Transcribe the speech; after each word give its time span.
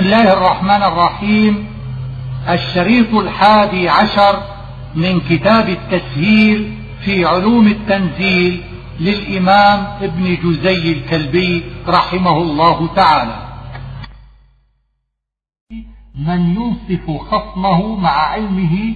الله 0.00 0.32
الرحمن 0.32 0.82
الرحيم 0.82 1.66
الشريط 2.48 3.14
الحادي 3.14 3.88
عشر 3.88 4.42
من 4.94 5.20
كتاب 5.20 5.68
التسهيل 5.68 6.78
في 7.04 7.24
علوم 7.24 7.66
التنزيل 7.66 8.64
للإمام 9.00 9.86
ابن 10.02 10.36
جزي 10.44 10.92
الكلبي 10.92 11.64
رحمه 11.88 12.36
الله 12.36 12.94
تعالى. 12.96 13.38
من 16.14 16.40
ينصف 16.56 17.10
خصمه 17.30 17.96
مع 17.96 18.10
علمه 18.10 18.94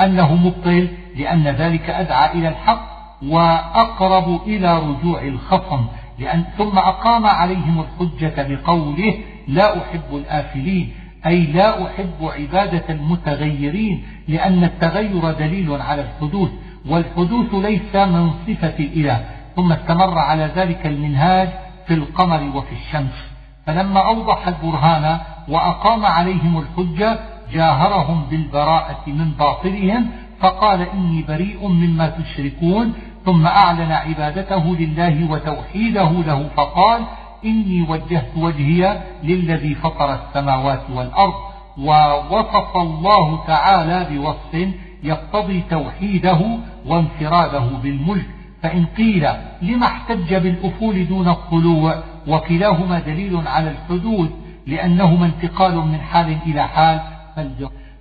أنه 0.00 0.34
مبطل 0.34 0.88
لأن 1.16 1.48
ذلك 1.48 1.90
أدعى 1.90 2.32
إلى 2.38 2.48
الحق 2.48 2.88
وأقرب 3.22 4.40
إلى 4.46 4.78
رجوع 4.78 5.22
الخصم 5.22 5.86
لأن 6.18 6.44
ثم 6.58 6.78
أقام 6.78 7.26
عليهم 7.26 7.84
الحجة 7.84 8.34
بقوله 8.48 9.14
لا 9.48 9.82
أحب 9.82 10.12
الآفلين 10.12 10.92
أي 11.26 11.46
لا 11.46 11.86
أحب 11.86 12.14
عبادة 12.22 12.84
المتغيرين 12.90 14.04
لأن 14.28 14.64
التغير 14.64 15.30
دليل 15.32 15.80
على 15.80 16.02
الحدوث 16.02 16.50
والحدوث 16.88 17.54
ليس 17.54 17.96
من 17.96 18.30
صفة 18.46 18.74
الإله 18.78 19.24
ثم 19.56 19.72
استمر 19.72 20.18
على 20.18 20.50
ذلك 20.56 20.86
المنهاج 20.86 21.48
في 21.86 21.94
القمر 21.94 22.56
وفي 22.56 22.72
الشمس. 22.72 23.36
فلما 23.66 24.00
أوضح 24.00 24.48
البرهان 24.48 25.18
وأقام 25.48 26.06
عليهم 26.06 26.58
الحجة 26.58 27.18
جاهرهم 27.52 28.26
بالبراءة 28.30 29.02
من 29.06 29.30
باطلهم 29.38 30.10
فقال 30.40 30.80
إني 30.80 31.22
بريء 31.22 31.68
مما 31.68 32.08
تشركون 32.08 32.92
ثم 33.24 33.46
أعلن 33.46 33.92
عبادته 33.92 34.76
لله 34.76 35.30
وتوحيده 35.30 36.10
له 36.10 36.48
فقال 36.56 37.02
إني 37.46 37.82
وجهت 37.82 38.30
وجهي 38.36 39.02
للذي 39.22 39.74
فطر 39.74 40.14
السماوات 40.14 40.82
والأرض 40.90 41.34
ووصف 41.78 42.76
الله 42.76 43.46
تعالى 43.46 44.06
بوصف 44.10 44.68
يقتضي 45.02 45.62
توحيده 45.70 46.40
وانفراده 46.86 47.64
بالملك. 47.82 48.26
فإن 48.62 48.86
قيل 48.96 49.28
لما 49.62 49.86
احتج 49.86 50.34
بالأفول 50.34 51.08
دون 51.08 51.28
الطلوع 51.28 52.02
وكلاهما 52.28 53.00
دليل 53.00 53.42
على 53.46 53.70
الحدود 53.70 54.30
لأنهما 54.66 55.26
انتقال 55.26 55.76
من 55.76 56.00
حال 56.00 56.36
إلى 56.46 56.68
حال 56.68 57.00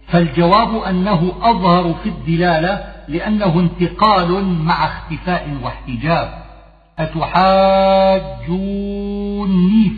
فالجواب 0.07 0.75
أنه 0.75 1.33
أظهر 1.41 1.93
في 2.03 2.09
الدلالة 2.09 2.83
لأنه 3.07 3.59
انتقال 3.59 4.43
مع 4.45 4.85
اختفاء 4.85 5.57
واحتجاب. 5.63 6.44
أتحاجوني 6.99 8.45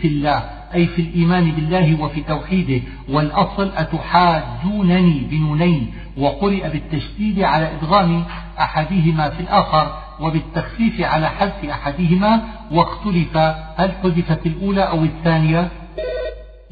في 0.00 0.08
الله 0.08 0.42
أي 0.74 0.86
في 0.86 1.02
الإيمان 1.02 1.50
بالله 1.50 2.02
وفي 2.02 2.22
توحيده 2.22 2.80
والأصل 3.08 3.70
أتحاجونني 3.76 5.26
بنونين 5.30 5.90
وقرئ 6.16 6.68
بالتشديد 6.68 7.40
على 7.40 7.70
إدغام 7.74 8.24
أحدهما 8.60 9.30
في 9.30 9.40
الآخر 9.40 9.94
وبالتخفيف 10.20 11.00
على 11.00 11.28
حذف 11.28 11.64
أحدهما 11.70 12.40
واختلف 12.72 13.36
هل 13.76 13.92
حذفت 14.02 14.46
الأولى 14.46 14.82
أو 14.82 15.04
الثانية؟ 15.04 15.68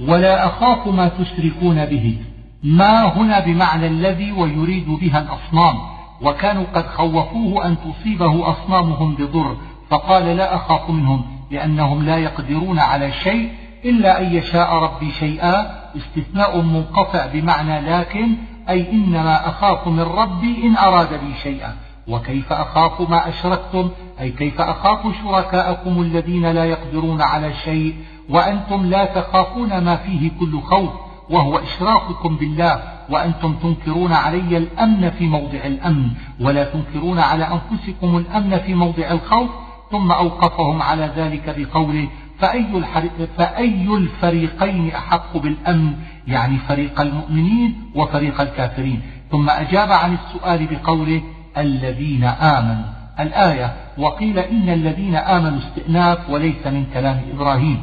ولا 0.09 0.47
أخاف 0.47 0.89
ما 0.89 1.09
تشركون 1.09 1.85
به 1.85 2.19
ما 2.63 3.17
هنا 3.17 3.41
بمعنى 3.41 3.87
الذي 3.87 4.33
ويريد 4.33 4.89
بها 4.89 5.19
الأصنام 5.19 5.75
وكانوا 6.23 6.65
قد 6.75 6.87
خوفوه 6.87 7.67
أن 7.67 7.77
تصيبه 7.77 8.51
أصنامهم 8.51 9.15
بضر 9.15 9.57
فقال 9.91 10.25
لا 10.37 10.55
أخاف 10.55 10.91
منهم 10.91 11.25
لأنهم 11.51 12.03
لا 12.03 12.17
يقدرون 12.17 12.79
على 12.79 13.13
شيء 13.13 13.53
إلا 13.85 14.21
أن 14.21 14.35
يشاء 14.35 14.75
ربي 14.75 15.11
شيئا 15.11 15.87
استثناء 15.97 16.61
منقطع 16.61 17.27
بمعنى 17.27 17.81
لكن 17.81 18.37
أي 18.69 18.93
إنما 18.93 19.49
أخاف 19.49 19.89
من 19.89 20.01
ربي 20.01 20.67
إن 20.67 20.77
أراد 20.77 21.13
لي 21.13 21.35
شيئا. 21.43 21.77
وكيف 22.09 22.53
أخاف 22.53 23.11
ما 23.11 23.29
أشركتم؟ 23.29 23.91
أي 24.21 24.31
كيف 24.31 24.61
أخاف 24.61 25.01
شركاءكم 25.23 26.03
الذين 26.03 26.47
لا 26.47 26.65
يقدرون 26.65 27.23
على 27.23 27.53
شيء؟ 27.55 27.95
وأنتم 28.29 28.87
لا 28.87 29.05
تخافون 29.05 29.79
ما 29.79 29.97
فيه 29.97 30.31
كل 30.41 30.61
خوف 30.61 30.91
وهو 31.31 31.59
إشراككم 31.59 32.37
بالله. 32.37 32.83
وأنتم 33.11 33.55
تنكرون 33.55 34.13
علي 34.13 34.57
الأمن 34.57 35.11
في 35.11 35.27
موضع 35.27 35.59
الأمن 35.65 36.11
ولا 36.41 36.65
تنكرون 36.65 37.19
على 37.19 37.45
أنفسكم 37.45 38.17
الأمن 38.17 38.59
في 38.59 38.75
موضع 38.75 39.11
الخوف 39.11 39.51
ثم 39.91 40.13
أوقفهم 40.13 40.83
على 40.83 41.11
ذلك 41.17 41.55
بقوله 41.59 42.09
فأي, 42.39 42.67
فأي 43.39 43.87
الفريقين 43.89 44.91
أحق 44.91 45.37
بالأمن؟ 45.37 45.93
يعني 46.29 46.59
فريق 46.59 47.01
المؤمنين 47.01 47.91
وفريق 47.95 48.41
الكافرين. 48.41 49.03
ثم 49.31 49.51
أجاب 49.51 49.93
عن 49.93 50.15
السؤال 50.15 50.67
بقوله 50.67 51.23
الذين 51.59 52.25
آمنوا. 52.25 52.85
الآية 53.21 53.77
وقيل 53.99 54.39
إن 54.39 54.69
الذين 54.69 55.17
آمنوا 55.17 55.59
استئناف 55.59 56.31
وليس 56.31 56.67
من 56.67 56.87
كلام 56.95 57.21
إبراهيم. 57.35 57.81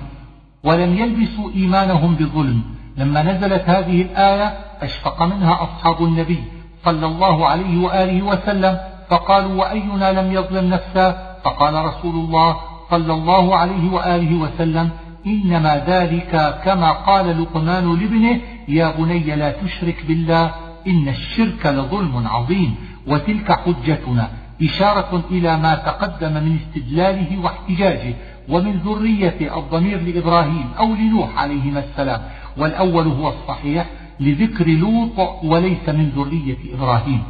ولم 0.63 0.97
يلبسوا 0.97 1.51
إيمانهم 1.55 2.15
بظلم. 2.15 2.63
لما 2.97 3.23
نزلت 3.23 3.69
هذه 3.69 4.01
الآية 4.01 4.53
أشفق 4.81 5.23
منها 5.23 5.63
أصحاب 5.63 6.03
النبي 6.03 6.43
صلى 6.85 7.05
الله 7.05 7.47
عليه 7.47 7.83
وآله 7.83 8.21
وسلم. 8.21 8.77
فقالوا 9.09 9.61
وأينا 9.61 10.21
لم 10.21 10.31
يظلم 10.31 10.69
نفسه 10.69 11.32
فقال 11.43 11.85
رسول 11.85 12.15
الله 12.15 12.57
صلى 12.89 13.13
الله 13.13 13.55
عليه 13.55 13.91
وآله 13.91 14.35
وسلم 14.35 14.89
إنما 15.27 15.83
ذلك 15.87 16.61
كما 16.65 16.91
قال 16.91 17.41
لقمان 17.41 17.99
لابنه 17.99 18.39
يا 18.67 18.91
بني 18.97 19.35
لا 19.35 19.51
تشرك 19.51 20.05
بالله 20.07 20.51
إن 20.87 21.07
الشرك 21.07 21.65
لظلم 21.65 22.27
عظيم. 22.27 22.75
وتلك 23.07 23.51
حجتنا 23.51 24.29
إشارة 24.63 25.23
إلى 25.31 25.57
ما 25.57 25.75
تقدم 25.75 26.33
من 26.33 26.59
استدلاله 26.61 27.39
واحتجاجه 27.43 28.13
ومن 28.49 28.73
ذرية 28.77 29.57
الضمير 29.57 30.01
لإبراهيم 30.01 30.65
أو 30.79 30.93
لنوح 30.93 31.37
عليهما 31.37 31.79
السلام. 31.79 32.21
والأول 32.57 33.07
هو 33.07 33.27
الصحيح 33.29 33.85
لذكر 34.19 34.67
لوط 34.67 35.43
وليس 35.43 35.89
من 35.89 36.09
ذرية 36.15 36.57
إبراهيم. 36.75 37.23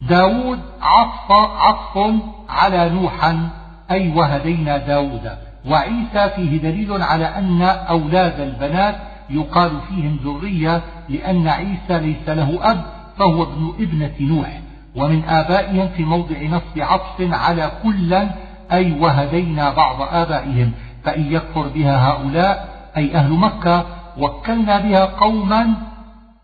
داود 0.00 0.58
عطف 0.82 1.32
عطف 1.32 2.14
على 2.48 2.88
نوحا 2.88 3.48
أي 3.90 4.12
وهدينا 4.12 4.78
داود. 4.78 5.30
وعيسى 5.66 6.28
فيه 6.36 6.60
دليل 6.60 7.02
على 7.02 7.24
أن 7.24 7.62
أولاد 7.62 8.40
البنات 8.40 8.96
يقال 9.30 9.70
فيهم 9.88 10.18
ذرية 10.24 10.82
لأن 11.08 11.48
عيسى 11.48 11.98
ليس 11.98 12.28
له 12.28 12.58
أب 12.70 12.82
فهو 13.18 13.42
ابن 13.42 13.72
ابنة 13.78 14.14
نوح. 14.20 14.60
ومن 14.96 15.24
آبائهم 15.24 15.88
في 15.88 16.04
موضع 16.04 16.42
نصب 16.42 16.78
عطف 16.78 17.20
على 17.20 17.70
كلا 17.82 18.28
أي 18.72 19.00
وهدينا 19.00 19.70
بعض 19.70 19.96
آبائهم. 20.02 20.72
فإن 21.04 21.32
يكفر 21.32 21.68
بها 21.68 22.08
هؤلاء 22.08 22.68
أي 22.96 23.16
أهل 23.16 23.32
مكة 23.32 23.84
وكلنا 24.18 24.80
بها 24.80 25.04
قوما 25.04 25.74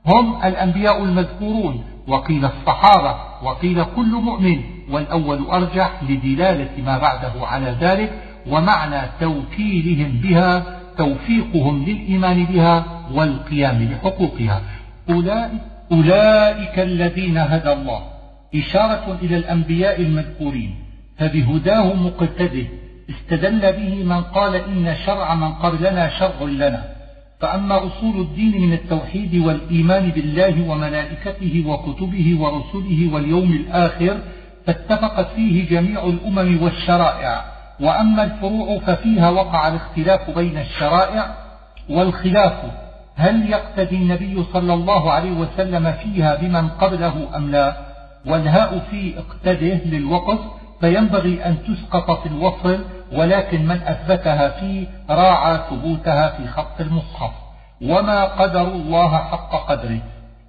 هم 0.07 0.45
الأنبياء 0.45 1.03
المذكورون. 1.03 1.94
وقيل 2.09 2.45
الصحابة 2.45 3.17
وقيل 3.43 3.85
كل 3.97 4.11
مؤمن 4.11 4.61
والأول 4.91 5.47
أرجح 5.47 6.03
لدلالة 6.03 6.83
ما 6.87 6.99
بعده 6.99 7.47
على 7.47 7.77
ذلك 7.81 8.13
ومعنى 8.47 9.01
توكيلهم 9.21 10.21
بها 10.23 10.81
توفيقهم 10.99 11.85
للإيمان 11.85 12.45
بها 12.45 12.85
والقيام 13.13 13.89
بحقوقها 13.89 14.63
أولئك, 15.11 15.51
أولئك 15.93 16.79
الذين 16.79 17.39
هدى 17.39 17.73
الله. 17.73 18.01
إشارة 18.55 19.19
إلى 19.23 19.37
الأنبياء 19.37 20.01
المذكورين. 20.01 20.75
فبهداه 21.19 21.95
مقتده. 21.95 22.67
استدل 23.11 23.73
به 23.73 24.05
من 24.05 24.23
قال 24.23 24.55
إن 24.55 24.97
شرع 25.07 25.35
من 25.35 25.53
قبلنا 25.53 26.09
شرع 26.09 26.43
لنا. 26.43 26.94
فأما 27.44 27.87
أصول 27.87 28.20
الدين 28.20 28.61
من 28.61 28.73
التوحيد 28.73 29.35
والإيمان 29.35 30.08
بالله 30.08 30.70
وملائكته 30.70 31.64
وكتبه 31.67 32.37
ورسله 32.41 33.14
واليوم 33.14 33.52
الآخر 33.52 34.17
فاتفقت 34.67 35.26
فيه 35.37 35.69
جميع 35.69 36.05
الأمم 36.05 36.62
والشرائع. 36.62 37.44
وأما 37.81 38.25
الفروع 38.25 38.79
ففيها 38.79 39.31
وقع 39.31 39.69
الاختلاف 39.69 40.31
بين 40.31 40.58
الشرائع 40.58 41.35
والخلاف. 41.91 42.52
هل 43.17 43.50
يقتدي 43.50 43.97
النبي 43.97 44.44
صلى 44.52 44.75
الله 44.75 45.12
عليه 45.12 45.32
وسلم 45.32 45.93
فيها 45.93 46.37
بمن 46.37 46.69
قبله 46.69 47.37
أم 47.37 47.50
لا؟ 47.50 47.76
والهاء 48.26 48.87
في 48.90 49.14
اقتده 49.19 49.81
للوقف 49.85 50.38
فينبغي 50.81 51.44
أن 51.47 51.56
تسقط 51.69 52.20
في 52.23 52.26
الوصل 52.26 52.85
ولكن 53.12 53.67
من 53.67 53.83
أثبتها 53.83 54.49
فيه 54.49 54.87
راعى 55.11 55.59
ثبوتها 55.71 56.29
في 56.29 56.47
خط 56.49 56.81
المصحف. 56.81 57.31
وما 57.83 58.25
قدروا 58.25 58.75
الله 58.75 59.19
حق 59.19 59.69
قدره 59.69 59.99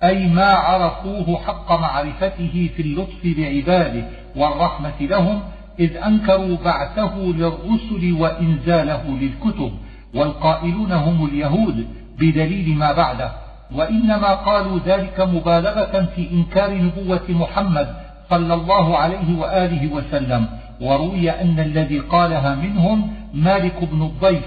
أي 0.04 0.28
ما 0.28 0.46
عرفوه 0.46 1.38
حق 1.48 1.72
معرفته 1.72 2.70
في 2.76 2.82
اللطف 2.82 3.22
بعباده 3.38 4.04
والرحمة 4.36 5.02
لهم 5.02 5.42
إذ 5.80 5.98
أنكروا 5.98 6.58
بعثه 6.66 7.16
للرسل 7.16 8.16
وإنزاله 8.20 9.04
للكتب 9.08 9.72
والقائلون 10.16 10.92
هم 10.92 11.26
اليهود 11.26 11.88
بدليل 12.20 12.78
ما 12.78 12.92
بعده. 12.92 13.32
وإنما 13.76 14.34
قالوا 14.34 14.80
ذلك 14.86 15.20
مبالغة 15.20 16.08
في 16.16 16.32
إنكار 16.32 16.74
نبوة 16.74 17.24
محمد 17.30 17.96
صلى 18.30 18.54
الله 18.54 18.98
عليه 18.98 19.40
وآله 19.40 19.94
وسلم 19.94 20.48
وروي 20.82 21.30
أن 21.30 21.60
الذي 21.60 22.00
قالها 22.00 22.56
منهم 22.56 23.14
مالك 23.34 23.84
بن 23.92 24.02
الضيف 24.02 24.46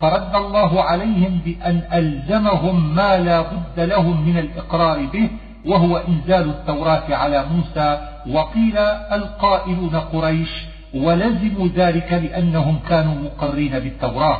فرد 0.00 0.34
الله 0.34 0.82
عليهم 0.82 1.40
بأن 1.44 1.82
ألزمهم 1.92 2.94
ما 2.94 3.18
لا 3.18 3.40
بد 3.40 3.80
لهم 3.80 4.28
من 4.28 4.38
الإقرار 4.38 5.06
به 5.06 5.28
وهو 5.66 5.96
إنزال 5.96 6.48
التوراة 6.48 7.14
على 7.14 7.44
موسى 7.56 8.08
وقيل 8.30 8.78
القائلون 9.12 9.96
قريش 9.96 10.50
ولزموا 10.94 11.68
ذلك 11.76 12.12
لأنهم 12.12 12.78
كانوا 12.88 13.14
مقرين 13.14 13.78
بالتوراة. 13.78 14.38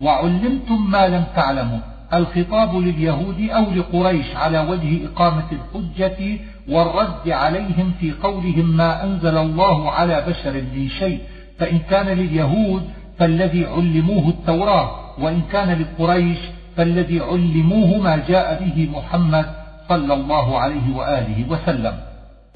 وعلمتم 0.00 0.90
ما 0.90 1.08
لم 1.08 1.24
تعلموا 1.36 1.78
الخطاب 2.14 2.76
لليهود 2.76 3.48
أو 3.50 3.64
لقريش 3.70 4.36
على 4.36 4.60
وجه 4.60 5.06
إقامة 5.06 5.44
الحجة 5.52 6.38
والرد 6.68 7.28
عليهم 7.28 7.92
في 8.00 8.12
قولهم 8.12 8.76
ما 8.76 9.04
أنزل 9.04 9.36
الله 9.36 9.90
على 9.90 10.24
بشر 10.28 10.52
من 10.52 10.88
شيء 10.88 11.20
فإن 11.58 11.78
كان 11.78 12.06
لليهود 12.06 12.82
فالذي 13.18 13.66
علموه 13.66 14.28
التوراة 14.28 14.90
وإن 15.18 15.40
كان 15.52 15.82
لقريش 15.82 16.38
فالذي 16.76 17.20
علموه 17.20 17.98
ما 17.98 18.22
جاء 18.28 18.64
به 18.64 18.88
محمد 18.96 19.46
صلى 19.88 20.14
الله 20.14 20.58
عليه 20.58 20.96
وآله 20.96 21.44
وسلم. 21.50 21.94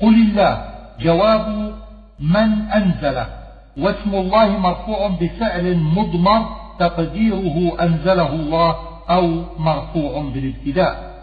قل 0.03 0.15
الله 0.15 0.65
جواب 1.01 1.75
من 2.21 2.51
أنزله 2.75 3.27
واسم 3.77 4.15
الله 4.15 4.59
مرفوع 4.59 5.09
بفعل 5.09 5.77
مضمر 5.77 6.47
تقديره 6.79 7.77
أنزله 7.81 8.33
الله 8.33 8.77
أو 9.11 9.43
مرفوع 9.59 10.23
بالابتداء. 10.35 11.14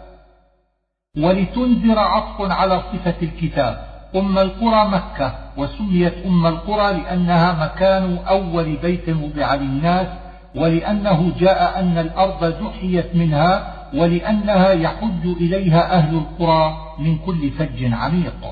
ولتنذر 1.18 1.98
عطف 1.98 2.52
على 2.52 2.82
صفة 2.92 3.14
الكتاب. 3.22 3.86
أم 4.16 4.38
القرى 4.38 4.88
مكة 4.88 5.34
وسميت 5.56 6.14
أم 6.26 6.46
القرى 6.46 6.92
لأنها 6.92 7.64
مكان 7.64 8.18
أول 8.28 8.76
بيت 8.82 9.08
وضع 9.08 9.54
للناس 9.54 10.06
ولأنه 10.56 11.32
جاء 11.40 11.80
أن 11.80 11.98
الأرض 11.98 12.44
دحيت 12.44 13.16
منها 13.16 13.74
ولأنها 13.94 14.72
يحج 14.72 15.26
إليها 15.26 15.94
أهل 15.94 16.14
القرى 16.14 16.76
من 16.98 17.18
كل 17.18 17.50
فج 17.50 17.92
عميق. 17.92 18.44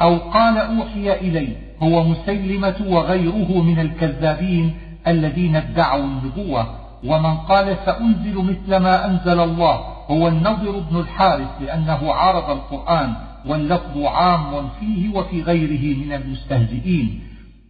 أو 0.00 0.16
قال 0.16 0.58
أوحي 0.58 1.12
إلي 1.12 1.56
هو 1.82 2.04
مسيلمة 2.04 2.76
وغيره 2.86 3.62
من 3.62 3.80
الكذابين 3.80 4.74
الذين 5.06 5.56
ادعوا 5.56 6.04
النبوة. 6.04 6.66
ومن 7.04 7.36
قال 7.36 7.76
سأنزل 7.86 8.34
مثل 8.34 8.76
ما 8.76 9.06
أنزل 9.06 9.40
الله 9.40 9.95
هو 10.10 10.28
النضر 10.28 10.78
بن 10.90 10.96
الحارث 11.00 11.48
لأنه 11.60 12.12
عارض 12.12 12.50
القرآن 12.50 13.14
واللفظ 13.46 13.98
عام 13.98 14.68
فيه 14.80 15.08
وفي 15.14 15.42
غيره 15.42 15.96
من 15.96 16.12
المستهزئين. 16.12 17.20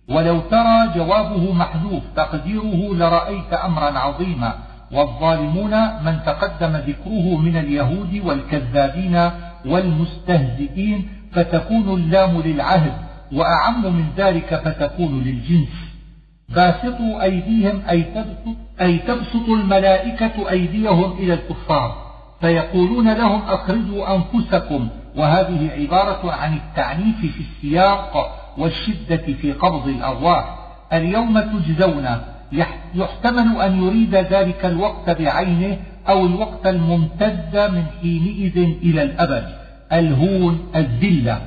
ولو 0.08 0.40
ترى 0.40 0.88
جوابه 0.94 1.52
محذوف 1.52 2.02
تقديره 2.16 2.94
لرأيت 2.94 3.52
أمرا 3.52 3.98
عظيما. 3.98 4.54
والظالمون 4.92 5.70
من 6.04 6.18
تقدم 6.26 6.76
ذكره 6.76 7.36
من 7.36 7.56
اليهود 7.56 8.20
والكذابين 8.24 9.30
والمستهزئين 9.66 11.08
فتكون 11.32 11.88
اللام 11.88 12.40
للعهد 12.40 12.92
وأعم 13.32 13.82
من 13.82 14.04
ذلك 14.16 14.54
فتكون 14.64 15.22
للجنس. 15.22 15.68
باسطوا 16.48 17.22
أيديهم 17.22 17.82
أي 17.90 18.02
تبسط, 18.02 18.56
أي 18.80 18.98
تبسط 18.98 19.48
الملائكة 19.48 20.50
أيديهم 20.50 21.12
إلى 21.12 21.34
الكفار. 21.34 22.05
فيقولون 22.40 23.12
لهم 23.12 23.42
أخرجوا 23.42 24.16
أنفسكم 24.16 24.88
وهذه 25.16 25.70
عبارة 25.78 26.32
عن 26.32 26.54
التعنيف 26.54 27.20
في 27.20 27.40
السياق 27.40 28.42
والشدة 28.58 29.16
في 29.16 29.52
قبض 29.52 29.88
الأرواح. 29.88 30.58
اليوم 30.92 31.40
تجزون 31.40 32.06
يحتمل 32.94 33.60
أن 33.60 33.82
يريد 33.84 34.14
ذلك 34.14 34.64
الوقت 34.64 35.10
بعينه 35.10 35.78
أو 36.08 36.26
الوقت 36.26 36.66
الممتد 36.66 37.70
من 37.72 37.84
حينئذ 38.00 38.58
إلى 38.58 39.02
الأبد. 39.02 39.48
الهون 39.92 40.72
الذلة. 40.76 41.40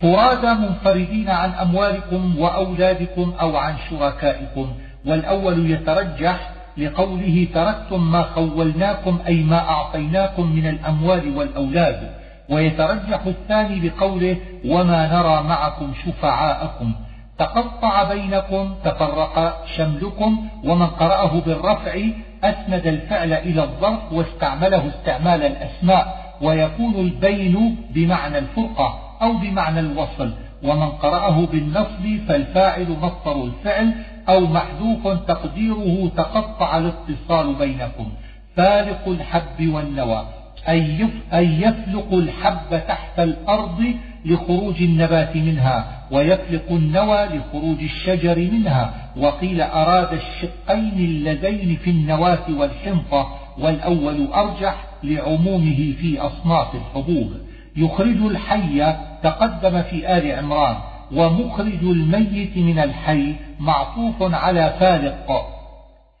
فرادى 0.00 0.60
منفردين 0.60 1.30
عن 1.30 1.50
أموالكم 1.50 2.38
وأولادكم 2.38 3.32
أو 3.40 3.56
عن 3.56 3.74
شركائكم 3.90 4.72
والأول 5.06 5.70
يترجح 5.70 6.53
لقوله 6.76 7.48
تركتم 7.54 8.12
ما 8.12 8.22
خولناكم 8.22 9.18
أي 9.26 9.42
ما 9.42 9.68
أعطيناكم 9.68 10.52
من 10.56 10.66
الأموال 10.66 11.36
والأولاد. 11.36 12.10
ويترجح 12.48 13.20
الثاني 13.26 13.88
بقوله 13.88 14.36
وما 14.66 15.06
نرى 15.12 15.42
معكم 15.42 15.92
شفعاءكم. 16.06 16.92
تقطع 17.38 18.02
بينكم 18.02 18.74
تفرق 18.84 19.64
شملكم 19.76 20.48
ومن 20.64 20.86
قرأه 20.86 21.40
بالرفع 21.40 22.00
أسند 22.44 22.86
الفعل 22.86 23.32
إلى 23.32 23.62
الظرف 23.62 24.12
واستعمله 24.12 24.88
استعمال 24.88 25.42
الأسماء 25.42 26.34
ويكون 26.42 26.94
البين 26.94 27.76
بمعنى 27.90 28.38
الفرقة 28.38 28.98
أو 29.22 29.32
بمعنى 29.32 29.80
الوصل. 29.80 30.32
ومن 30.64 30.88
قرأه 30.88 31.46
بالنصب 31.46 32.26
فالفاعل 32.28 32.96
مصدر 33.02 33.44
الفعل 33.44 33.94
أو 34.28 34.40
محذوف 34.40 35.08
تقديره 35.08 36.10
تقطع 36.16 36.78
الاتصال 36.78 37.54
بينكم. 37.54 38.08
فالق 38.56 39.08
الحب 39.08 39.68
والنوى 39.68 40.26
أي 40.68 41.60
يفلق 41.60 42.12
الحب 42.12 42.80
تحت 42.88 43.18
الأرض 43.18 43.84
لخروج 44.24 44.82
النبات 44.82 45.36
منها 45.36 46.06
ويفلق 46.10 46.64
النوى 46.70 47.24
لخروج 47.24 47.82
الشجر 47.82 48.38
منها. 48.52 48.94
وقيل 49.16 49.60
أراد 49.60 50.12
الشقين 50.12 50.92
اللذين 50.98 51.76
في 51.76 51.90
النواة 51.90 52.50
والحنطة 52.58 53.28
والأول 53.58 54.26
أرجح 54.34 54.84
لعمومه 55.02 55.92
في 56.00 56.20
أصناف 56.20 56.74
الحبوب. 56.74 57.32
يخرج 57.76 58.16
الحي 58.16 58.94
تقدم 59.22 59.82
في 59.82 60.16
آل 60.18 60.32
عمران 60.32 60.76
ومخرج 61.12 61.82
الميت 61.82 62.56
من 62.56 62.78
الحي 62.78 63.34
معطوف 63.60 64.34
على 64.34 64.74
فالق 64.80 65.46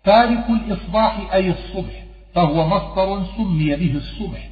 فالق 0.04 0.50
الإصباح 0.50 1.34
أي 1.34 1.50
الصبح 1.50 2.04
فهو 2.34 2.68
مصدر 2.68 3.22
سمي 3.36 3.76
به 3.76 3.96
الصبح. 3.96 4.48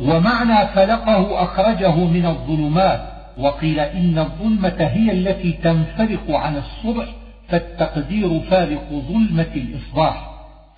ومعنى 0.00 0.66
فلقه 0.66 1.42
أخرجه 1.42 1.94
من 1.94 2.26
الظلمات. 2.26 3.00
وقيل 3.38 3.80
إن 3.80 4.18
الظلمة 4.18 4.76
هي 4.78 5.12
التي 5.12 5.52
تنفرق 5.52 6.30
عن 6.30 6.56
الصبح 6.56 7.06
فالتقدير 7.48 8.40
فارق 8.40 8.88
ظلمة 8.90 9.52
الإصباح. 9.56 10.30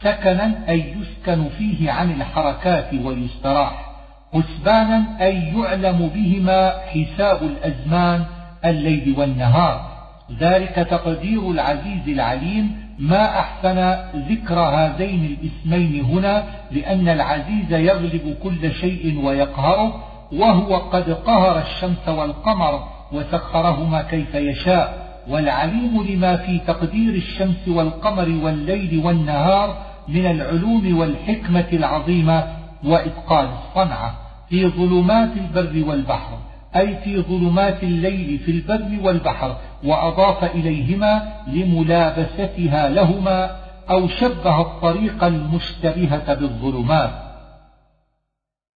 سكنا 0.02 0.52
أي 0.68 0.94
يسكن 1.00 1.49
فيه 1.49 1.90
عن 1.90 2.11
الحركات 2.11 2.94
ويستراح 2.94 3.90
حسبانا 4.32 5.04
أي 5.20 5.52
يعلم 5.58 6.11
بهما 6.14 6.73
حساب 6.87 7.42
الأزمان 7.42 8.25
الليل 8.64 9.14
والنهار. 9.18 9.89
ذلك 10.38 10.75
تقدير 10.90 11.50
العزيز 11.50 12.08
العليم 12.08 12.76
ما 12.99 13.38
أحسن 13.38 13.96
ذكر 14.28 14.58
هذين 14.58 15.37
الاسمين 15.42 16.04
هنا 16.04 16.44
لأن 16.70 17.08
العزيز 17.08 17.72
يغلب 17.72 18.37
كل 18.42 18.72
شيء 18.72 19.25
ويقهره 19.25 20.04
وهو 20.32 20.76
قد 20.76 21.10
قهر 21.10 21.58
الشمس 21.58 22.08
والقمر 22.08 22.88
وسخرهما 23.12 24.02
كيف 24.02 24.34
يشاء. 24.34 25.10
والعليم 25.28 26.02
لما 26.08 26.37
في 26.37 26.58
تقدير 26.58 27.14
الشمس 27.14 27.68
والقمر 27.68 28.28
والليل 28.44 29.02
والنهار 29.04 29.76
من 30.08 30.26
العلوم 30.26 30.99
والحكمة 30.99 31.66
العظيمة 31.72 32.44
وإتقان 32.84 33.49
الصنعة 33.49 34.14
في 34.49 34.66
ظلمات 34.66 35.30
البر 35.37 35.88
والبحر 35.88 36.38
أي 36.76 36.96
في 37.04 37.22
ظلمات 37.22 37.82
الليل 37.82 38.38
في 38.38 38.50
البر 38.50 39.06
والبحر. 39.06 39.56
وأضاف 39.84 40.44
إليهما 40.44 41.22
لملابستها 41.46 42.88
لهما 42.88 43.56
أو 43.90 44.08
شبه 44.08 44.60
الطريق 44.60 45.25
المشتبهة 45.25 46.34
بالظلمات. 46.34 47.10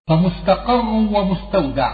فمستقر 0.07 0.85
ومستودع. 0.85 1.93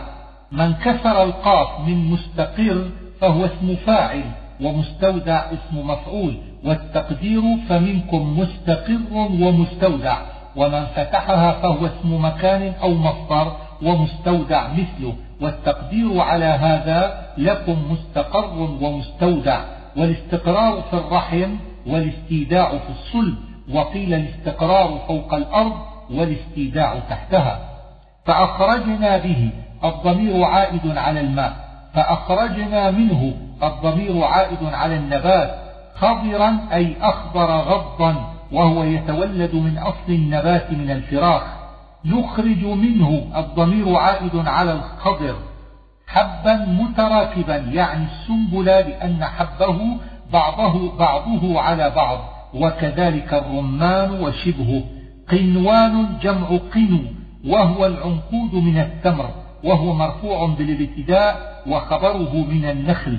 من 0.52 0.74
كسر 0.74 1.24
القاف 1.24 1.88
من 1.88 2.12
مستقر 2.12 2.90
فهو 3.22 3.46
اسم 3.46 3.76
فاعل 3.76 4.24
ومستودع 4.62 5.40
اسم 5.40 5.88
مفعول. 5.88 6.38
والتقدير 6.64 7.42
فمنكم 7.70 8.40
مستقر 8.40 9.00
ومستودع. 9.14 10.18
ومن 10.56 10.86
فتحها 10.86 11.52
فهو 11.52 11.86
اسم 11.86 12.26
مكان 12.26 12.74
أو 12.82 12.94
مصدر 12.94 13.56
ومستودع 13.82 14.68
مثله. 14.68 15.16
والتقدير 15.42 16.22
على 16.22 16.46
هذا 16.46 17.28
لكم 17.38 17.92
مستقر 17.92 18.78
ومستودع 18.82 19.62
والاستقرار 19.98 20.82
في 20.82 20.94
الرحم 20.94 21.56
والاستيداع 21.88 22.70
في 22.70 22.90
الصلب 22.90 23.36
وقيل 23.74 24.14
الاستقرار 24.14 25.00
فوق 25.08 25.34
الأرض 25.34 25.74
والاستيداع 26.12 27.00
تحتها. 27.10 27.60
فأخرجنا 28.26 29.18
به 29.18 29.50
الضمير 29.84 30.44
عائد 30.44 30.98
على 30.98 31.20
الماء. 31.22 31.54
فأخرجنا 31.94 32.92
منه 32.92 33.34
الضمير 33.64 34.24
عائد 34.24 34.64
على 34.74 34.96
النبات. 34.96 35.56
خضرا 35.96 36.58
أي 36.74 36.96
أخضر 37.02 37.58
غضا 37.58 38.16
وهو 38.52 38.84
يتولد 38.84 39.56
من 39.56 39.78
أصل 39.78 40.10
النبات 40.10 40.72
من 40.72 40.92
الفراخ. 40.92 41.61
نخرج 42.06 42.64
منه 42.66 43.32
الضمير 43.36 43.96
عائد 43.96 44.36
على 44.36 44.72
الخضر 44.72 45.36
حبا 46.08 46.66
متراكبا 46.66 47.56
يعني 47.56 48.06
السنبل 48.06 48.66
لأن 48.66 49.24
حبه 49.24 49.78
بعضه, 50.34 50.98
بعضه 50.98 51.62
على 51.62 51.90
بعض 51.90 52.20
وكذلك 52.54 53.34
الرمان 53.34 54.12
وشبهه. 54.12 54.84
قنوان 55.32 56.18
جمع 56.22 56.48
قنو 56.74 57.00
وهو 57.48 57.86
العنقود 57.86 58.54
من 58.54 58.78
التمر 58.78 59.30
وهو 59.64 59.94
مرفوع 59.94 60.48
بالابتداء 60.48 61.62
وخبره 61.68 62.36
من 62.36 62.66
النخل. 62.66 63.18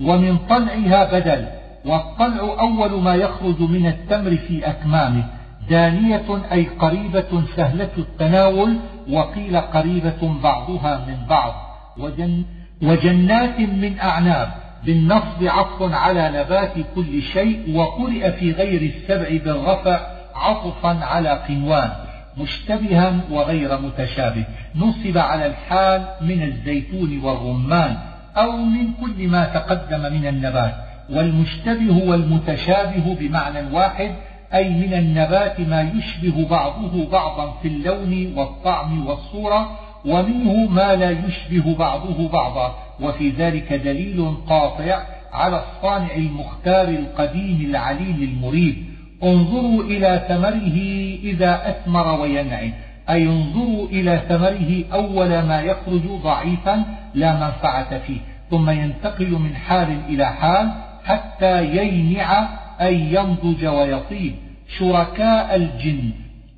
ومن 0.00 0.38
طلعها 0.48 1.18
بدل 1.18 1.46
والطلع 1.84 2.60
أول 2.60 3.02
ما 3.02 3.14
يخرج 3.14 3.60
من 3.60 3.86
التمر 3.86 4.36
في 4.36 4.70
أكمامه. 4.70 5.24
دانية 5.70 6.42
أي 6.52 6.64
قريبة 6.64 7.42
سهلة 7.56 7.90
التناول 7.98 8.76
وقيل 9.10 9.56
قريبة 9.56 10.34
بعضها 10.42 11.04
من 11.06 11.26
بعض. 11.28 11.54
وجن 11.98 12.44
وجنات 12.82 13.60
من 13.60 13.98
أعناب. 14.00 14.48
بالنصب 14.84 15.42
عطف 15.42 15.94
على 15.94 16.30
نبات 16.40 16.74
كل 16.94 17.22
شيء 17.22 17.76
وقرئ 17.76 18.32
في 18.32 18.52
غير 18.52 18.82
السبع 18.82 19.44
بالرفع 19.44 20.00
عطفا 20.34 21.04
على 21.04 21.30
قنوان 21.48 21.90
مشتبها 22.38 23.20
وغير 23.30 23.78
متشابه. 23.80 24.44
نصب 24.76 25.18
على 25.18 25.46
الحال 25.46 26.06
من 26.20 26.42
الزيتون 26.42 27.20
والرمان 27.24 27.96
أو 28.36 28.56
من 28.56 28.92
كل 28.92 29.28
ما 29.28 29.44
تقدم 29.44 30.00
من 30.00 30.26
النبات. 30.26 30.74
والمشتبه 31.10 32.08
والمتشابه 32.08 33.16
بمعنى 33.20 33.74
واحد 33.74 34.14
أي 34.54 34.68
من 34.68 34.94
النبات 34.94 35.60
ما 35.60 35.82
يشبه 35.82 36.48
بعضه 36.48 37.10
بعضا 37.10 37.54
في 37.62 37.68
اللون 37.68 38.32
والطعم 38.36 39.06
والصورة 39.06 39.78
ومنه 40.04 40.66
ما 40.70 40.96
لا 40.96 41.10
يشبه 41.10 41.74
بعضه 41.74 42.28
بعضا. 42.28 42.74
وفي 43.00 43.30
ذلك 43.30 43.72
دليل 43.72 44.34
قاطع 44.48 45.02
على 45.32 45.62
الصانع 45.62 46.14
المختار 46.16 46.88
القديم 46.88 47.66
العليم 47.70 48.22
المريد. 48.22 48.84
انظروا 49.24 49.82
إلى 49.82 50.24
ثمره 50.28 50.78
إذا 51.30 51.70
أثمر 51.70 52.20
وينعم. 52.20 52.72
أي 53.10 53.26
انظروا 53.26 53.88
إلى 53.88 54.22
ثمره 54.28 54.84
أول 54.92 55.28
ما 55.28 55.60
يخرج 55.60 56.02
ضعيفا 56.22 56.84
لا 57.14 57.32
منفعة 57.34 57.98
فيه. 57.98 58.20
ثم 58.50 58.70
ينتقل 58.70 59.30
من 59.30 59.56
حال 59.56 60.00
إلى 60.08 60.26
حال 60.26 60.70
حتى 61.04 61.64
يينع 61.64 62.48
أي 62.80 63.14
ينضج 63.14 63.66
ويطيب 63.66 64.34
شركاء 64.78 65.56
الجن. 65.56 66.10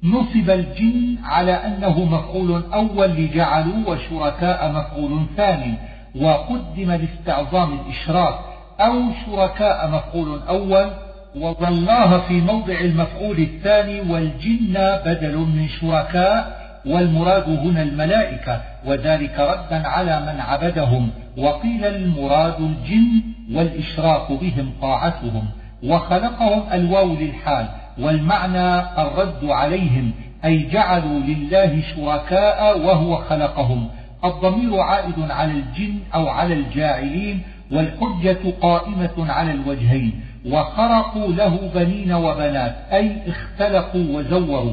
نصب 0.04 0.50
الجن 0.50 1.16
على 1.24 1.52
أنه 1.52 2.04
مفعول 2.04 2.62
أول 2.74 3.08
لجعلوا 3.08 3.88
وشركاء 3.88 4.72
مفعول 4.72 5.26
ثاني. 5.36 5.74
وقدم 6.20 6.92
لاستعظام 6.92 7.78
الإشراك 7.80 8.34
أو 8.80 9.02
شركاء 9.26 9.90
مفعول 9.90 10.40
أول. 10.48 10.90
والله 11.36 12.20
في 12.20 12.40
موضع 12.40 12.80
المفعول 12.80 13.38
الثاني 13.38 14.00
والجن 14.00 14.74
بدل 15.06 15.36
من 15.36 15.68
شركاء. 15.80 16.60
والمراد 16.86 17.48
هنا 17.48 17.82
الملائكة. 17.82 18.60
وذلك 18.86 19.38
ردا 19.38 19.88
على 19.88 20.20
من 20.20 20.40
عبدهم. 20.40 21.10
وقيل 21.38 21.84
المراد 21.84 22.60
الجن. 22.60 23.22
والإشراك 23.54 24.32
بهم 24.32 24.72
طاعتهم. 24.82 25.44
وخلقهم 25.84 26.62
الواو 26.72 27.14
للحال 27.14 27.68
والمعنى 27.99 28.80
الرد 29.02 29.44
عليهم 29.44 30.12
أي 30.44 30.68
جعلوا 30.72 31.20
لله 31.20 31.82
شركاء 31.96 32.78
وهو 32.78 33.16
خلقهم. 33.16 33.88
الضمير 34.25 34.80
عائد 34.80 35.30
على 35.30 35.52
الجن 35.52 35.99
أو 36.14 36.28
على 36.28 36.54
الجاعلين 36.54 37.42
والحجة 37.72 38.38
قائمة 38.62 39.32
على 39.32 39.52
الوجهين. 39.52 40.20
وخرقوا 40.46 41.32
له 41.32 41.70
بنين 41.75 42.12
وبنات 42.12 42.76
أي 42.92 43.16
اختلقوا 43.28 44.18
وزوروا. 44.18 44.72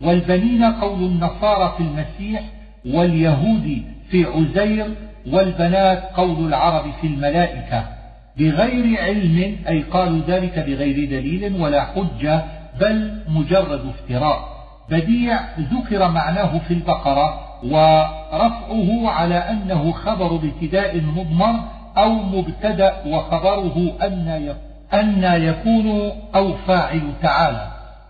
والبنين 0.00 0.64
قول 0.64 1.02
النصارى 1.02 1.74
في 1.76 1.82
المسيح 1.82 2.42
واليهود 2.86 3.82
في 4.10 4.24
عزير 4.24 4.86
والبنات 5.32 6.02
قول 6.16 6.46
العرب 6.46 6.84
في 7.00 7.06
الملائكة. 7.06 8.01
بغير 8.38 9.00
علم 9.00 9.56
أي 9.68 9.82
قالوا 9.82 10.20
ذلك 10.28 10.58
بغير 10.58 11.10
دليل 11.10 11.62
ولا 11.62 11.84
حجة 11.84 12.44
بل 12.80 13.22
مجرد 13.28 13.80
افتراء. 13.88 14.52
بديع 14.90 15.40
ذكر 15.58 16.08
معناه 16.08 16.58
في 16.58 16.74
البقرة 16.74 17.40
ورفعه 17.64 19.10
على 19.10 19.34
أنه 19.34 19.92
خبر 19.92 20.34
ابتداء 20.36 21.00
مضمر 21.00 21.54
أو 21.96 22.12
مبتدأ 22.12 22.94
وخبره 23.06 23.92
أن 24.02 24.54
أن 24.94 25.42
يكون 25.42 26.12
أو 26.34 26.52
فاعل 26.56 27.12
تعالى 27.22 27.66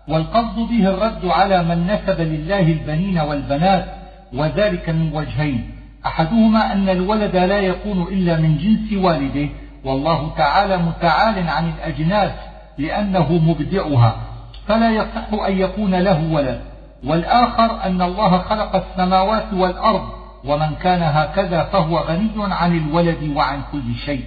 والقصد 0.07 0.55
به 0.55 0.89
الرد 0.89 1.25
على 1.25 1.63
من 1.63 1.87
نسب 1.87 2.21
لله 2.21 2.59
البنين 2.59 3.19
والبنات 3.19 3.85
وذلك 4.33 4.89
من 4.89 5.13
وجهين. 5.13 5.69
أحدهما 6.05 6.73
أن 6.73 6.89
الولد 6.89 7.35
لا 7.35 7.59
يكون 7.59 8.01
إلا 8.01 8.37
من 8.37 8.57
جنس 8.57 9.03
والده 9.03 9.49
والله 9.83 10.31
تعالى 10.37 10.77
متعال 10.77 11.49
عن 11.49 11.69
الأجناس 11.69 12.31
لأنه 12.77 13.31
مبدعها 13.33 14.15
فلا 14.67 14.91
يصح 14.91 15.43
أن 15.47 15.57
يكون 15.57 15.95
له 15.95 16.33
ولد. 16.33 16.61
والآخر 17.03 17.83
أن 17.83 18.01
الله 18.01 18.37
خلق 18.37 18.75
السماوات 18.75 19.53
والأرض 19.53 20.09
ومن 20.45 20.75
كان 20.75 21.03
هكذا 21.03 21.63
فهو 21.63 21.97
غني 21.97 22.31
عن 22.37 22.77
الولد 22.77 23.33
وعن 23.35 23.61
كل 23.71 23.95
شيء. 24.05 24.23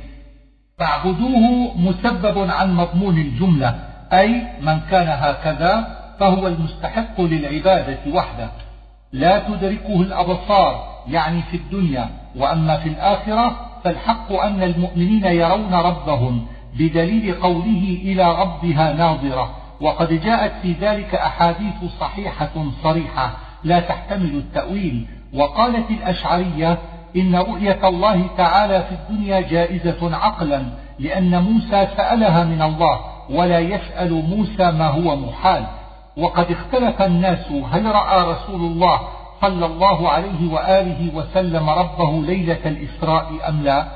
فاعبدوه 0.79 1.73
مسبب 1.77 2.51
عن 2.51 2.75
مضمون 2.75 3.19
الجملة 3.19 3.75
أي 4.13 4.47
من 4.61 4.81
كان 4.91 5.09
هكذا 5.09 5.97
فهو 6.21 6.47
المستحق 6.47 7.21
للعبادة 7.21 7.99
وحده. 8.13 8.49
لا 9.13 9.39
تدركه 9.39 10.01
الأبصار 10.01 10.97
يعني 11.09 11.43
في 11.43 11.57
الدنيا 11.57 12.09
وأما 12.37 12.77
في 12.77 12.89
الآخرة 12.89 13.66
فالحق 13.87 14.33
أن 14.33 14.63
المؤمنين 14.63 15.25
يرون 15.25 15.75
ربهم 15.75 16.47
بدليل 16.79 17.35
قوله 17.35 17.99
إلى 18.03 18.35
ربها 18.41 18.93
ناظرة. 18.93 19.51
وقد 19.81 20.21
جاءت 20.21 20.53
في 20.63 20.73
ذلك 20.73 21.15
أحاديث 21.15 21.75
صحيحة 22.01 22.65
صريحة 22.83 23.31
لا 23.65 23.81
تحتمل 23.81 24.35
التأويل. 24.35 25.07
وقالت 25.35 25.91
الأشعرية 25.91 26.79
إن 27.17 27.37
رؤية 27.37 27.89
الله 27.89 28.27
تعالى 28.37 28.83
في 28.83 28.95
الدنيا 28.95 29.41
جائزة 29.41 30.17
عقلا 30.17 30.63
لأن 30.99 31.43
موسى 31.43 31.89
سألها 31.97 32.45
من 32.45 32.63
الله 32.63 33.01
ولا 33.31 33.59
يسأل 33.59 34.13
موسى 34.13 34.71
ما 34.71 34.87
هو 34.87 35.17
محال. 35.17 35.67
وقد 36.17 36.51
اختلف 36.51 37.03
الناس 37.03 37.53
هل 37.73 37.87
رأى 37.87 38.33
رسول 38.33 38.61
الله 38.61 39.01
صلى 39.41 39.67
الله 39.67 40.09
عليه 40.09 40.53
وآله 40.53 41.15
وسلم 41.15 41.71
ربه 41.71 42.23
ليلة 42.23 42.61
الإسراء 42.67 43.49
أم 43.49 43.63
لا؟ 43.63 43.87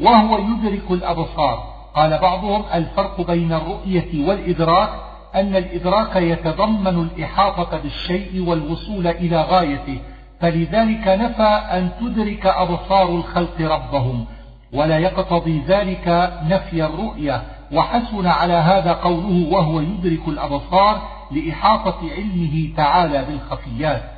وهو 0.00 0.38
يدرك 0.38 0.90
الأبصار. 0.90 1.72
قال 1.94 2.18
بعضهم 2.18 2.64
الفرق 2.74 3.20
بين 3.20 3.52
الرؤية 3.52 4.28
والإدراك 4.28 4.90
أن 5.34 5.56
الإدراك 5.56 6.16
يتضمن 6.16 7.08
الإحاطة 7.08 7.78
بالشيء 7.78 8.44
والوصول 8.48 9.06
إلى 9.06 9.42
غايته 9.42 9.98
فلذلك 10.40 11.08
نفى 11.08 11.60
أن 11.72 11.90
تدرك 12.00 12.46
أبصار 12.46 13.08
الخلق 13.08 13.60
ربهم. 13.60 14.26
ولا 14.72 14.98
يقتضي 14.98 15.62
ذلك 15.68 16.32
نفي 16.46 16.84
الرؤية. 16.84 17.42
وحسن 17.72 18.26
على 18.26 18.52
هذا 18.52 18.92
قوله 18.92 19.52
وهو 19.52 19.80
يدرك 19.80 20.28
الأبصار 20.28 21.02
لإحاطة 21.30 21.98
علمه 22.16 22.68
تعالى 22.76 23.24
بالخفيات. 23.24 24.11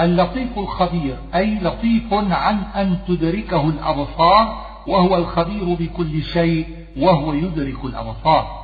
اللطيف 0.00 0.58
الخبير 0.58 1.16
أي 1.34 1.54
لطيف 1.54 2.14
عن 2.14 2.58
أن 2.76 2.98
تدركه 3.08 3.68
الأبصار 3.68 4.64
وهو 4.86 5.16
الخبير 5.16 5.74
بكل 5.74 6.22
شيء 6.22 6.66
وهو 6.96 7.32
يدرك 7.32 7.84
الأبصار. 7.84 8.62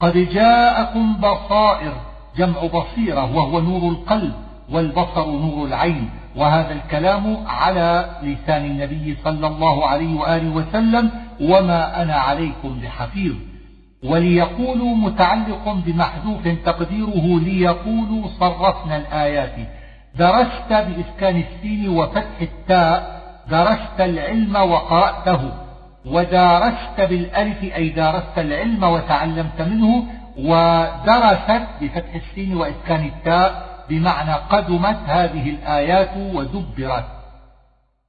قد 0.00 0.16
جاءكم 0.16 1.16
بصائر 1.16 1.92
جمع 2.36 2.66
بصيرة 2.66 3.36
وهو 3.36 3.60
نور 3.60 3.90
القلب 3.90 4.34
والبصر 4.70 5.26
نور 5.26 5.66
العين 5.66 6.10
وهذا 6.36 6.72
الكلام 6.72 7.46
على 7.46 8.16
لسان 8.22 8.64
النبي 8.64 9.16
صلى 9.24 9.46
الله 9.46 9.86
عليه 9.86 10.20
وآله 10.20 10.50
وسلم 10.50 11.10
وما 11.40 12.02
أنا 12.02 12.14
عليكم 12.14 12.80
بحفيظ. 12.82 13.34
وليقولوا 14.04 14.96
متعلق 14.96 15.72
بمحذوف 15.86 16.48
تقديره 16.48 17.40
ليقولوا 17.40 18.28
صرفنا 18.40 18.96
الآيات. 18.96 19.56
درست 20.18 20.70
بإسكان 20.70 21.36
السين 21.36 21.88
وفتح 21.88 22.40
التاء 22.40 23.16
درست 23.50 24.00
العلم 24.00 24.56
وقرأته 24.56 25.52
ودارست 26.06 27.00
بالألف 27.00 27.62
أي 27.62 27.88
دارست 27.88 28.38
العلم 28.38 28.84
وتعلمت 28.84 29.62
منه 29.62 30.04
ودرست 30.38 31.66
بفتح 31.80 32.14
السين 32.14 32.56
وإسكان 32.56 33.04
التاء 33.04 33.66
بمعنى 33.88 34.32
قدمت 34.32 34.98
هذه 35.06 35.50
الآيات 35.50 36.10
ودبرت. 36.16 37.04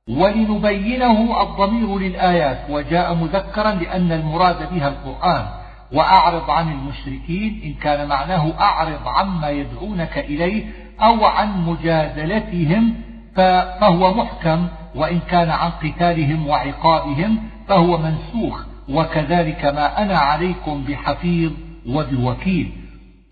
ولنبينه 0.09 1.41
الضمير 1.41 1.99
للآيات 1.99 2.59
وجاء 2.69 3.13
مذكرا 3.13 3.71
لأن 3.71 4.11
المراد 4.11 4.73
بها 4.73 4.87
القرآن. 4.87 5.45
وأعرض 5.93 6.49
عن 6.49 6.71
المشركين 6.71 7.61
إن 7.63 7.73
كان 7.73 8.07
معناه 8.07 8.53
أعرض 8.59 9.07
عما 9.07 9.49
يدعونك 9.49 10.17
إليه 10.17 10.65
أو 11.01 11.25
عن 11.25 11.65
مجادلتهم 11.65 12.93
فهو 13.35 14.13
محكم 14.13 14.67
وإن 14.95 15.19
كان 15.19 15.49
عن 15.49 15.69
قتالهم 15.69 16.47
وعقابهم 16.47 17.37
فهو 17.67 17.97
منسوخ 17.97 18.65
وكذلك 18.89 19.65
ما 19.65 20.01
أنا 20.01 20.17
عليكم 20.17 20.83
بحفيظ 20.83 21.51
وبوكيل. 21.89 22.71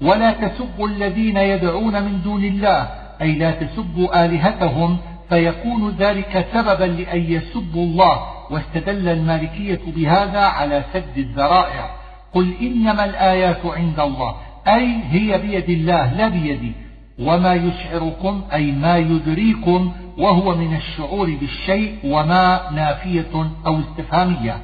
ولا 0.01 0.31
تسبوا 0.31 0.87
الذين 0.87 1.37
يدعون 1.37 2.03
من 2.03 2.21
دون 2.21 2.43
الله 2.43 2.89
أي 3.21 3.31
لا 3.31 3.51
تسبوا 3.51 4.25
آلهتهم 4.25 4.97
فيكون 5.29 5.89
ذلك 5.89 6.47
سببا 6.53 6.83
لأن 6.83 7.21
يسبوا 7.21 7.83
الله 7.83 8.19
واستدل 8.51 9.09
المالكية 9.09 9.81
بهذا 9.87 10.39
على 10.39 10.83
سد 10.93 11.17
الذرائع. 11.17 11.89
قل 12.33 12.53
إنما 12.61 13.05
الآيات 13.05 13.65
عند 13.65 13.99
الله 13.99 14.35
أي 14.67 14.99
هي 15.09 15.37
بيد 15.37 15.69
الله 15.69 16.13
لا 16.13 16.27
بيدي. 16.27 16.84
وما 17.19 17.53
يشعركم 17.53 18.41
أي 18.53 18.71
ما 18.71 18.97
يدريكم 18.97 19.93
وهو 20.17 20.55
من 20.55 20.75
الشعور 20.75 21.37
بالشيء 21.41 21.95
وما 22.03 22.71
نافية 22.71 23.51
أو 23.65 23.79
استفهامية. 23.79 24.57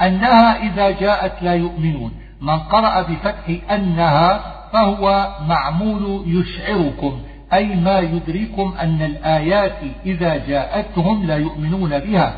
أنها 0.00 0.62
إذا 0.62 0.90
جاءت 0.90 1.42
لا 1.42 1.54
يؤمنون. 1.54 2.12
من 2.40 2.58
قرأ 2.58 3.02
بفتح 3.02 3.70
أنها 3.70 4.40
فهو 4.72 5.28
معمول 5.48 6.24
يشعركم. 6.26 7.18
أي 7.52 7.76
ما 7.76 7.98
يدريكم 7.98 8.74
أن 8.80 9.02
الآيات 9.02 9.78
إذا 10.06 10.46
جاءتهم 10.46 11.26
لا 11.26 11.36
يؤمنون 11.36 11.98
بها. 11.98 12.34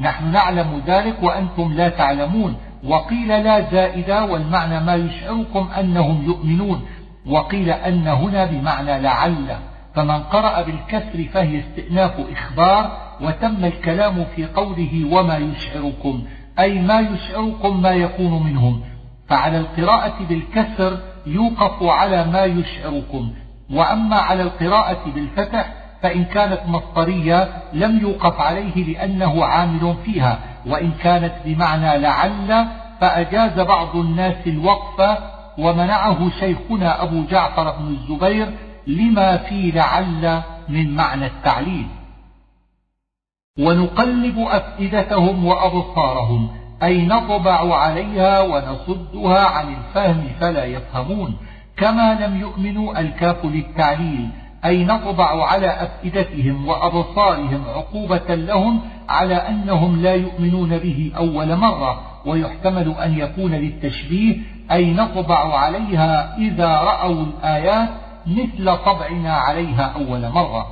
نحن 0.00 0.32
نعلم 0.32 0.82
ذلك 0.86 1.22
وأنتم 1.22 1.72
لا 1.72 1.88
تعلمون. 1.88 2.56
وقيل 2.84 3.28
لا 3.28 3.70
زائدة 3.70 4.24
والمعنى 4.24 4.80
ما 4.80 4.94
يشعركم 4.94 5.68
أنهم 5.78 6.24
يؤمنون. 6.24 6.82
وقيل 7.26 7.70
أن 7.70 8.06
هنا 8.06 8.44
بمعنى 8.44 9.00
لعل 9.00 9.56
فمن 9.94 10.22
قرأ 10.22 10.62
بالكسر 10.62 11.24
فهي 11.32 11.60
استئناف 11.60 12.12
إخبار 12.32 12.98
وتم 13.20 13.64
الكلام 13.64 14.24
في 14.36 14.46
قوله 14.46 15.08
وما 15.12 15.36
يشعركم 15.36 16.24
أي 16.58 16.78
ما 16.78 17.00
يشعركم 17.00 17.82
ما 17.82 17.90
يكون 17.90 18.42
منهم. 18.46 18.80
فعلى 19.28 19.58
القراءة 19.58 20.14
بالكسر 20.28 20.98
يوقف 21.26 21.82
على 21.82 22.24
ما 22.24 22.44
يشعركم 22.44 23.32
وأما 23.70 24.16
على 24.16 24.42
القراءة 24.42 25.10
بالفتح 25.14 25.72
فإن 26.02 26.24
كانت 26.24 26.60
مصدرية 26.66 27.48
لم 27.72 27.98
يوقف 27.98 28.40
عليه 28.40 28.84
لأنه 28.84 29.44
عامل 29.44 29.94
فيها 30.04 30.38
وإن 30.66 30.92
كانت 31.02 31.32
بمعنى 31.44 31.98
لعل 31.98 32.66
فأجاز 33.00 33.60
بعض 33.60 33.96
الناس 33.96 34.46
الوقف 34.46 35.18
ومنعه 35.58 36.30
شيخنا 36.40 37.02
أبو 37.02 37.24
جعفر 37.24 37.70
بن 37.70 37.88
الزبير 37.88 38.48
لما 38.86 39.36
في 39.36 39.70
لعل 39.70 40.42
من 40.68 40.94
معنى 40.94 41.26
التعليل. 41.26 41.86
ونقلب 43.58 44.38
أفئدتهم 44.38 45.44
وأبصارهم 45.44 46.48
أي 46.82 47.06
نطبع 47.06 47.76
عليها 47.76 48.40
ونصدها 48.40 49.46
عن 49.46 49.74
الفهم 49.74 50.28
فلا 50.40 50.64
يفهمون 50.64 51.36
كما 51.76 52.14
لم 52.14 52.40
يؤمنوا 52.40 53.00
الكاف 53.00 53.44
للتعليل 53.44 54.28
أي 54.64 54.84
نطبع 54.84 55.46
على 55.46 55.66
أفئدتهم 55.66 56.68
وأبصارهم 56.68 57.64
عقوبة 57.68 58.34
لهم 58.34 58.80
على 59.08 59.34
أنهم 59.34 60.02
لا 60.02 60.14
يؤمنون 60.14 60.78
به 60.78 61.12
أول 61.16 61.56
مرة 61.56 62.00
ويحتمل 62.26 62.90
أن 62.90 63.18
يكون 63.18 63.54
للتشبيه 63.54 64.36
أي 64.72 64.92
نطبع 64.92 65.58
عليها 65.58 66.36
إذا 66.38 66.68
رأوا 66.68 67.24
الآيات 67.24 67.88
مثل 68.26 68.76
طبعنا 68.76 69.34
عليها 69.34 69.92
أول 69.96 70.28
مرة. 70.28 70.66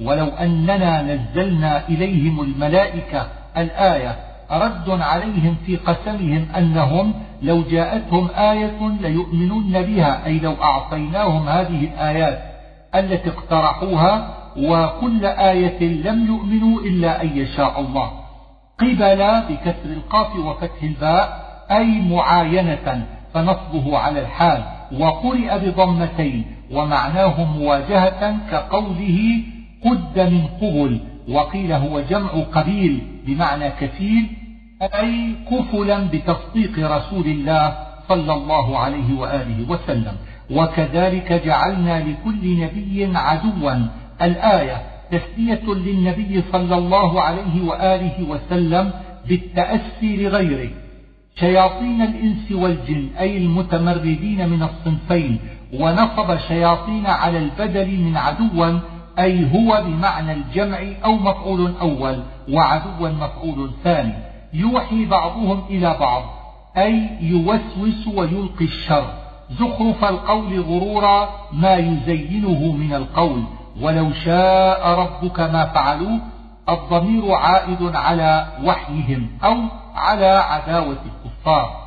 ولو 0.00 0.26
أننا 0.26 1.02
نزلنا 1.02 1.88
إليهم 1.88 2.40
الملائكة 2.40 3.26
الآية 3.56 4.16
رد 4.50 4.90
عليهم 4.90 5.56
في 5.66 5.76
قسمهم 5.76 6.46
أنهم 6.56 7.14
لو 7.42 7.62
جاءتهم 7.62 8.28
آية 8.36 8.88
ليؤمنون 9.00 9.82
بها 9.82 10.26
أي 10.26 10.38
لو 10.38 10.54
أعطيناهم 10.62 11.48
هذه 11.48 11.84
الآيات 11.84 12.42
التي 12.94 13.28
اقترحوها 13.28 14.34
وكل 14.56 15.26
آية 15.26 16.08
لم 16.08 16.26
يؤمنوا 16.26 16.80
إلا 16.80 17.22
أن 17.22 17.38
يشاء 17.38 17.80
الله. 17.80 18.10
قبل 18.78 19.42
بكسر 19.48 19.90
القاف 19.90 20.36
وفتح 20.36 20.82
الباء 20.82 21.44
أي 21.70 22.00
معاينة 22.00 23.06
فنصبه 23.34 23.98
على 23.98 24.20
الحال 24.20 24.62
وقرئ 25.00 25.58
بضمتين 25.58 26.44
ومعناه 26.72 27.44
مواجهة 27.44 28.36
كقوله 28.50 29.40
قد 29.84 30.18
من 30.18 30.46
قبل 30.60 31.00
وقيل 31.28 31.72
هو 31.72 32.00
جمع 32.00 32.28
قبيل 32.28 33.02
بمعنى 33.26 33.70
كفيل 33.70 34.26
أي 34.82 35.34
كفلا 35.50 35.98
بتصديق 35.98 36.78
رسول 36.78 37.26
الله 37.26 37.76
صلى 38.08 38.32
الله 38.34 38.78
عليه 38.78 39.18
وآله 39.18 39.70
وسلم. 39.70 40.16
وكذلك 40.50 41.32
جعلنا 41.32 42.00
لكل 42.00 42.60
نبي 42.60 43.16
عدوا. 43.16 43.86
الآية 44.22 44.82
تسلية 45.10 45.74
للنبي 45.74 46.42
صلى 46.52 46.76
الله 46.76 47.22
عليه 47.22 47.64
وآله 47.66 48.28
وسلم 48.28 48.90
بالتأسي 49.28 50.16
لغيره. 50.16 50.70
شياطين 51.40 52.02
الإنس 52.02 52.52
والجن 52.52 53.08
أي 53.20 53.36
المتمردين 53.36 54.48
من 54.48 54.62
الصنفين 54.62 55.38
ونصب 55.72 56.38
شياطين 56.48 57.06
على 57.06 57.38
البدل 57.38 58.00
من 58.00 58.16
عدوا 58.16 58.78
أي 59.18 59.52
هو 59.54 59.82
بمعنى 59.86 60.32
الجمع 60.32 60.78
أو 61.04 61.16
مفعول 61.16 61.74
أول 61.80 62.22
وعدوا 62.52 63.08
مفعول 63.08 63.70
ثاني. 63.84 64.14
يوحي 64.52 65.04
بعضهم 65.04 65.62
إلى 65.70 65.96
بعض 66.00 66.22
أي 66.76 67.08
يوسوس 67.20 68.06
ويلقي 68.14 68.64
الشر. 68.64 69.06
زخرف 69.50 70.04
القول 70.04 70.60
غرورا 70.60 71.28
ما 71.52 71.76
يزينه 71.76 72.72
من 72.72 72.94
القول. 72.94 73.42
ولو 73.80 74.12
شاء 74.12 74.88
ربك 74.88 75.40
ما 75.40 75.64
فعلوه 75.64 76.20
الضمير 76.68 77.32
عائد 77.32 77.96
على 77.96 78.46
وحيهم 78.64 79.28
أو 79.44 79.56
على 79.94 80.26
عداوة 80.26 80.96
الكفار 81.44 81.84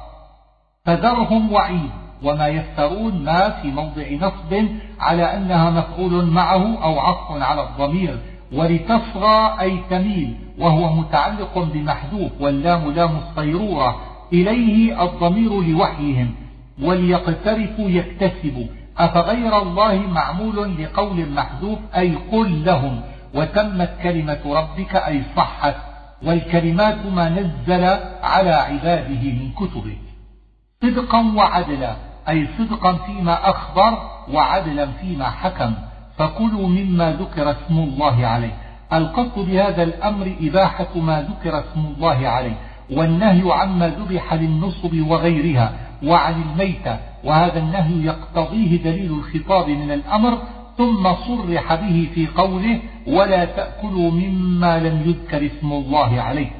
فذرهم 0.85 1.53
وعيد 1.53 1.89
وما 2.23 2.47
يفترون 2.47 3.23
ما 3.23 3.49
في 3.49 3.67
موضع 3.67 4.11
نصب 4.11 4.67
على 4.99 5.23
أنها 5.23 5.69
مفعول 5.69 6.25
معه 6.25 6.83
أو 6.83 6.99
عطف 6.99 7.41
على 7.41 7.63
الضمير 7.63 8.19
ولتصغى 8.53 9.57
أي 9.61 9.79
تميل 9.89 10.35
وهو 10.59 10.93
متعلق 10.93 11.57
بمحذوف 11.59 12.31
واللام 12.39 12.91
لام 12.91 13.17
الصيرورة 13.17 13.95
إليه 14.33 15.03
الضمير 15.03 15.61
لوحيهم 15.61 16.35
وليقترفوا 16.83 17.89
يكتسبوا. 17.89 18.65
أفغير 18.97 19.61
الله 19.61 19.95
معمول 19.95 20.83
لقول 20.83 21.29
محذوف 21.29 21.79
أي 21.95 22.15
قل 22.31 22.65
لهم 22.65 23.01
وتمت 23.33 23.89
كلمة 24.03 24.39
ربك 24.45 24.95
أي 24.95 25.21
صحت. 25.35 25.75
والكلمات 26.23 27.05
ما 27.05 27.29
نزل 27.29 27.83
على 28.23 28.51
عباده 28.51 29.23
من 29.23 29.51
كتبه. 29.51 29.97
صدقا 30.81 31.33
وعدلا 31.35 31.95
أي 32.29 32.47
صدقا 32.57 32.93
فيما 32.93 33.49
أخبر 33.49 33.97
وعدلا 34.33 34.87
فيما 35.01 35.29
حكم. 35.29 35.73
فكلوا 36.17 36.67
مما 36.67 37.11
ذكر 37.11 37.51
اسم 37.51 37.79
الله 37.79 38.27
عليه. 38.27 38.53
القصد 38.93 39.39
بهذا 39.39 39.83
الأمر 39.83 40.35
إباحة 40.41 40.97
ما 40.97 41.21
ذكر 41.21 41.59
اسم 41.59 41.85
الله 41.97 42.27
عليه. 42.27 42.55
والنهي 42.91 43.51
عما 43.53 43.87
ذبح 43.87 44.33
للنصب 44.33 45.09
وغيرها 45.09 45.73
وعن 46.03 46.41
الميتة. 46.41 46.97
وهذا 47.23 47.59
النهي 47.59 48.05
يقتضيه 48.05 48.83
دليل 48.83 49.11
الخطاب 49.11 49.69
من 49.69 49.91
الأمر 49.91 50.37
ثم 50.77 51.13
صرح 51.13 51.75
به 51.75 52.09
في 52.15 52.27
قوله 52.27 52.79
ولا 53.07 53.45
تأكلوا 53.45 54.11
مما 54.11 54.79
لم 54.79 55.01
يذكر 55.05 55.45
اسم 55.45 55.71
الله 55.71 56.21
عليه. 56.21 56.51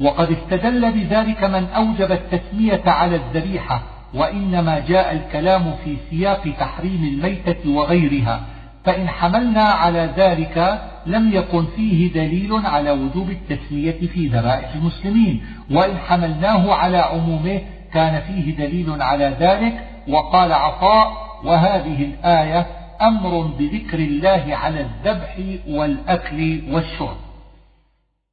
وقد 0.00 0.30
استدل 0.30 0.92
بذلك 0.92 1.44
من 1.44 1.64
أوجب 1.64 2.12
التسمية 2.12 2.82
على 2.86 3.16
الذبيحة 3.16 3.82
وإنما 4.14 4.78
جاء 4.78 5.12
الكلام 5.12 5.74
في 5.84 5.96
سياق 6.10 6.42
تحريم 6.58 7.04
الميتة 7.04 7.70
وغيرها 7.70 8.40
فإن 8.84 9.08
حملنا 9.08 9.62
على 9.62 10.10
ذلك 10.16 10.82
لم 11.06 11.32
يكن 11.32 11.64
فيه 11.76 12.12
دليل 12.12 12.66
على 12.66 12.90
وجوب 12.90 13.30
التسمية 13.30 14.06
في 14.14 14.26
ذبائح 14.26 14.74
المسلمين 14.74 15.46
وإن 15.70 15.98
حملناه 15.98 16.74
على 16.74 16.96
عمومه 16.96 17.60
كان 17.92 18.20
فيه 18.20 18.56
دليل 18.56 19.02
على 19.02 19.36
ذلك 19.40 19.84
وقال 20.08 20.52
عطاء 20.52 21.23
وهذه 21.44 22.04
الآية 22.04 22.66
أمر 23.02 23.40
بذكر 23.40 23.98
الله 23.98 24.56
على 24.56 24.80
الذبح 24.80 25.36
والأكل 25.68 26.62
والشرب. 26.70 27.16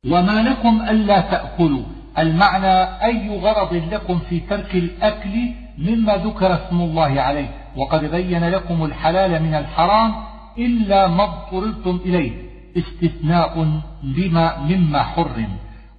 وما 0.05 0.41
لكم 0.41 0.81
ألا 0.89 1.19
تأكلوا. 1.19 1.83
المعنى 2.17 2.83
أي 3.03 3.39
غرض 3.39 3.73
لكم 3.73 4.19
في 4.19 4.39
ترك 4.39 4.75
الأكل 4.75 5.51
مما 5.77 6.15
ذكر 6.15 6.53
اسم 6.53 6.81
الله 6.81 7.21
عليه. 7.21 7.47
وقد 7.75 8.05
بين 8.05 8.49
لكم 8.49 8.85
الحلال 8.85 9.43
من 9.43 9.55
الحرام 9.55 10.13
إلا 10.57 11.07
ما 11.07 11.23
اضطررتم 11.23 11.99
إليه. 12.05 12.31
استثناء 12.77 13.81
بما 14.03 14.59
مما 14.59 15.03
حرم. 15.03 15.49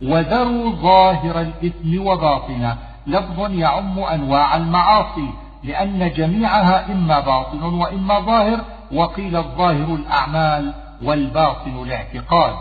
وذروا 0.02 0.72
ظاهر 0.72 1.40
الإثم 1.40 2.06
وباطنه. 2.06 2.76
لفظ 3.06 3.50
يعم 3.50 3.98
أنواع 3.98 4.56
المعاصي. 4.56 5.28
لأن 5.64 6.12
جميعها 6.12 6.92
إما 6.92 7.20
باطن 7.20 7.62
وإما 7.62 8.20
ظاهر 8.20 8.60
وقيل 8.92 9.36
الظاهر 9.36 9.94
الأعمال 9.94 10.72
والباطن 11.02 11.82
الاعتقاد. 11.82 12.54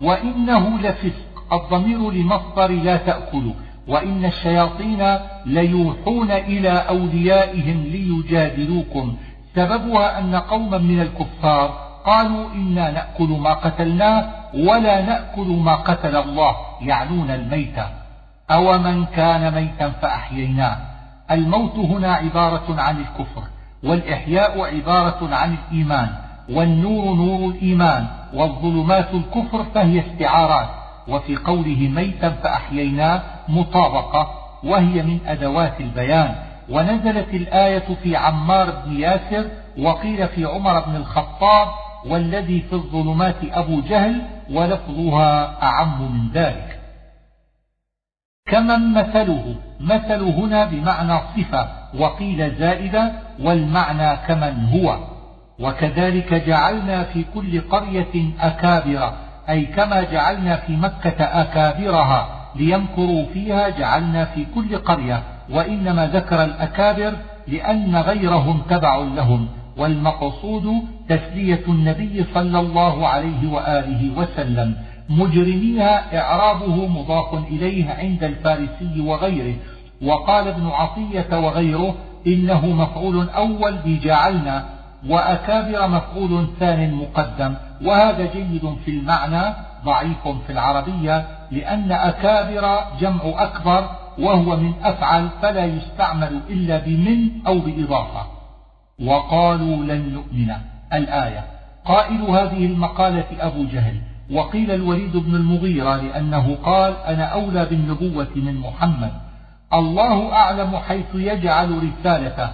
وإنه 0.00 0.78
لفسق 0.78 1.52
الضمير 1.52 2.10
لمصدر 2.10 2.70
لا 2.70 2.96
تأكل 2.96 3.52
وإن 3.88 4.24
الشياطين 4.24 5.18
ليوحون 5.46 6.30
إلى 6.30 6.70
أوليائهم 6.70 7.82
ليجادلوكم. 7.82 9.16
سببها 9.54 10.18
أن 10.18 10.36
قوما 10.36 10.78
من 10.78 11.00
الكفار 11.00 11.68
قالوا 12.06 12.52
إنا 12.54 12.90
نأكل 12.90 13.28
ما 13.28 13.54
قتلناه 13.54 14.30
ولا 14.54 15.02
نأكل 15.02 15.46
ما 15.46 15.74
قتل 15.74 16.16
الله 16.16 16.56
يعنون 16.80 17.30
الميتة. 17.30 17.88
أو 18.50 18.78
من 18.78 19.04
كان 19.04 19.54
ميتا 19.54 19.90
فأحييناه. 19.90 20.93
الموت 21.30 21.78
هنا 21.78 22.14
عبارة 22.14 22.80
عن 22.80 22.96
الكفر 23.00 23.42
والإحياء 23.84 24.60
عبارة 24.76 25.34
عن 25.34 25.54
الإيمان 25.54 26.08
والنور 26.50 27.14
نور 27.14 27.50
الإيمان 27.50 28.06
والظلمات 28.34 29.08
الكفر 29.14 29.64
فهي 29.74 30.00
استعارات. 30.00 30.68
وفي 31.08 31.36
قوله 31.36 31.88
ميتا 31.94 32.30
فأحييناه 32.30 33.22
مطابقة 33.48 34.30
وهي 34.64 35.02
من 35.02 35.18
أدوات 35.26 35.80
البيان. 35.80 36.34
ونزلت 36.70 37.34
الآية 37.34 37.94
في 38.02 38.16
عمار 38.16 38.70
بن 38.86 39.00
ياسر 39.00 39.44
وقيل 39.78 40.28
في 40.28 40.44
عمر 40.44 40.80
بن 40.80 40.96
الخطاب 40.96 41.68
والذي 42.06 42.60
في 42.60 42.72
الظلمات 42.72 43.36
أبو 43.52 43.80
جهل 43.80 44.22
ولفظها 44.50 45.62
أعم 45.62 46.02
من 46.02 46.30
ذلك. 46.34 46.73
كمن 48.48 48.92
مثله 48.94 49.54
مثل 49.80 50.22
هنا 50.22 50.64
بمعنى 50.64 51.18
صفة 51.36 51.68
وقيل 51.98 52.54
زائدة 52.54 53.12
والمعنى 53.40 54.16
كمن 54.28 54.64
هو. 54.64 54.98
وكذلك 55.60 56.34
جعلنا 56.34 57.02
في 57.04 57.24
كل 57.34 57.60
قرية 57.60 58.30
أكابر 58.40 59.12
أي 59.48 59.64
كما 59.64 60.02
جعلنا 60.02 60.56
في 60.56 60.76
مكة 60.76 61.24
أكابرها 61.24 62.28
ليمكروا 62.56 63.24
فيها 63.34 63.68
جعلنا 63.68 64.24
في 64.24 64.46
كل 64.54 64.76
قرية 64.78 65.22
وإنما 65.50 66.06
ذكر 66.06 66.44
الأكابر 66.44 67.12
لأن 67.48 67.96
غيرهم 67.96 68.62
تبع 68.70 68.96
لهم 68.96 69.48
والمقصود 69.76 70.82
تسلية 71.08 71.64
النبي 71.68 72.24
صلى 72.34 72.60
الله 72.60 73.08
عليه 73.08 73.52
وآله 73.52 74.18
وسلم. 74.18 74.74
مجرميها 75.08 76.20
إعرابه 76.20 76.86
مضاف 76.86 77.34
إليه 77.34 77.90
عند 77.90 78.24
الفارسي 78.24 79.00
وغيره. 79.00 79.54
وقال 80.02 80.48
ابن 80.48 80.66
عطية 80.66 81.38
وغيره 81.38 81.94
إنه 82.26 82.66
مفعول 82.66 83.28
أول 83.28 83.76
بجعلنا 83.84 84.64
وأكابر 85.08 85.88
مفعول 85.88 86.46
ثان 86.60 86.94
مقدم. 86.94 87.54
وهذا 87.84 88.32
جيد 88.32 88.76
في 88.84 88.90
المعنى 88.90 89.54
ضعيف 89.84 90.28
في 90.46 90.52
العربية 90.52 91.26
لأن 91.50 91.92
أكابر 91.92 92.78
جمع 93.00 93.22
أكبر 93.24 93.88
وهو 94.18 94.56
من 94.56 94.72
أفعل 94.82 95.28
فلا 95.42 95.64
يستعمل 95.64 96.40
إلا 96.50 96.78
بمن 96.78 97.46
أو 97.46 97.58
بإضافة. 97.58 98.26
وقالوا 99.04 99.76
لن 99.76 100.12
نؤمن. 100.12 100.54
الآية. 100.92 101.44
قائل 101.84 102.22
هذه 102.22 102.66
المقالة 102.66 103.26
أبو 103.40 103.64
جهل. 103.64 104.00
وقيل 104.32 104.70
الوليد 104.70 105.16
بن 105.16 105.34
المغيرة 105.34 105.96
لأنه 105.96 106.56
قال 106.64 106.94
أنا 107.06 107.24
أولى 107.24 107.64
بالنبوة 107.64 108.28
من 108.36 108.56
محمد. 108.60 109.10
الله 109.72 110.32
أعلم 110.32 110.76
حيث 110.76 111.14
يجعل 111.14 111.82
رسالته. 111.82 112.50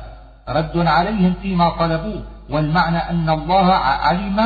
رد 0.49 0.87
عليهم 0.87 1.35
فيما 1.43 1.71
طلبوه 1.71 2.23
والمعنى 2.51 2.99
أن 2.99 3.31
الله 3.31 3.73
علم 3.75 4.41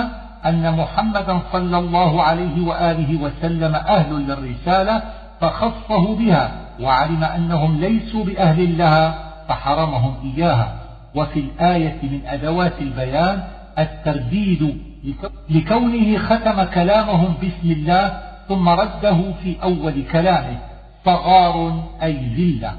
أن 0.46 0.76
محمدا 0.76 1.40
صلى 1.52 1.78
الله 1.78 2.22
عليه 2.22 2.66
وآله 2.66 3.22
وسلم 3.22 3.74
أهل 3.74 4.14
للرسالة 4.14 5.02
فخصه 5.40 6.16
بها 6.16 6.52
وعلم 6.80 7.24
أنهم 7.24 7.80
ليسوا 7.80 8.24
بأهل 8.24 8.78
لها 8.78 9.14
فحرمهم 9.48 10.14
إياها. 10.24 10.74
وفي 11.14 11.40
الآية 11.40 11.98
من 12.02 12.20
أدوات 12.26 12.78
البيان 12.80 13.42
الترديد 13.78 14.93
لكونه 15.50 16.18
ختم 16.18 16.64
كلامهم 16.64 17.34
بسم 17.42 17.70
الله 17.70 18.22
ثم 18.48 18.68
رده 18.68 19.32
في 19.42 19.56
أول 19.62 20.04
كلامه 20.12 20.58
صغار 21.04 21.84
أي 22.02 22.16
ذلة. 22.36 22.72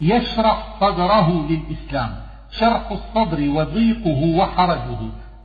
يشرح 0.00 0.66
صدره 0.80 1.46
للإسلام 1.50 2.10
شرح 2.50 2.82
الصدر 2.90 3.50
وضيقه 3.50 4.38
وحرجه 4.38 4.98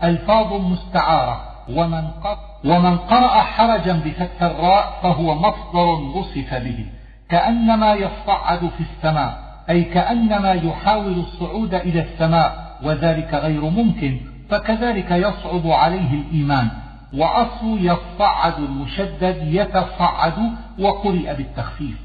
ألفاظ 0.03 0.53
مستعارة. 0.53 1.41
ومن 1.69 2.07
قرأ, 2.23 2.39
ومن 2.65 2.97
قرأ 2.97 3.41
حرجا 3.41 3.93
بفتح 4.05 4.41
الراء 4.41 4.99
فهو 5.03 5.35
مصدر 5.35 6.17
وصف 6.17 6.53
به. 6.53 6.85
كأنما 7.29 7.93
يصعد 7.93 8.59
في 8.59 8.83
السماء 8.83 9.37
أي 9.69 9.83
كأنما 9.83 10.53
يحاول 10.53 11.19
الصعود 11.19 11.73
إلى 11.73 12.01
السماء 12.01 12.77
وذلك 12.83 13.33
غير 13.33 13.61
ممكن. 13.61 14.36
فكذلك 14.49 15.11
يصعب 15.11 15.67
عليه 15.67 16.13
الإيمان 16.13 16.69
وأصل 17.13 17.77
يصعد 17.79 18.53
المشدد 18.59 19.37
يتصعد 19.41 20.33
وقرئ 20.79 21.35
بالتخفيف. 21.35 21.97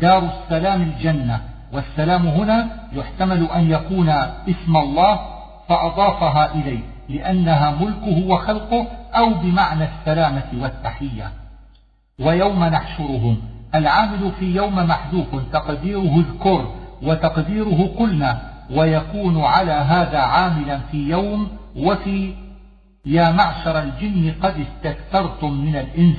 دار 0.00 0.28
السلام 0.28 0.82
الجنة 0.82 1.40
والسلام 1.72 2.26
هنا 2.26 2.68
يحتمل 2.92 3.50
أن 3.50 3.70
يكون 3.70 4.08
اسم 4.48 4.76
الله 4.76 5.20
فأضافها 5.68 6.54
إليه 6.54 6.80
لأنها 7.08 7.70
ملكه 7.70 8.26
وخلقه 8.26 8.86
أو 9.14 9.34
بمعنى 9.34 9.84
السلامة 9.84 10.48
والتحية. 10.60 11.32
ويوم 12.20 12.64
نحشرهم 12.64 13.36
العامل 13.74 14.32
في 14.38 14.44
يوم 14.56 14.74
محذوف 14.76 15.26
تقديره 15.52 16.16
اذكر 16.16 16.70
وتقديره 17.02 17.90
قلنا 17.98 18.42
ويكون 18.70 19.44
على 19.44 19.72
هذا 19.72 20.18
عاملا 20.18 20.78
في 20.78 21.08
يوم 21.08 21.48
وفي 21.76 22.34
يا 23.06 23.32
معشر 23.32 23.82
الجن 23.82 24.34
قد 24.42 24.54
استكثرتم 24.66 25.52
من 25.52 25.76
الإنس 25.76 26.18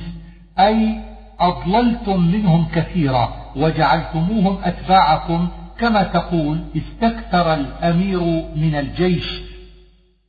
أي 0.58 1.00
أضللتم 1.40 2.20
منهم 2.20 2.66
كثيرا 2.74 3.52
وجعلتموهم 3.56 4.58
أتباعكم. 4.64 5.48
كما 5.78 6.02
تقول 6.02 6.64
استكثر 6.76 7.54
الأمير 7.54 8.20
من 8.56 8.74
الجيش. 8.74 9.40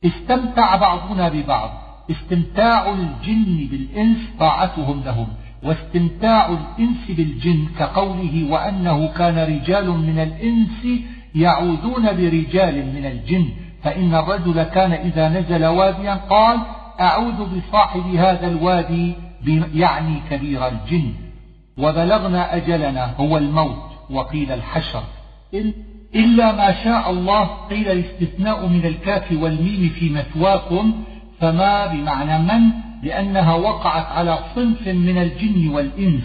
استمتع 0.04 0.76
بعضنا 0.76 1.28
ببعض 1.28 1.70
استمتاع 2.10 2.90
الجن 2.90 3.68
بالإنس 3.70 4.18
طاعتهم 4.40 5.02
لهم 5.04 5.28
واستمتاع 5.62 6.48
الإنس 6.48 7.10
بالجن 7.16 7.66
كقوله 7.78 8.46
وأنه 8.50 9.08
كان 9.08 9.38
رجال 9.38 9.90
من 9.90 10.18
الإنس 10.18 11.02
يعوذون 11.34 12.02
برجال 12.02 12.94
من 12.94 13.06
الجن. 13.06 13.48
فإن 13.82 14.14
الرجل 14.14 14.62
كان 14.62 14.92
إذا 14.92 15.28
نزل 15.28 15.66
واديا 15.66 16.14
قال 16.14 16.58
أعوذ 17.00 17.58
بصاحب 17.58 18.14
هذا 18.14 18.48
الوادي 18.48 19.14
يعني 19.74 20.20
كبير 20.30 20.68
الجن. 20.68 21.12
وبلغنا 21.78 22.56
أجلنا 22.56 23.14
هو 23.20 23.36
الموت 23.36 23.86
وقيل 24.10 24.52
الحشر. 24.52 25.02
إلا 26.14 26.52
ما 26.52 26.84
شاء 26.84 27.10
الله 27.10 27.44
قيل 27.44 27.88
الاستثناء 27.88 28.66
من 28.66 28.84
الكاف 28.84 29.32
والميم 29.32 29.88
في 29.88 30.10
مثواكم 30.10 31.04
فما 31.40 31.86
بمعنى 31.86 32.38
من؟ 32.38 32.70
لأنها 33.02 33.54
وقعت 33.54 34.06
على 34.06 34.38
صنف 34.54 34.88
من 34.88 35.18
الجن 35.18 35.68
والإنس 35.68 36.24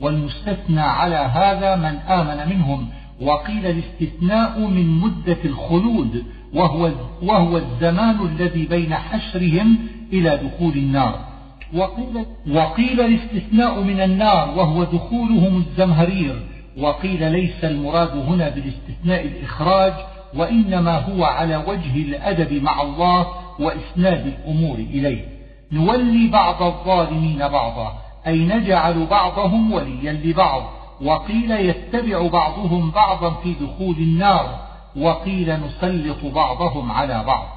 والمستثنى 0.00 0.80
على 0.80 1.16
هذا 1.16 1.76
من 1.76 1.98
آمن 1.98 2.56
منهم 2.56 2.88
وقيل 3.20 3.66
الاستثناء 3.66 4.60
من 4.60 4.86
مدة 4.86 5.38
الخلود 5.44 6.24
وهو, 6.54 6.90
وهو 7.22 7.56
الزمان 7.56 8.26
الذي 8.26 8.66
بين 8.66 8.94
حشرهم 8.94 9.78
إلى 10.12 10.36
دخول 10.36 10.72
النار. 10.72 11.28
وقيل, 11.74 12.24
وقيل 12.50 13.00
الاستثناء 13.00 13.80
من 13.80 14.00
النار 14.00 14.58
وهو 14.58 14.84
دخولهم 14.84 15.56
الزمهرير. 15.56 16.42
وقيل 16.78 17.32
ليس 17.32 17.64
المراد 17.64 18.16
هنا 18.16 18.48
بالاستثناء 18.48 19.24
الإخراج 19.24 19.92
وإنما 20.34 20.98
هو 20.98 21.24
على 21.24 21.56
وجه 21.56 21.96
الأدب 21.96 22.62
مع 22.62 22.82
الله 22.82 23.26
وإسناد 23.58 24.26
الأمور 24.26 24.78
إليه. 24.78 25.24
نولي 25.72 26.28
بعض 26.28 26.62
الظالمين 26.62 27.38
بعضا 27.38 27.92
أي 28.26 28.38
نجعل 28.38 29.06
بعضهم 29.06 29.72
وليا 29.72 30.12
لبعض. 30.12 30.62
وقيل 31.02 31.50
يتبع 31.50 32.26
بعضهم 32.26 32.90
بعضا 32.90 33.30
في 33.30 33.54
دخول 33.54 33.96
النار. 33.96 34.67
وقيل 34.96 35.60
نسلط 35.60 36.24
بعضهم 36.34 36.92
على 36.92 37.24
بعض. 37.24 37.48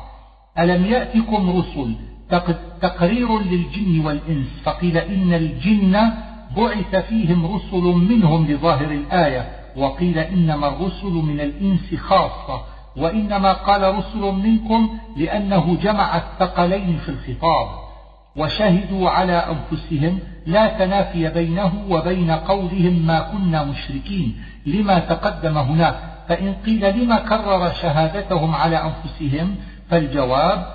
ألم 0.60 0.86
يأتكم 0.86 1.60
رسل 1.60 1.96
تقرير 2.82 3.40
للجن 3.40 4.06
والإنس 4.06 4.48
فقيل 4.64 4.98
إن 4.98 5.34
الجن 5.34 6.12
بعث 6.58 6.96
فيهم 6.96 7.56
رسل 7.56 7.84
منهم 7.84 8.48
لظاهر 8.48 8.92
الآية 8.92 9.50
وقيل 9.78 10.20
إنما 10.20 10.68
الرسل 10.68 11.12
من 11.12 11.40
الإنس 11.40 11.96
خاصة 11.96 12.62
وإنما 12.98 13.54
قال 13.54 13.96
رسل 13.96 14.22
منكم 14.22 14.98
لأنه 15.18 15.78
جمع 15.82 16.18
الثقلين 16.18 16.98
في 16.98 17.10
الخطاب. 17.10 17.68
وشهدوا 18.36 19.10
على 19.10 19.34
أنفسهم 19.34 20.20
لا 20.46 20.68
تنافي 20.68 21.30
بينه 21.30 21.74
وبين 21.90 22.32
قولهم 22.32 23.06
ما 23.06 23.20
كنا 23.20 23.64
مشركين 23.64 24.44
لما 24.66 25.00
تقدم 25.00 25.58
هناك 25.58 26.11
فإن 26.32 26.54
قيل 26.66 27.04
لما 27.04 27.20
كرر 27.20 27.72
شهادتهم 27.74 28.56
على 28.56 28.78
أنفسهم 28.84 29.56
فالجواب 29.90 30.66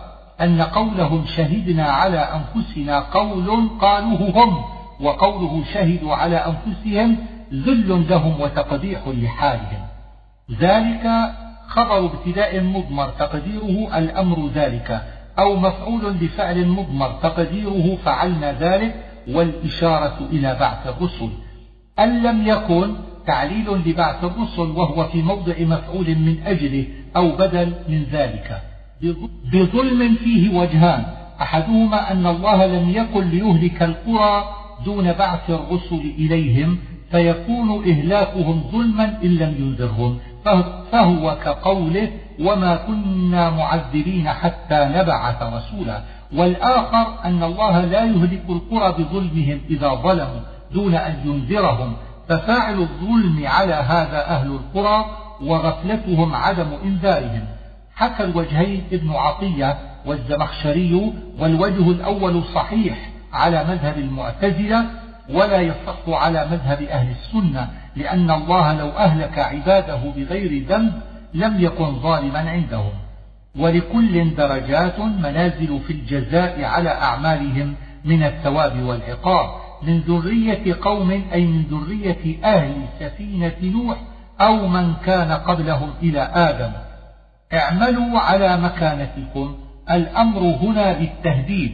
أن 0.40 0.62
قولهم 0.62 1.24
شهدنا 1.26 1.84
على 1.84 2.18
أنفسنا 2.18 3.00
قول 3.00 3.68
قالوه 3.80 4.30
هم 4.30 4.64
وقوله 5.00 5.64
شهدوا 5.72 6.14
على 6.14 6.36
أنفسهم 6.36 7.16
ذل 7.52 8.06
لهم 8.10 8.40
وتقديح 8.40 9.00
لحالهم. 9.06 9.86
ذلك 10.60 11.10
خبر 11.66 11.98
ابتداء 12.04 12.60
مضمر 12.60 13.08
تقديره 13.08 13.98
الأمر 13.98 14.48
ذلك 14.54 15.02
أو 15.38 15.56
مفعول 15.56 16.12
بفعل 16.12 16.66
مضمر 16.66 17.10
تقديره 17.22 17.96
فعلنا 18.04 18.52
ذلك 18.52 18.94
والإشارة 19.28 20.18
إلى 20.32 20.56
بعث 20.60 20.86
الرسل. 20.86 21.30
أن 21.98 22.22
لم 22.22 22.46
يكن 22.46 22.94
تعليل 23.26 23.70
لبعث 23.86 24.24
الرسل 24.24 24.70
وهو 24.70 25.04
في 25.04 25.22
موضع 25.22 25.54
مفعول 25.60 26.14
من 26.14 26.36
أجله 26.46 26.84
أو 27.16 27.36
بدل 27.36 27.72
من 27.88 28.02
ذلك. 28.12 28.62
بظلم 29.52 30.14
فيه 30.14 30.58
وجهان. 30.58 31.04
أحدهما 31.40 32.12
أن 32.12 32.26
الله 32.26 32.66
لم 32.66 32.90
يكن 32.90 33.28
ليهلك 33.28 33.82
القرى 33.82 34.44
دون 34.84 35.12
بعث 35.12 35.50
الرسل 35.50 36.12
إليهم 36.18 36.78
فيكون 37.10 37.88
إهلاكهم 37.90 38.62
ظلما 38.72 39.22
إن 39.24 39.30
لم 39.36 39.54
ينذرهم. 39.58 40.18
فهو 40.92 41.36
كقوله 41.44 42.10
وما 42.40 42.76
كنا 42.76 43.50
معذبين 43.50 44.28
حتى 44.28 44.88
نبعث 44.94 45.42
رسولا. 45.42 46.02
والآخر 46.36 47.24
أن 47.24 47.42
الله 47.42 47.84
لا 47.84 48.04
يهلك 48.04 48.42
القرى 48.48 48.94
بظلمهم 48.98 49.60
إذا 49.70 49.94
ظلموا 49.94 50.40
دون 50.72 50.94
أن 50.94 51.14
ينذرهم. 51.24 51.96
ففاعل 52.28 52.78
الظلم 52.78 53.46
على 53.46 53.74
هذا 53.74 54.26
أهل 54.26 54.46
القرى 54.46 55.04
وغفلتهم 55.42 56.34
عدم 56.34 56.68
إنذارهم. 56.84 57.44
حكى 57.94 58.24
الوجهين 58.24 58.84
ابن 58.92 59.10
عطية 59.10 59.78
والزمخشري 60.06 61.12
والوجه 61.38 61.90
الأول 61.90 62.42
صحيح 62.54 63.10
على 63.32 63.64
مذهب 63.64 63.98
المعتزلة 63.98 64.84
ولا 65.30 65.60
يصح 65.60 66.08
على 66.08 66.46
مذهب 66.50 66.82
أهل 66.82 67.10
السنة 67.10 67.68
لأن 67.96 68.30
الله 68.30 68.72
لو 68.72 68.88
أهلك 68.88 69.38
عباده 69.38 70.00
بغير 70.16 70.66
ذنب 70.68 70.92
لم 71.34 71.60
يكن 71.60 72.00
ظالما 72.00 72.50
عندهم. 72.50 72.92
ولكل 73.58 74.34
درجات 74.34 74.98
منازل 75.00 75.80
في 75.86 75.92
الجزاء 75.92 76.64
على 76.64 76.90
أعمالهم 76.90 77.74
من 78.04 78.22
الثواب 78.22 78.82
والعقاب. 78.82 79.65
من 79.82 80.00
ذرية 80.00 80.76
قوم 80.80 81.10
أي 81.10 81.46
من 81.46 81.62
ذرية 81.62 82.44
أهل 82.44 82.74
سفينة 83.00 83.56
نوح 83.62 83.98
أو 84.40 84.68
من 84.68 84.94
كان 84.94 85.32
قبلهم 85.32 85.90
إلى 86.02 86.20
آدم. 86.20 86.72
اعملوا 87.52 88.18
على 88.18 88.56
مكانتكم. 88.56 89.56
الأمر 89.90 90.40
هنا 90.40 90.92
بالتهديد. 90.92 91.72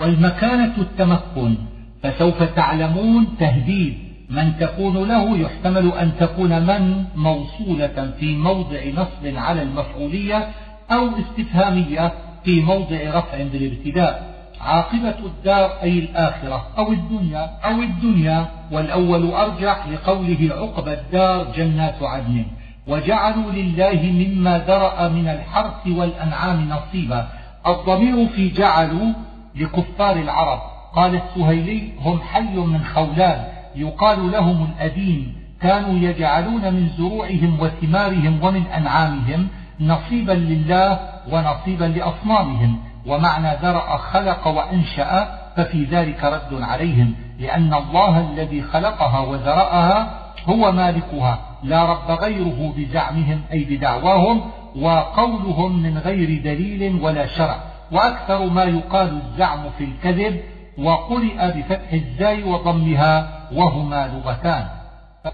والمكانة 0.00 0.74
التمكن. 0.78 1.56
فسوف 2.02 2.42
تعلمون 2.42 3.36
تهديد. 3.38 3.98
من 4.30 4.58
تكون 4.60 5.08
له 5.08 5.38
يحتمل 5.38 5.92
أن 5.92 6.12
تكون 6.20 6.66
من؟ 6.66 7.04
موصولة 7.16 8.12
في 8.20 8.36
موضع 8.36 8.78
نصب 8.94 9.36
على 9.36 9.62
المفعولية 9.62 10.48
أو 10.90 11.08
استفهامية 11.18 12.12
في 12.44 12.60
موضع 12.60 13.18
رفع 13.18 13.42
بالابتداء 13.42 14.31
عاقبة 14.62 15.18
الدار 15.18 15.70
أي 15.82 15.98
الآخرة 15.98 16.66
أو 16.78 16.92
الدنيا 16.92 17.50
أو 17.64 17.82
الدنيا 17.82 18.46
والأول 18.72 19.34
أرجح 19.34 19.86
لقوله 19.86 20.50
عقب 20.50 20.88
الدار 20.88 21.52
جنات 21.56 22.02
عدن. 22.02 22.44
وجعلوا 22.86 23.52
لله 23.52 24.00
مما 24.02 24.58
ذرأ 24.58 25.08
من 25.08 25.28
الحرث 25.28 25.86
والأنعام 25.86 26.68
نصيبا. 26.68 27.28
الضمير 27.66 28.28
في 28.28 28.48
جعلوا 28.48 29.12
لكفار 29.56 30.16
العرب. 30.16 30.60
قال 30.94 31.14
السهيلي 31.14 31.92
هم 32.00 32.20
حي 32.20 32.56
من 32.56 32.84
خولان. 32.94 33.44
يقال 33.76 34.30
لهم 34.32 34.68
الأدين. 34.72 35.34
كانوا 35.60 35.98
يجعلون 35.98 36.74
من 36.74 36.88
زروعهم 36.98 37.60
وثمارهم 37.60 38.38
ومن 38.42 38.62
أنعامهم 38.66 39.48
نصيبا 39.80 40.32
لله 40.32 41.00
ونصيبا 41.32 41.84
لأصنامهم. 41.84 42.91
ومعنى 43.06 43.56
ذرأ 43.62 43.96
خلق 43.96 44.46
وأنشأ 44.46 45.38
ففي 45.56 45.84
ذلك 45.84 46.24
رد 46.24 46.62
عليهم 46.62 47.14
لأن 47.38 47.74
الله 47.74 48.20
الذي 48.20 48.62
خلقها 48.62 49.20
وذرأها 49.20 50.22
هو 50.48 50.72
مالكها 50.72 51.38
لا 51.62 51.84
رب 51.84 52.10
غيره 52.10 52.72
بزعمهم 52.76 53.40
أي 53.52 53.64
بدعواهم 53.64 54.40
وقولهم 54.80 55.82
من 55.82 55.98
غير 55.98 56.42
دليل 56.42 57.02
ولا 57.02 57.26
شرع. 57.26 57.56
وأكثر 57.92 58.46
ما 58.46 58.64
يقال 58.64 59.20
الزعم 59.22 59.70
في 59.78 59.84
الكذب 59.84 60.40
وقرئ 60.78 61.36
بفتح 61.36 61.92
الزاي 61.92 62.42
وضمها 62.42 63.28
وهما 63.52 64.06
لغتان. 64.06 64.66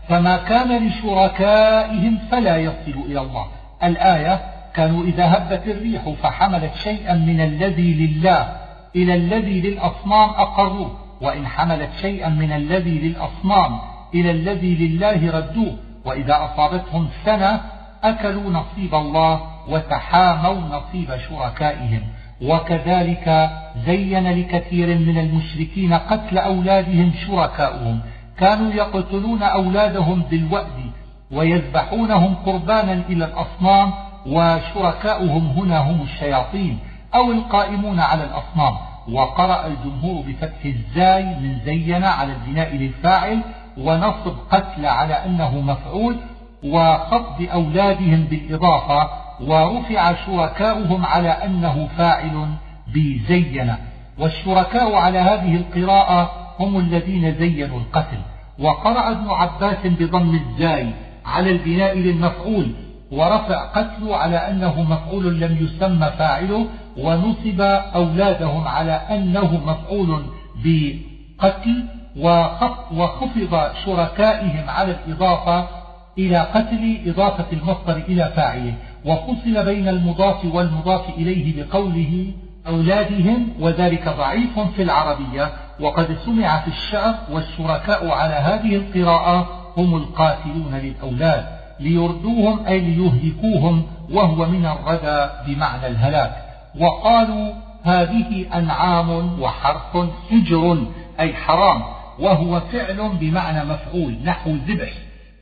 فما 0.08 0.36
كان 0.36 0.88
لشركائهم 0.88 2.18
فلا 2.30 2.56
يصل 2.56 3.00
إلى 3.06 3.20
الله. 3.20 3.46
الآية 3.82 4.40
كانوا 4.74 5.04
إذا 5.04 5.36
هبت 5.36 5.68
الريح 5.68 6.08
فحملت 6.22 6.74
شيئا 6.74 7.14
من 7.14 7.40
الذي 7.40 7.94
لله 7.94 8.56
إلى 8.96 9.14
الذي 9.14 9.60
للأصنام 9.60 10.30
أقروه 10.30 10.90
وإن 11.20 11.46
حملت 11.46 11.90
شيئا 12.00 12.28
من 12.28 12.52
الذي 12.52 12.98
للأصنام 12.98 13.78
إلى 14.14 14.30
الذي 14.30 14.74
لله 14.74 15.30
ردوه. 15.38 15.76
وإذا 16.04 16.44
أصابتهم 16.44 17.08
سنة 17.24 17.60
أكلوا 18.02 18.50
نصيب 18.50 18.94
الله 18.94 19.40
وتحاموا 19.68 20.78
نصيب 20.78 21.16
شركائهم. 21.28 22.02
وكذلك 22.42 23.50
زين 23.86 24.30
لكثير 24.30 24.98
من 24.98 25.18
المشركين 25.18 25.94
قتل 25.94 26.38
أولادهم 26.38 27.12
شركاؤهم. 27.26 28.00
كانوا 28.38 28.72
يقتلون 28.72 29.42
أولادهم 29.42 30.22
بالوأد 30.30 30.90
ويذبحونهم 31.30 32.34
قربانا 32.34 32.92
إلى 32.92 33.24
الأصنام 33.24 33.92
وشركاؤهم 34.26 35.46
هنا 35.46 35.78
هم 35.78 36.02
الشياطين 36.02 36.78
أو 37.14 37.32
القائمون 37.32 38.00
على 38.00 38.24
الأصنام. 38.24 38.74
وقرأ 39.12 39.66
الجمهور 39.66 40.24
بفتح 40.28 40.64
الزاي 40.64 41.24
من 41.24 41.58
زين 41.64 42.04
على 42.04 42.32
البناء 42.32 42.76
للفاعل 42.76 43.40
ونصب 43.78 44.36
قتل 44.50 44.86
على 44.86 45.14
أنه 45.14 45.60
مفعول 45.60 46.16
وخفض 46.64 47.48
أولادهم 47.52 48.24
بالإضافة 48.24 49.10
ورفع 49.40 50.14
شركاؤهم 50.26 51.06
على 51.06 51.28
أنه 51.28 51.88
فاعل 51.98 52.48
بزين 52.94 53.74
والشركاء 54.18 54.94
على 54.94 55.18
هذه 55.18 55.54
القراءة 55.54 56.30
هم 56.60 56.78
الذين 56.78 57.34
زينوا 57.34 57.78
القتل. 57.78 58.18
وقرأ 58.58 59.10
ابن 59.10 59.30
عباس 59.30 59.86
بضم 59.86 60.34
الزاي 60.34 60.90
على 61.26 61.50
البناء 61.50 61.98
للمفعول 61.98 62.72
ورفع 63.12 63.64
قتل 63.64 64.12
على 64.12 64.36
أنه 64.36 64.82
مفعول 64.82 65.40
لم 65.40 65.56
يسمى 65.60 66.10
فاعله 66.18 66.66
ونصب 66.96 67.60
أولادهم 67.94 68.68
على 68.68 68.92
أنه 68.92 69.60
مفعول 69.66 70.24
بقتل 70.64 71.84
وخفض 72.92 73.70
شركائهم 73.84 74.70
على 74.70 74.96
الإضافة 75.06 75.68
إلى 76.18 76.38
قتل 76.38 77.00
إضافة 77.06 77.46
المصدر 77.52 77.96
إلى 77.96 78.32
فاعله. 78.36 78.74
وفصل 79.04 79.64
بين 79.64 79.88
المضاف 79.88 80.44
والمضاف 80.44 81.08
إليه 81.08 81.62
بقوله 81.62 82.32
أولادهم 82.66 83.48
وذلك 83.60 84.08
ضعيف 84.08 84.58
في 84.58 84.82
العربية. 84.82 85.50
وقد 85.80 86.16
سمع 86.24 86.60
في 86.60 86.68
الشعر 86.68 87.14
والشركاء 87.30 88.10
على 88.10 88.34
هذه 88.34 88.76
القراءة 88.76 89.48
هم 89.76 89.96
القاتلون 89.96 90.74
للأولاد. 90.74 91.57
ليردوهم 91.80 92.66
أي 92.66 92.78
ليهلكوهم 92.80 93.82
وهو 94.12 94.46
من 94.46 94.66
الردى 94.66 95.30
بمعنى 95.46 95.86
الهلاك. 95.86 96.32
وقالوا 96.80 97.52
هذه 97.82 98.46
أنعام 98.54 99.40
وحرف 99.40 100.08
حجر 100.30 100.78
أي 101.20 101.34
حرام 101.34 101.82
وهو 102.18 102.60
فعل 102.60 103.10
بمعنى 103.20 103.64
مفعول 103.64 104.16
نحو 104.24 104.50
ذبح 104.50 104.92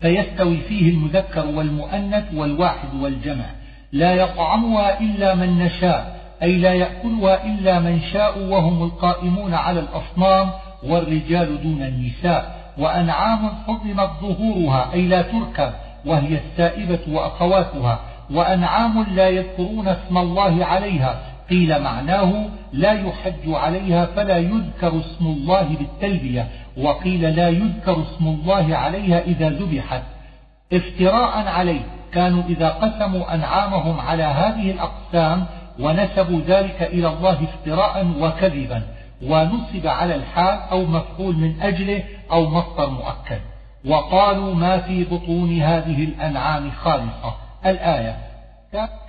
فيستوي 0.00 0.56
فيه 0.56 0.90
المذكر 0.90 1.46
والمؤنث 1.46 2.24
والواحد 2.34 2.94
والجمع. 3.00 3.44
لا 3.92 4.14
يطعمها 4.14 5.00
إلا 5.00 5.34
من 5.34 5.58
نشاء 5.58 6.16
أي 6.42 6.56
لا 6.56 6.74
يأكلها 6.74 7.44
إلا 7.46 7.80
من 7.80 8.00
شاء 8.00 8.38
وهم 8.38 8.82
القائمون 8.82 9.54
على 9.54 9.80
الأصنام 9.80 10.50
والرجال 10.82 11.62
دون 11.62 11.82
النساء. 11.82 12.56
وأنعام 12.78 13.48
حرمت 13.66 14.10
ظهورها 14.22 14.92
أي 14.92 15.06
لا 15.06 15.22
تركب. 15.22 15.72
وهي 16.06 16.38
السائبة 16.38 16.98
وأخواتها 17.08 18.00
وأنعام 18.30 19.06
لا 19.14 19.28
يذكرون 19.28 19.88
اسم 19.88 20.18
الله 20.18 20.64
عليها 20.64 21.20
قيل 21.50 21.82
معناه 21.82 22.32
لا 22.72 22.92
يحج 22.92 23.46
عليها 23.46 24.06
فلا 24.06 24.38
يذكر 24.38 24.88
اسم 25.00 25.26
الله 25.26 25.62
بالتلبية 25.62 26.48
وقيل 26.76 27.36
لا 27.36 27.48
يذكر 27.48 28.02
اسم 28.02 28.26
الله 28.26 28.76
عليها 28.76 29.20
إذا 29.20 29.48
ذبحت. 29.48 30.02
افتراء 30.72 31.48
عليه 31.48 31.80
كانوا 32.12 32.42
إذا 32.48 32.68
قسموا 32.68 33.34
أنعامهم 33.34 34.00
على 34.00 34.22
هذه 34.22 34.70
الأقسام 34.70 35.46
ونسبوا 35.80 36.40
ذلك 36.46 36.82
إلى 36.82 37.08
الله 37.08 37.38
افتراء 37.44 38.06
وكذبا 38.20 38.82
ونصب 39.22 39.86
على 39.86 40.14
الحال 40.14 40.58
أو 40.72 40.84
مفعول 40.84 41.36
من 41.36 41.60
أجله 41.60 42.02
أو 42.32 42.48
مصدر 42.48 42.90
مؤكد. 42.90 43.40
وقالوا 43.86 44.54
ما 44.54 44.78
في 44.78 45.04
بطون 45.04 45.60
هذه 45.60 46.04
الأنعام 46.04 46.70
خالصة. 46.70 47.34
الآية 47.66 48.16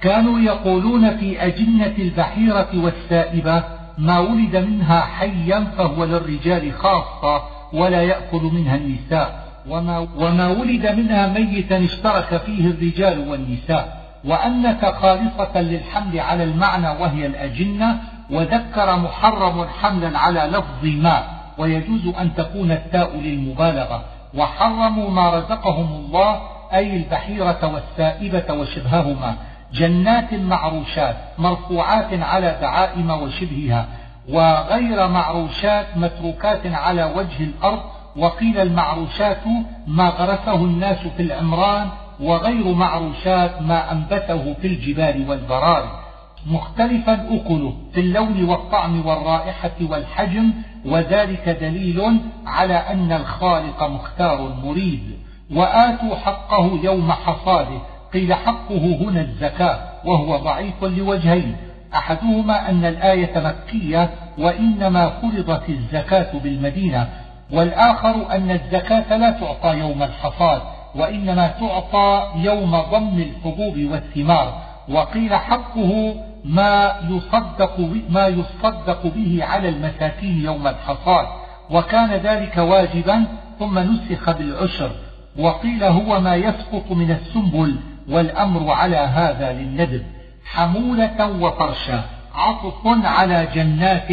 كانوا 0.01 0.39
يقولون 0.39 1.17
في 1.17 1.45
أجنة 1.45 1.93
البحيرة 1.99 2.69
والسائبة 2.75 3.63
ما 3.97 4.19
ولد 4.19 4.55
منها 4.55 5.01
حيا 5.01 5.67
فهو 5.77 6.03
للرجال 6.03 6.73
خاصة 6.73 7.43
ولا 7.73 8.03
يأكل 8.03 8.41
منها 8.41 8.75
النساء 8.75 9.47
وما, 9.69 10.07
وما 10.17 10.47
ولد 10.47 10.87
منها 10.87 11.27
ميتا 11.27 11.83
اشترك 11.83 12.41
فيه 12.45 12.67
الرجال 12.67 13.29
والنساء. 13.29 14.07
وأنك 14.25 14.85
خالصة 14.85 15.61
للحمل 15.61 16.19
على 16.19 16.43
المعنى 16.43 16.87
وهي 16.87 17.25
الأجنة 17.25 17.99
وذكر 18.31 18.95
محرم 18.95 19.65
حملا 19.81 20.19
على 20.19 20.39
لفظ 20.39 20.83
ما 20.85 21.23
ويجوز 21.57 22.07
أن 22.19 22.35
تكون 22.35 22.71
التاء 22.71 23.17
للمبالغة. 23.17 24.03
وحرموا 24.37 25.09
ما 25.09 25.29
رزقهم 25.29 26.05
الله 26.05 26.41
أي 26.73 26.97
البحيرة 26.97 27.73
والسائبة 27.73 28.53
وشبههما 28.53 29.35
جنات 29.73 30.33
معروشات 30.33 31.15
مرفوعات 31.37 32.21
على 32.21 32.57
دعائم 32.61 33.11
وشبهها 33.11 33.85
وغير 34.29 35.07
معروشات 35.07 35.85
متروكات 35.95 36.61
على 36.65 37.03
وجه 37.03 37.43
الأرض 37.43 37.81
وقيل 38.15 38.57
المعروشات 38.59 39.43
ما 39.87 40.09
غرسه 40.09 40.55
الناس 40.55 40.97
في 41.17 41.21
العمران 41.23 41.89
وغير 42.19 42.73
معروشات 42.73 43.61
ما 43.61 43.91
أنبته 43.91 44.55
في 44.61 44.67
الجبال 44.67 45.29
والبراري 45.29 46.06
مختلفا 46.47 47.13
أكله 47.13 47.73
في 47.93 47.99
اللون 47.99 48.43
والطعم 48.49 49.05
والرائحة 49.05 49.71
والحجم 49.81 50.51
وذلك 50.85 51.49
دليل 51.49 52.19
على 52.45 52.73
أن 52.73 53.11
الخالق 53.11 53.83
مختار 53.83 54.55
مريد 54.63 55.17
وآتوا 55.55 56.15
حقه 56.15 56.79
يوم 56.83 57.11
حصاده 57.11 57.79
قيل 58.13 58.33
حقه 58.33 58.97
هنا 59.01 59.21
الزكاة 59.21 59.79
وهو 60.05 60.37
ضعيف 60.37 60.83
لوجهين. 60.83 61.55
أحدهما 61.95 62.69
أن 62.69 62.85
الآية 62.85 63.39
مكية 63.39 64.09
وإنما 64.37 65.09
فرضت 65.09 65.69
الزكاة 65.69 66.37
بالمدينة. 66.39 67.09
والآخر 67.51 68.31
أن 68.31 68.51
الزكاة 68.51 69.17
لا 69.17 69.31
تعطى 69.31 69.77
يوم 69.77 70.03
الحصاد 70.03 70.61
وإنما 70.95 71.47
تعطى 71.47 72.31
يوم 72.35 72.81
ضم 72.91 73.17
الحبوب 73.17 73.77
والثمار. 73.91 74.61
وقيل 74.89 75.35
حقه 75.35 76.15
ما 76.47 76.95
يصدق, 77.09 77.79
ما 78.09 78.27
يصدق 78.27 79.07
به 79.07 79.39
على 79.43 79.69
المساكين 79.69 80.45
يوم 80.45 80.67
الحصاد 80.67 81.27
وكان 81.69 82.13
ذلك 82.13 82.57
واجبا 82.57 83.25
ثم 83.59 83.79
نسخ 83.79 84.31
بالعشر. 84.31 84.91
وقيل 85.39 85.83
هو 85.83 86.19
ما 86.19 86.35
يسقط 86.35 86.91
من 86.91 87.11
السنبل 87.11 87.75
والأمر 88.09 88.71
على 88.71 88.97
هذا 88.97 89.53
للندب. 89.53 90.03
حمولة 90.45 91.27
وفرشا. 91.41 92.03
عطف 92.35 93.05
على 93.05 93.47
جنات 93.55 94.09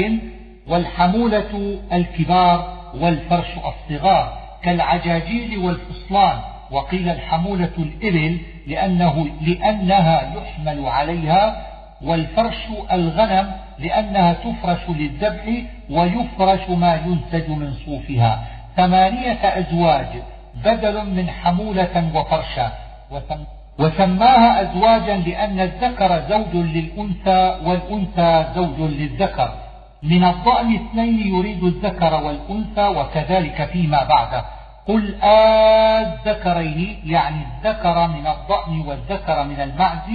والحمولة 0.66 1.78
الكبار 1.92 2.74
والفرش 3.00 3.48
الصغار 3.56 4.38
كالعجاجيل 4.62 5.58
والفصلان. 5.58 6.38
وقيل 6.70 7.08
الحمولة 7.08 7.72
الإبل 7.78 8.40
لأنه 8.66 9.26
لأنها 9.40 10.36
يحمل 10.36 10.86
عليها 10.86 11.73
والفرش 12.04 12.66
الغنم 12.92 13.52
لأنها 13.78 14.32
تفرش 14.32 14.88
للذبح 14.88 15.44
ويفرش 15.90 16.68
ما 16.68 16.94
ينسج 16.94 17.50
من 17.50 17.72
صوفها. 17.86 18.44
ثمانية 18.76 19.58
أزواج 19.58 20.06
بدل 20.64 21.06
من 21.06 21.30
حمولة 21.30 22.10
وفرشا 22.14 22.72
وسماها 23.78 24.62
أزواجا 24.62 25.16
لأن 25.16 25.60
الذكر 25.60 26.22
زوج 26.28 26.54
للأنثى 26.54 27.58
والأنثى 27.64 28.46
زوج 28.54 28.80
للذكر. 28.80 29.54
من 30.02 30.24
الضأن 30.24 30.74
اثنين 30.74 31.34
يريد 31.34 31.64
الذكر 31.64 32.14
والأنثى 32.24 32.88
وكذلك 32.88 33.64
فيما 33.72 34.04
بعده. 34.04 34.44
قل 34.88 35.14
الذكرين 35.24 37.00
يعني 37.04 37.36
الذكر 37.46 38.06
من 38.06 38.26
الضأن 38.26 38.80
والذكر 38.86 39.44
من 39.44 39.60
المعز 39.60 40.10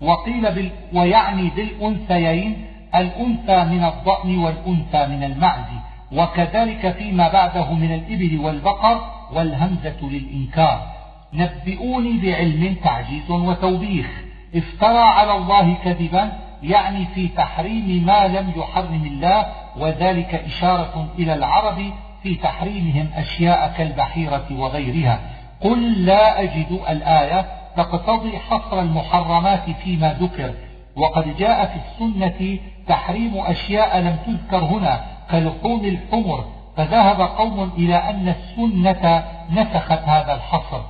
وقيل 0.00 0.54
بال 0.54 0.70
ويعني 0.92 1.50
بالأنثيين 1.56 2.66
الأنثى 2.94 3.64
من 3.64 3.84
الضأن 3.84 4.38
والأنثى 4.38 5.06
من 5.06 5.24
المعز 5.24 5.66
وكذلك 6.12 6.92
فيما 6.92 7.28
بعده 7.28 7.72
من 7.72 7.94
الإبل 7.94 8.38
والبقر 8.38 9.00
والهمزة 9.32 9.96
للإنكار. 10.02 10.86
نبئوني 11.32 12.18
بعلم 12.18 12.76
تعجيز 12.84 13.30
وتوبيخ. 13.30 14.06
افترى 14.54 14.98
على 14.98 15.36
الله 15.36 15.74
كذبا 15.84 16.32
يعني 16.62 17.06
في 17.14 17.28
تحريم 17.28 18.06
ما 18.06 18.26
لم 18.26 18.52
يحرم 18.56 19.04
الله 19.04 19.46
وذلك 19.76 20.34
إشارة 20.34 21.08
إلى 21.18 21.34
العرب 21.34 21.90
في 22.22 22.34
تحريمهم 22.34 23.08
أشياء 23.16 23.74
كالبحيرة 23.78 24.46
وغيرها. 24.50 25.20
قل 25.60 26.04
لا 26.04 26.42
أجد 26.42 26.80
الآية 26.90 27.46
تقتضي 27.76 28.38
حصر 28.38 28.80
المحرمات 28.80 29.70
فيما 29.70 30.12
ذكر 30.12 30.54
وقد 30.96 31.36
جاء 31.36 31.66
في 31.66 31.76
السنة 31.76 32.58
تحريم 32.88 33.38
أشياء 33.38 33.98
لم 33.98 34.16
تذكر 34.26 34.64
هنا 34.64 35.00
كلحوم 35.30 35.84
الحمر 35.84 36.44
فذهب 36.76 37.20
قوم 37.20 37.70
إلى 37.78 37.96
أن 37.96 38.28
السنة 38.28 39.24
نسخت 39.50 40.02
هذا 40.08 40.34
الحصر 40.34 40.80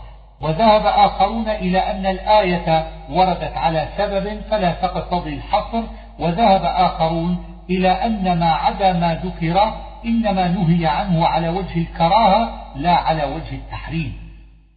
وذهب 0.41 0.87
آخرون 0.87 1.49
إلى 1.49 1.79
أن 1.79 2.07
الآية 2.07 2.87
وردت 3.11 3.57
على 3.57 3.89
سبب 3.97 4.41
فلا 4.51 4.73
تقتضي 4.73 5.35
الحصر 5.35 5.83
وذهب 6.19 6.65
آخرون 6.65 7.39
إلى 7.71 7.89
أن 7.89 8.39
ما 8.39 8.53
عدا 8.53 8.93
ما 8.93 9.15
ذكر 9.25 9.73
إنما 10.05 10.49
نهي 10.49 10.87
عنه 10.87 11.27
على 11.27 11.49
وجه 11.49 11.81
الكراهة 11.81 12.51
لا 12.77 12.95
على 12.95 13.25
وجه 13.25 13.55
التحريم. 13.55 14.26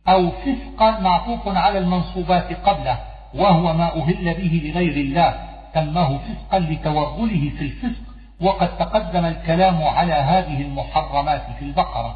أو 0.10 0.32
فسقا 0.32 0.99
معطوف 0.99 1.47
على 1.47 1.78
المنصوبات 1.78 2.53
قبله 2.68 2.99
وهو 3.36 3.74
ما 3.74 3.95
أهل 3.95 4.34
به 4.34 4.72
لغير 4.74 4.97
الله 4.97 5.34
سماه 5.74 6.18
فسقا 6.18 6.60
لتوغله 6.60 7.51
في 7.57 7.62
الفسق 7.62 8.01
وقد 8.41 8.78
تقدم 8.78 9.26
الكلام 9.26 9.84
على 9.84 10.14
هذه 10.14 10.62
المحرمات 10.62 11.41
في 11.60 11.66
البقرة. 11.66 12.16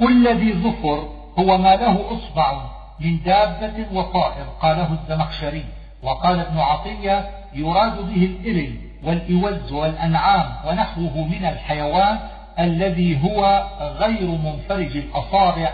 كل 0.00 0.36
ذي 0.36 0.52
ظفر 0.52 1.08
هو 1.38 1.58
ما 1.58 1.76
له 1.76 2.16
أصبع 2.16 2.62
من 3.00 3.22
دابة 3.22 3.86
وطائر 3.92 4.44
قاله 4.60 4.92
الزمخشري. 4.92 5.64
وقال 6.02 6.40
ابن 6.40 6.58
عطية 6.58 7.30
يراد 7.54 7.96
به 7.96 8.24
الإبل 8.24 8.78
والإوز 9.04 9.72
والأنعام 9.72 10.68
ونحوه 10.68 11.24
من 11.24 11.44
الحيوان 11.44 12.18
الذي 12.58 13.22
هو 13.24 13.66
غير 13.80 14.26
منفرج 14.28 14.96
الأصابع 14.96 15.72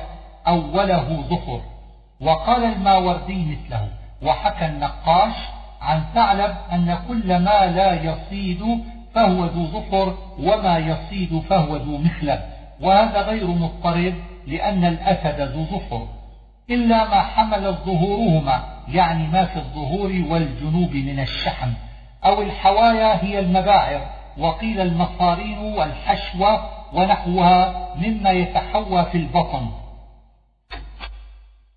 أو 0.49 0.79
وله 0.79 1.25
ظفر. 1.31 1.61
وقال 2.21 2.65
الماوردي 2.65 3.45
مثله 3.45 3.89
وحكى 4.23 4.67
النقاش 4.67 5.35
عن 5.83 6.03
ثعلب 6.15 6.55
أن 6.73 6.99
كل 7.09 7.39
ما 7.39 7.67
لا 7.67 8.03
يصيد 8.03 8.85
فهو 9.15 9.45
ذو 9.45 9.67
ظفر 9.67 10.15
وما 10.39 10.79
يصيد 10.79 11.43
فهو 11.51 11.77
ذو 11.77 11.99
مخلب. 11.99 12.41
وهذا 12.81 13.21
غير 13.23 13.47
مضطرب 13.47 14.15
لأن 14.47 14.85
الأسد 14.85 15.41
ذو 15.41 15.65
ظفر. 15.65 16.07
إلا 16.71 17.09
ما 17.09 17.21
حمل 17.23 17.73
ظهورهما 17.73 18.65
يعني 18.89 19.27
ما 19.27 19.45
في 19.45 19.57
الظهور 19.57 20.25
والجنوب 20.31 20.95
من 20.95 21.21
الشحم. 21.21 21.71
أو 22.25 22.43
الحوايا 22.43 23.25
هي 23.25 23.39
المباعر 23.39 24.01
وقيل 24.39 24.81
المصارين 24.81 25.59
والحشوة 25.59 26.69
ونحوها 26.93 27.89
مما 27.97 28.31
يتحوى 28.31 29.05
في 29.05 29.19
البطن. 29.19 29.82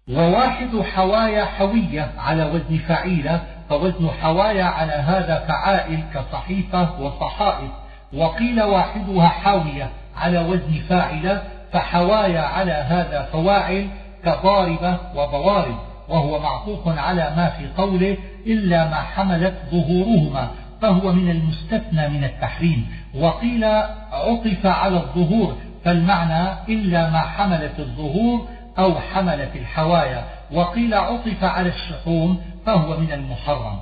وواحد 0.10 0.82
حوايا 0.96 1.46
حوية 1.46 2.12
على 2.18 2.44
وزن 2.44 2.78
فعيلة 2.88 3.42
فوزن 3.70 4.10
حوايا 4.22 4.64
على 4.64 4.92
هذا 4.92 5.46
فعائل 5.48 6.04
كصحيفة 6.14 7.02
وصحائف. 7.02 7.72
وقيل 8.14 8.64
واحدها 8.64 9.28
حاوية 9.28 9.90
على 10.18 10.40
وزن 10.40 10.82
فاعلة 10.90 11.44
فحوايا 11.72 12.42
على 12.42 12.72
هذا 12.72 13.30
فواعل 13.32 13.88
كضاربة 14.26 14.98
وضوارب 15.16 15.76
وهو 16.10 16.40
معطوف 16.40 17.00
على 17.00 17.34
ما 17.38 17.50
في 17.50 17.68
قوله 17.78 18.18
إلا 18.48 18.90
ما 18.90 18.96
حملت 18.96 19.56
ظهورهما 19.72 20.48
فهو 20.82 21.12
من 21.12 21.30
المستثنى 21.30 22.10
من 22.10 22.24
التحريم. 22.24 22.88
وقيل 23.16 23.66
عطف 24.12 24.66
على 24.66 24.98
الظهور 24.98 25.56
فالمعنى 25.86 26.54
إلا 26.70 27.10
ما 27.10 27.20
حملت 27.20 27.80
الظهور 27.80 28.48
أو 28.80 29.00
حملت 29.00 29.56
الحوايا 29.56 30.26
وقيل 30.52 30.94
عطف 30.94 31.44
على 31.44 31.70
الشحوم 31.70 32.42
فهو 32.66 32.98
من 33.00 33.12
المحرم 33.12 33.80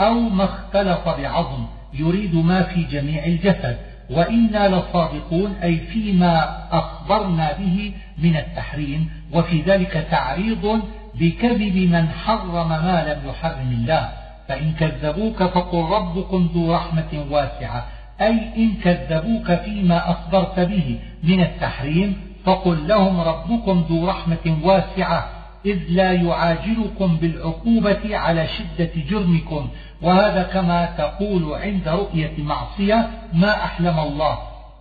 أو 0.00 0.14
ما 0.14 0.44
اختلط 0.44 1.08
بعظم 1.08 1.66
يريد 1.94 2.34
ما 2.34 2.62
في 2.62 2.82
جميع 2.82 3.24
الجسد 3.24 3.78
وإنا 4.10 4.68
لصادقون 4.68 5.56
أي 5.62 5.76
فيما 5.76 6.66
أخبرنا 6.72 7.52
به 7.52 7.92
من 8.18 8.36
التحريم 8.36 9.10
وفي 9.32 9.62
ذلك 9.62 10.06
تعريض 10.10 10.82
بكذب 11.14 11.76
من 11.76 12.08
حرم 12.08 12.68
ما 12.68 13.04
لم 13.08 13.30
يحرم 13.30 13.70
الله 13.80 14.08
فإن 14.48 14.72
كذبوك 14.72 15.42
فقل 15.42 15.78
ربكم 15.78 16.50
ذو 16.54 16.74
رحمة 16.74 17.26
واسعة 17.30 17.86
أي 18.20 18.38
إن 18.56 18.74
كذبوك 18.84 19.54
فيما 19.54 20.10
أخبرت 20.10 20.60
به 20.60 20.98
من 21.22 21.40
التحريم 21.40 22.33
فقل 22.44 22.88
لهم 22.88 23.20
ربكم 23.20 23.84
ذو 23.90 24.06
رحمة 24.06 24.58
واسعة 24.62 25.28
إذ 25.66 25.78
لا 25.88 26.12
يعاجلكم 26.12 27.16
بالعقوبة 27.16 28.16
على 28.16 28.46
شدة 28.46 28.90
جرمكم 29.10 29.68
وهذا 30.02 30.42
كما 30.42 30.86
تقول 30.98 31.54
عند 31.54 31.88
رؤية 31.88 32.32
معصية 32.38 33.10
ما 33.32 33.64
أحلم 33.64 33.98
الله. 33.98 34.38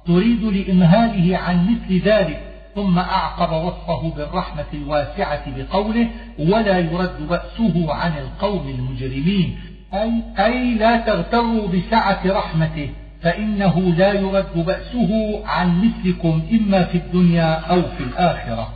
تريد 0.07 0.43
لإمهاله 0.43 1.37
عن 1.37 1.71
مثل 1.71 2.01
ذلك 2.05 2.41
ثم 2.75 2.99
أعقب 2.99 3.65
وصفه 3.65 4.09
بالرحمة 4.15 4.65
الواسعة 4.73 5.43
بقوله 5.57 6.07
ولا 6.39 6.79
يرد 6.79 7.27
بأسه 7.27 7.93
عن 7.93 8.11
القوم 8.17 8.67
المجرمين. 8.67 9.59
أي, 9.93 10.11
أي 10.39 10.73
لا 10.73 10.97
تغتروا 10.97 11.67
بسعة 11.67 12.21
رحمته. 12.25 12.89
فإنه 13.23 13.79
لا 13.79 14.13
يرد 14.13 14.65
بأسه 14.65 15.41
عن 15.45 15.81
مثلكم 15.81 16.41
إما 16.51 16.83
في 16.83 16.97
الدنيا 16.97 17.53
أو 17.53 17.81
في 17.81 18.03
الآخرة. 18.03 18.69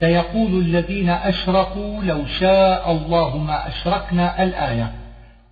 سيقول 0.00 0.60
الذين 0.60 1.10
أشركوا 1.10 2.02
لو 2.02 2.26
شاء 2.26 2.92
الله 2.92 3.36
ما 3.36 3.68
أشركنا 3.68 4.42
الآية. 4.42 4.92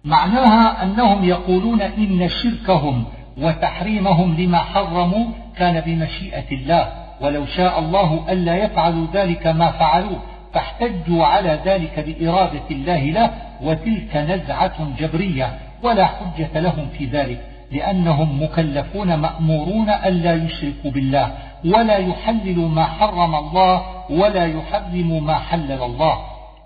معناها 0.05 0.83
أنهم 0.83 1.25
يقولون 1.25 1.83
إن 1.83 2.29
شركهم 2.29 3.05
وتحريمهم 3.39 4.37
لما 4.37 4.59
حرموا 4.59 5.27
كان 5.57 5.81
بمشيئة 5.81 6.53
الله 6.53 6.89
ولو 7.21 7.47
شاء 7.47 7.79
الله 7.79 8.25
ألا 8.29 8.57
يفعلوا 8.57 9.07
ذلك 9.15 9.47
ما 9.47 9.71
فعلوه 9.71 10.23
فاحتجوا 10.53 11.25
على 11.25 11.61
ذلك 11.65 12.01
بإرادة 12.01 12.71
الله 12.71 13.05
له 13.05 13.31
وتلك 13.63 14.17
نزعة 14.17 14.89
جبرية 14.99 15.59
ولا 15.83 16.07
حجة 16.07 16.61
لهم 16.61 16.89
في 16.99 17.05
ذلك. 17.05 17.56
لأنهم 17.73 18.43
مكلفون 18.43 19.15
مأمورون 19.15 19.91
ألا 19.91 20.35
يشركوا 20.35 20.91
بالله 20.91 21.33
ولا 21.65 21.97
يحللوا 21.97 22.69
ما 22.69 22.85
حرم 22.85 23.35
الله 23.35 23.83
ولا 24.11 24.47
يحرموا 24.47 25.21
ما 25.21 25.35
حلل 25.35 25.83
الله. 25.83 26.19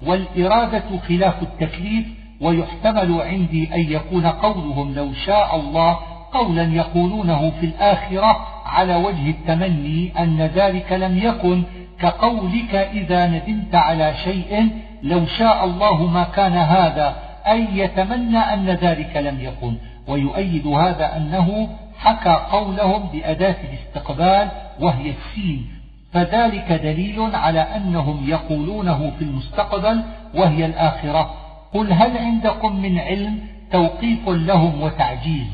والإرادة 0.07 0.99
خلاف 1.09 1.43
التكليف 1.43 2.07
ويحتمل 2.41 3.21
عندي 3.23 3.75
أن 3.75 3.81
يكون 3.81 4.27
قولهم 4.27 4.95
لو 4.95 5.13
شاء 5.13 5.57
الله 5.57 5.99
قولا 6.33 6.63
يقولونه 6.63 7.53
في 7.61 7.67
الآخرة 7.67 8.47
على 8.67 8.97
وجه 8.97 9.31
التمني 9.31 10.13
أن 10.19 10.43
ذلك 10.43 10.93
لم 10.93 11.19
يكن 11.19 11.63
كقولك 12.01 12.75
إذا 12.75 13.27
ندمت 13.27 13.75
على 13.75 14.15
شيء 14.25 14.69
لو 15.03 15.27
شاء 15.27 15.65
الله 15.65 16.07
ما 16.07 16.25
كان 16.25 16.53
هذا 16.53 17.17
أي 17.47 17.67
يتمنى 17.75 18.39
أن 18.39 18.67
ذلك 18.67 19.17
لم 19.17 19.41
يكن. 19.41 19.77
ويؤيد 20.11 20.67
هذا 20.67 21.17
أنه 21.17 21.69
حكى 21.99 22.39
قولهم 22.53 23.09
بأداة 23.13 23.57
الاستقبال 23.65 24.49
وهي 24.81 25.11
السين. 25.11 25.67
فذلك 26.13 26.73
دليل 26.73 27.35
على 27.35 27.61
أنهم 27.61 28.29
يقولونه 28.29 29.13
في 29.19 29.25
المستقبل 29.25 30.03
وهي 30.35 30.67
الآخرة. 30.67 31.35
قل 31.75 31.93
هل 31.93 32.19
عندكم 32.19 32.77
من 32.77 32.99
علم 32.99 33.39
توقيف 33.73 34.29
لهم 34.29 34.83
وتعجيز 34.83 35.47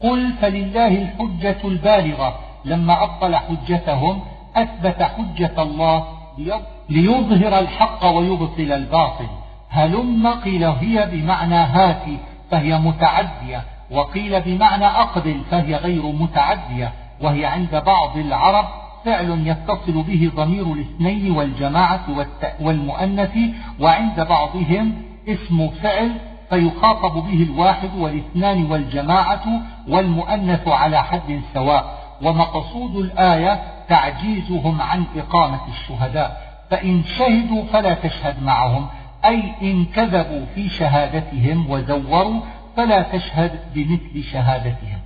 قل 0.00 0.32
فلله 0.32 0.88
الحجة 0.88 1.56
البالغة. 1.64 2.38
لما 2.64 3.02
أبطل 3.02 3.36
حجتهم 3.36 4.20
أثبت 4.56 5.02
حجة 5.02 5.62
الله 5.62 6.04
ليظهر 6.88 7.58
الحق 7.58 8.04
ويبطل 8.04 8.72
الباطل. 8.72 9.26
هلم 9.70 10.26
قيل 10.26 10.64
هي 10.64 11.08
بمعنى 11.12 11.54
هاتي 11.54 12.18
فهي 12.50 12.78
متعدية. 12.78 13.62
وقيل 13.90 14.40
بمعنى 14.40 14.86
أقبل 14.86 15.40
فهي 15.50 15.76
غير 15.76 16.02
متعدية 16.02 16.92
وهي 17.20 17.44
عند 17.44 17.82
بعض 17.86 18.16
العرب 18.16 18.64
فعل 19.04 19.46
يتصل 19.46 20.02
به 20.02 20.30
ضمير 20.36 20.72
الاثنين 20.72 21.30
والجماعة 21.30 22.26
والمؤنث 22.60 23.38
وعند 23.80 24.20
بعضهم 24.20 25.02
اسم 25.28 25.68
فعل 25.68 26.14
فيخاطب 26.50 27.12
به 27.14 27.42
الواحد 27.42 27.90
والاثنان 27.96 28.70
والجماعة 28.70 29.44
والمؤنث 29.88 30.68
على 30.68 31.02
حد 31.02 31.40
سواء. 31.54 32.04
ومقصود 32.22 32.96
الآية 32.96 33.62
تعجيزهم 33.88 34.82
عن 34.82 35.04
إقامة 35.16 35.60
الشهداء 35.68 36.54
فإن 36.70 37.04
شهدوا 37.04 37.62
فلا 37.72 37.94
تشهد 37.94 38.42
معهم 38.42 38.86
أي 39.24 39.42
إن 39.62 39.84
كذبوا 39.84 40.46
في 40.54 40.68
شهادتهم 40.68 41.70
وزوروا 41.70 42.40
فلا 42.76 43.02
تشهد 43.02 43.60
بمثل 43.74 44.22
شهادتهم 44.32 44.98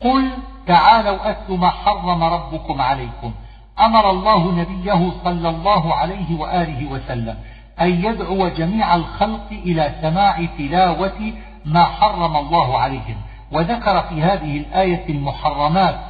قل 0.00 0.30
تعالوا 0.66 1.30
أتل 1.30 1.52
ما 1.58 1.70
حرم 1.70 2.24
ربكم 2.24 2.80
عليكم. 2.80 3.32
أمر 3.80 4.10
الله 4.10 4.52
نبيه 4.52 5.12
صلى 5.24 5.48
الله 5.48 5.94
عليه 5.94 6.38
وآله 6.38 6.90
وسلم 6.90 7.36
أن 7.80 8.04
يدعو 8.04 8.48
جميع 8.48 8.94
الخلق 8.94 9.46
إلى 9.52 9.94
سماع 10.02 10.46
تلاوة 10.58 11.32
ما 11.64 11.84
حرم 11.84 12.36
الله 12.36 12.78
عليهم. 12.78 13.16
وذكر 13.52 14.02
في 14.02 14.22
هذه 14.22 14.56
الآية 14.56 15.08
المحرمات 15.08 16.00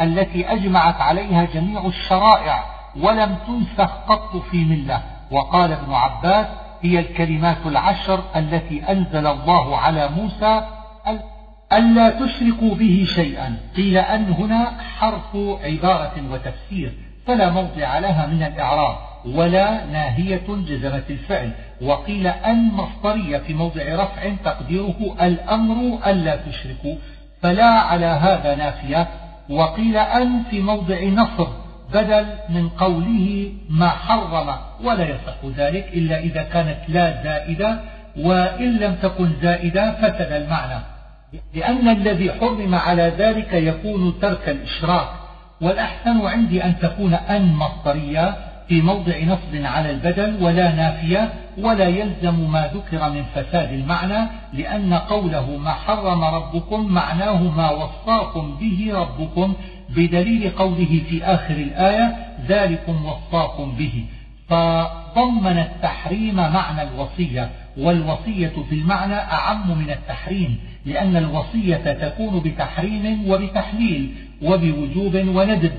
التي 0.00 0.52
أجمعت 0.52 1.00
عليها 1.00 1.44
جميع 1.44 1.86
الشرائع 1.86 2.64
ولم 3.00 3.38
تنسخ 3.46 3.90
قط 4.08 4.36
في 4.36 4.64
ملة. 4.64 5.02
وقال 5.30 5.72
ابن 5.72 5.92
عباس 5.92 6.46
هي 6.82 6.98
الكلمات 6.98 7.66
العشر 7.66 8.22
التي 8.36 8.82
أنزل 8.90 9.26
الله 9.26 9.76
على 9.76 10.08
موسى 10.08 10.62
ألا 11.72 12.10
تشركوا 12.10 12.74
به 12.74 13.06
شيئا. 13.14 13.56
قيل 13.76 13.98
أن 13.98 14.32
هنا 14.32 14.70
حرف 14.98 15.36
عبارة 15.64 16.12
وتفسير 16.32 16.92
فلا 17.26 17.50
موضع 17.50 17.98
لها 17.98 18.26
من 18.26 18.42
الإعراب 18.42 18.96
ولا 19.26 19.84
ناهية 19.84 20.46
جزمت 20.48 21.10
الفعل. 21.10 21.52
وقيل 21.82 22.26
أن 22.26 22.72
مصدرية 22.72 23.38
في 23.38 23.54
موضع 23.54 23.82
رفع 23.82 24.34
تقديره 24.44 25.16
الأمر 25.22 25.98
ألا 26.06 26.36
تشركوا 26.36 26.94
فلا 27.42 27.70
على 27.70 28.06
هذا 28.06 28.54
نافية. 28.54 29.08
وقيل 29.50 29.96
أن 29.96 30.42
في 30.50 30.60
موضع 30.60 31.04
نصر 31.04 31.48
بدل 31.94 32.26
من 32.48 32.68
قوله 32.68 33.52
ما 33.70 33.88
حرم 33.88 34.56
ولا 34.84 35.04
يصح 35.04 35.56
ذلك 35.56 35.88
إلا 35.94 36.18
إذا 36.18 36.42
كانت 36.42 36.78
لا 36.88 37.22
زائدة 37.22 37.80
وإن 38.16 38.76
لم 38.76 38.94
تكن 39.02 39.32
زائدة 39.42 39.92
فسد 39.92 40.32
المعنى. 40.32 40.80
لأن 41.54 41.88
الذي 41.88 42.32
حرم 42.32 42.74
على 42.74 43.12
ذلك 43.18 43.52
يكون 43.52 44.20
ترك 44.20 44.48
الإشراك 44.48 45.08
والأحسن 45.60 46.26
عندي 46.26 46.64
أن 46.64 46.78
تكون 46.78 47.14
أن 47.14 47.54
مصدرية 47.54 48.36
في 48.68 48.82
موضع 48.82 49.18
نصب 49.18 49.64
على 49.64 49.90
البدل 49.90 50.44
ولا 50.44 50.72
نافية 50.72 51.32
ولا 51.58 51.88
يلزم 51.88 52.50
ما 52.50 52.70
ذكر 52.74 53.10
من 53.10 53.24
فساد 53.34 53.72
المعنى 53.72 54.28
لأن 54.52 54.94
قوله 54.94 55.56
ما 55.56 55.70
حرم 55.70 56.24
ربكم 56.24 56.86
معناه 56.86 57.42
ما 57.42 57.70
وصاكم 57.70 58.56
به 58.60 58.90
ربكم 58.94 59.54
بدليل 59.88 60.50
قوله 60.50 61.00
في 61.10 61.24
آخر 61.24 61.54
الآية 61.54 62.16
ذلكم 62.48 63.04
وصاكم 63.06 63.72
به. 63.78 64.04
فضمن 64.48 65.58
التحريم 65.58 66.36
معنى 66.36 66.82
الوصية 66.82 67.50
والوصية 67.78 68.52
في 68.68 68.74
المعنى 68.74 69.14
أعم 69.14 69.78
من 69.78 69.90
التحريم 69.90 70.58
لأن 70.86 71.16
الوصية 71.16 71.76
تكون 71.92 72.40
بتحريم 72.40 73.30
وبتحليل 73.30 74.14
وبوجوب 74.42 75.14
وندب. 75.14 75.72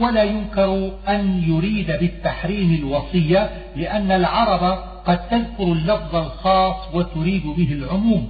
ولا 0.00 0.22
ينكر 0.22 0.92
أن 1.08 1.42
يريد 1.48 1.86
بالتحريم 1.86 2.74
الوصية 2.74 3.50
لأن 3.76 4.10
العرب 4.10 4.78
قد 5.06 5.28
تذكر 5.28 5.72
اللفظ 5.72 6.16
الخاص 6.16 6.94
وتريد 6.94 7.46
به 7.46 7.72
العموم 7.72 8.28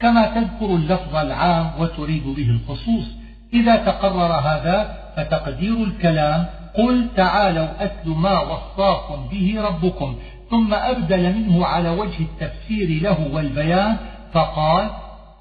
كما 0.00 0.26
تذكر 0.26 0.76
اللفظ 0.76 1.16
العام 1.16 1.70
وتريد 1.78 2.26
به 2.26 2.50
الخصوص. 2.50 3.23
إذا 3.54 3.76
تقرر 3.76 4.32
هذا 4.32 4.96
فتقدير 5.16 5.84
الكلام 5.84 6.46
قل 6.74 7.06
تعالوا 7.16 7.68
أتل 7.80 8.08
ما 8.08 8.40
وصاكم 8.40 9.28
به 9.30 9.54
ربكم 9.62 10.16
ثم 10.50 10.74
أبدل 10.74 11.34
منه 11.34 11.66
على 11.66 11.88
وجه 11.88 12.20
التفسير 12.20 13.02
له 13.02 13.28
والبيان 13.32 13.96
فقال 14.32 14.90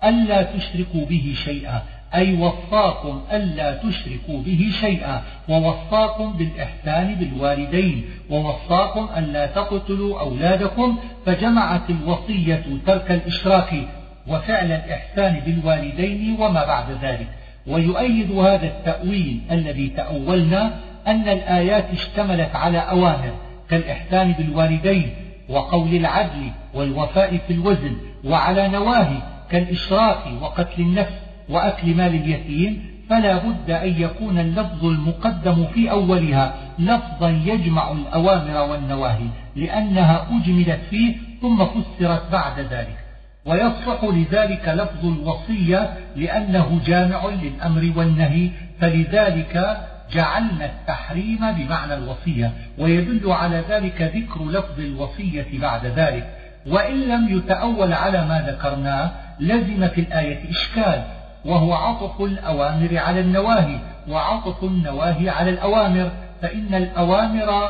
ألا 0.04 0.44
تشركوا 0.44 1.06
به 1.06 1.34
شيئا. 1.46 1.82
أي 2.16 2.38
وصاكم 2.38 3.22
ألا 3.32 3.78
تشركوا 3.78 4.42
به 4.46 4.72
شيئا. 4.80 5.22
ووصاكم 5.50 6.34
بالإحسان 6.34 7.16
بالوالدين. 7.16 8.06
ووصاكم 8.30 9.10
ألا 9.18 9.46
تقتلوا 9.46 10.20
أولادكم. 10.20 10.98
فجمعت 11.26 11.90
الوصية 11.90 12.64
ترك 12.88 13.12
الإشراك. 13.12 13.74
وفعل 14.28 14.72
الإحسان 14.72 15.40
بالوالدين 15.46 16.36
وما 16.40 16.66
بعد 16.66 16.92
ذلك. 17.02 17.28
ويؤيد 17.68 18.32
هذا 18.32 18.66
التأويل 18.66 19.42
الذي 19.52 19.88
تأولنا 19.90 20.80
أن 21.08 21.30
الآيات 21.30 21.86
اشتملت 21.92 22.56
على 22.56 22.78
أوامر 22.78 23.32
كالإحسان 23.70 24.32
بالوالدين 24.32 25.10
وقول 25.50 25.96
العدل 25.96 26.52
والوفاء 26.74 27.38
في 27.48 27.54
الوزن 27.54 27.96
وعلى 28.24 28.68
نواهي 28.68 29.18
كالإشراك 29.50 30.42
وقتل 30.42 30.82
النفس 30.82 31.14
وأكل 31.50 31.96
مال 31.96 32.16
اليتيم 32.16 32.94
فلا 33.10 33.38
بد 33.38 33.72
أن 33.72 34.02
يكون 34.02 34.40
اللفظ 34.40 34.86
المقدم 34.86 35.66
في 35.66 35.92
أولها 35.92 36.54
لفظا 36.80 37.30
يجمع 37.30 37.92
الأوامر 37.92 38.72
والنواهي 38.72 39.28
لأنها 39.56 40.28
أجملت 40.32 40.80
فيه 40.90 41.16
ثم 41.42 41.66
فسرت 41.66 42.32
بعد 42.32 42.60
ذلك. 42.60 43.03
ويصلح 43.46 44.04
لذلك 44.04 44.68
لفظ 44.68 45.06
الوصية 45.06 45.94
لأنه 46.16 46.82
جامع 46.86 47.26
للأمر 47.26 47.92
والنهي 47.96 48.50
فلذلك 48.80 49.78
جعلنا 50.12 50.66
التحريم 50.66 51.52
بمعنى 51.52 51.94
الوصية 51.94 52.52
ويدل 52.78 53.32
على 53.32 53.64
ذلك 53.70 54.02
ذكر 54.02 54.46
لفظ 54.46 54.80
الوصية 54.80 55.60
بعد 55.60 55.86
ذلك. 55.86 56.38
وإن 56.68 57.02
لم 57.02 57.38
يتأول 57.38 57.94
على 57.94 58.26
ما 58.26 58.42
ذكرناه 58.48 59.12
لزم 59.40 59.88
في 59.88 60.02
الآية 60.02 60.50
إشكال 60.50 61.04
وهو 61.46 61.74
عطف 61.74 62.22
الأوامر 62.22 62.98
على 62.98 63.20
النواهي 63.20 63.80
وعطف 64.10 64.64
النواهي 64.64 65.30
على 65.30 65.50
الأوامر 65.50 66.12
فإن 66.42 66.74
الأوامر 66.74 67.70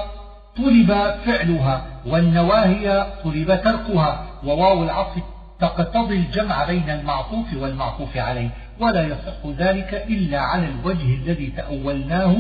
طلب 0.58 0.94
فعلها 1.26 1.86
والنواهي 2.06 3.08
طلب 3.24 3.62
تركها 3.64 4.26
وواو 4.44 4.84
العطف 4.84 5.33
تقتضي 5.60 6.16
الجمع 6.16 6.66
بين 6.66 6.90
المعطوف 6.90 7.54
والمعطوف 7.54 8.18
عليه 8.18 8.50
ولا 8.80 9.08
يصح 9.08 9.48
ذلك 9.58 10.06
إلا 10.08 10.40
على 10.40 10.68
الوجه 10.68 11.16
الذي 11.16 11.48
تأولناه 11.58 12.36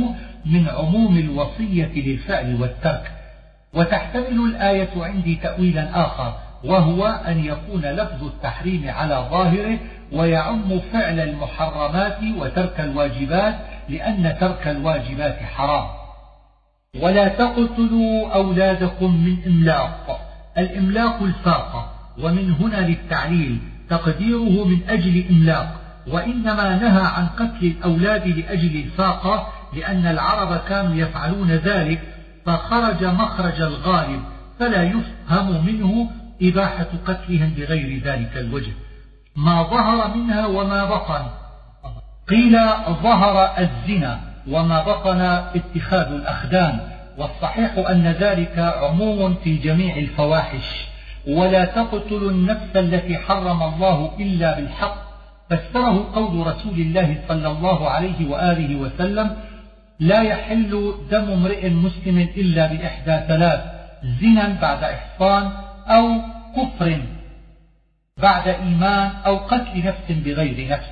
من 0.45 0.68
عموم 0.70 1.18
الوصية 1.18 1.91
للفعل 1.95 2.61
والترك. 2.61 3.11
وتحتمل 3.74 4.39
الآية 4.49 4.89
عندي 4.97 5.36
تأويلا 5.36 6.05
آخر 6.05 6.34
وهو 6.64 7.05
أن 7.07 7.45
يكون 7.45 7.82
لفظ 7.82 8.24
التحريم 8.24 8.89
على 8.89 9.28
ظاهره 9.32 9.78
ويعم 10.11 10.80
فعل 10.80 11.20
المحرمات 11.20 12.18
وترك 12.38 12.80
الواجبات 12.80 13.55
لأن 13.89 14.38
ترك 14.39 14.68
الواجبات 14.68 15.38
حرام. 15.43 15.88
ولا 17.01 17.28
تقتلوا 17.28 18.34
أولادكم 18.34 19.24
من 19.26 19.38
إملاق. 19.47 20.20
الإملاق 20.57 21.24
الفاقة. 21.24 21.93
ومن 22.20 22.51
هنا 22.51 22.88
للتعليل 22.88 23.59
تقديره 23.89 24.66
من 24.66 24.80
أجل 24.89 25.26
إملاق 25.30 25.84
وإنما 26.07 26.76
نهى 26.76 27.01
عن 27.01 27.28
قتل 27.28 27.66
الأولاد 27.66 28.28
لأجل 28.28 28.76
الفاقة 28.76 29.47
لأن 29.74 30.05
العرب 30.05 30.61
كانوا 30.70 30.95
يفعلون 30.95 31.51
ذلك 31.51 32.01
فخرج 32.45 33.03
مخرج 33.03 33.61
الغالب 33.61 34.22
فلا 34.59 34.84
يفهم 34.84 35.66
منه 35.66 36.09
إباحة 36.41 36.88
قتلهم 37.07 37.53
بغير 37.57 38.01
ذلك 38.03 38.38
الوجه. 38.38 38.72
ما 39.36 39.64
ظهر 39.64 40.18
منها 40.18 40.45
وما 40.45 40.86
بطن. 40.86 41.26
قيل 42.30 42.59
ظهر 43.03 43.53
الزنا 43.59 44.20
وما 44.47 44.84
بطن 44.84 45.22
اتخاذ 45.55 46.14
الأخدان 46.14 46.80
والصحيح 47.18 47.89
أن 47.89 48.07
ذلك 48.07 48.59
عموم 48.59 49.36
في 49.43 49.57
جميع 49.57 49.97
الفواحش. 49.97 50.93
ولا 51.28 51.65
تقتلوا 51.65 52.32
النفس 52.32 52.76
التي 52.76 53.17
حرم 53.17 53.63
الله 53.63 54.11
إلا 54.19 54.59
بالحق. 54.59 54.95
فسره 55.49 56.09
قول 56.15 56.47
رسول 56.47 56.74
الله 56.74 57.17
صلى 57.28 57.47
الله 57.47 57.89
عليه 57.89 58.30
وآله 58.30 58.76
وسلم 58.76 59.38
لا 59.99 60.21
يحل 60.21 60.93
دم 61.11 61.32
امرئ 61.32 61.69
مسلم 61.69 62.17
إلا 62.38 62.67
بإحدى 62.67 63.28
ثلاث 63.28 63.61
زنا 64.21 64.57
بعد 64.61 64.84
إحصان 64.84 65.51
أو 65.88 66.05
كفر 66.57 67.01
بعد 68.17 68.47
إيمان 68.47 69.11
أو 69.26 69.38
قتل 69.38 69.86
نفس 69.86 70.07
بغير 70.09 70.69
نفس. 70.69 70.89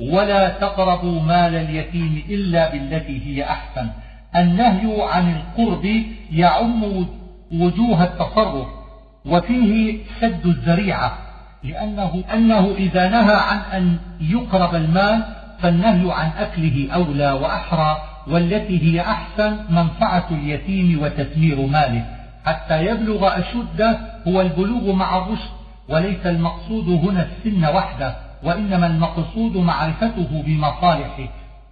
ولا 0.00 0.48
تقربوا 0.48 1.20
مال 1.20 1.54
اليتيم 1.54 2.22
إلا 2.28 2.72
بالتي 2.72 3.26
هي 3.26 3.44
أحسن. 3.44 3.88
النهي 4.36 5.02
عن 5.02 5.36
القرب 5.36 6.02
يعم 6.32 7.06
وجوه 7.52 8.04
التصرف. 8.04 8.83
وفيه 9.26 9.98
سد 10.20 10.46
الذريعة 10.46 11.18
لأنه 11.64 12.24
أنه 12.34 12.74
إذا 12.78 13.08
نهى 13.08 13.34
عن 13.34 13.58
أن 13.58 13.98
يقرب 14.20 14.74
المال 14.74 15.22
فالنهي 15.60 16.12
عن 16.12 16.30
أكله 16.38 16.88
أولى 16.94 17.32
وأحرى 17.32 17.96
والتي 18.26 18.82
هي 18.82 19.00
أحسن 19.00 19.56
منفعة 19.70 20.26
اليتيم 20.30 21.02
وتثمير 21.02 21.66
ماله. 21.66 22.04
حتى 22.44 22.86
يبلغ 22.86 23.38
أشده 23.38 23.98
هو 24.28 24.40
البلوغ 24.40 24.92
مع 24.92 25.18
الرشد 25.18 25.50
وليس 25.88 26.26
المقصود 26.26 26.88
هنا 26.88 27.26
السن 27.26 27.64
وحده 27.64 28.16
وإنما 28.42 28.86
المقصود 28.86 29.56
معرفته 29.56 30.42
بمصالحه. 30.46 31.28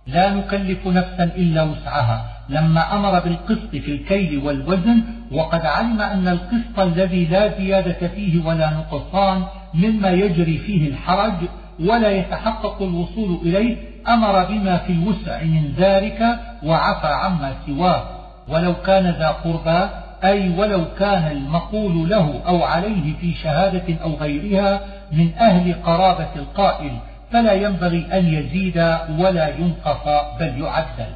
لا 0.07 0.35
نكلف 0.35 0.87
نفسا 0.87 1.25
إلا 1.25 1.63
وسعها. 1.63 2.25
لما 2.49 2.95
أمر 2.95 3.21
بالقسط 3.21 3.71
في 3.71 3.91
الكيل 3.93 4.39
والوزن 4.39 5.03
وقد 5.33 5.67
علم 5.67 6.01
أن 6.01 6.29
القسط 6.29 6.81
الذي 6.81 7.25
لا 7.25 7.59
زيادة 7.59 8.09
فيه 8.09 8.45
ولا 8.45 8.71
نقصان 8.71 9.45
مما 9.75 10.11
يجري 10.11 10.59
فيه 10.59 10.89
الحرج 10.89 11.33
ولا 11.81 12.11
يتحقق 12.11 12.83
الوصول 12.83 13.39
إليه 13.43 13.77
أمر 14.09 14.45
بما 14.45 14.77
في 14.77 14.93
الوسع 14.93 15.43
من 15.43 15.73
ذلك 15.77 16.23
وعفى 16.63 17.07
عما 17.07 17.55
سواه. 17.67 18.05
ولو 18.49 18.75
كان 18.75 19.11
ذا 19.11 19.29
قربى 19.29 19.89
أي 20.25 20.59
ولو 20.59 20.85
كان 20.99 21.31
المقول 21.31 22.09
له 22.09 22.41
أو 22.47 22.65
عليه 22.65 23.15
في 23.21 23.35
شهادة 23.35 23.95
أو 24.03 24.15
غيرها 24.15 24.81
من 25.13 25.35
أهل 25.35 25.75
قرابة 25.85 26.29
القائل 26.37 26.93
فلا 27.33 27.53
ينبغي 27.53 28.07
أن 28.13 28.27
يزيد 28.27 28.79
ولا 29.19 29.49
ينقص 29.49 30.05
بل 30.41 30.63
يعدل. 30.63 31.13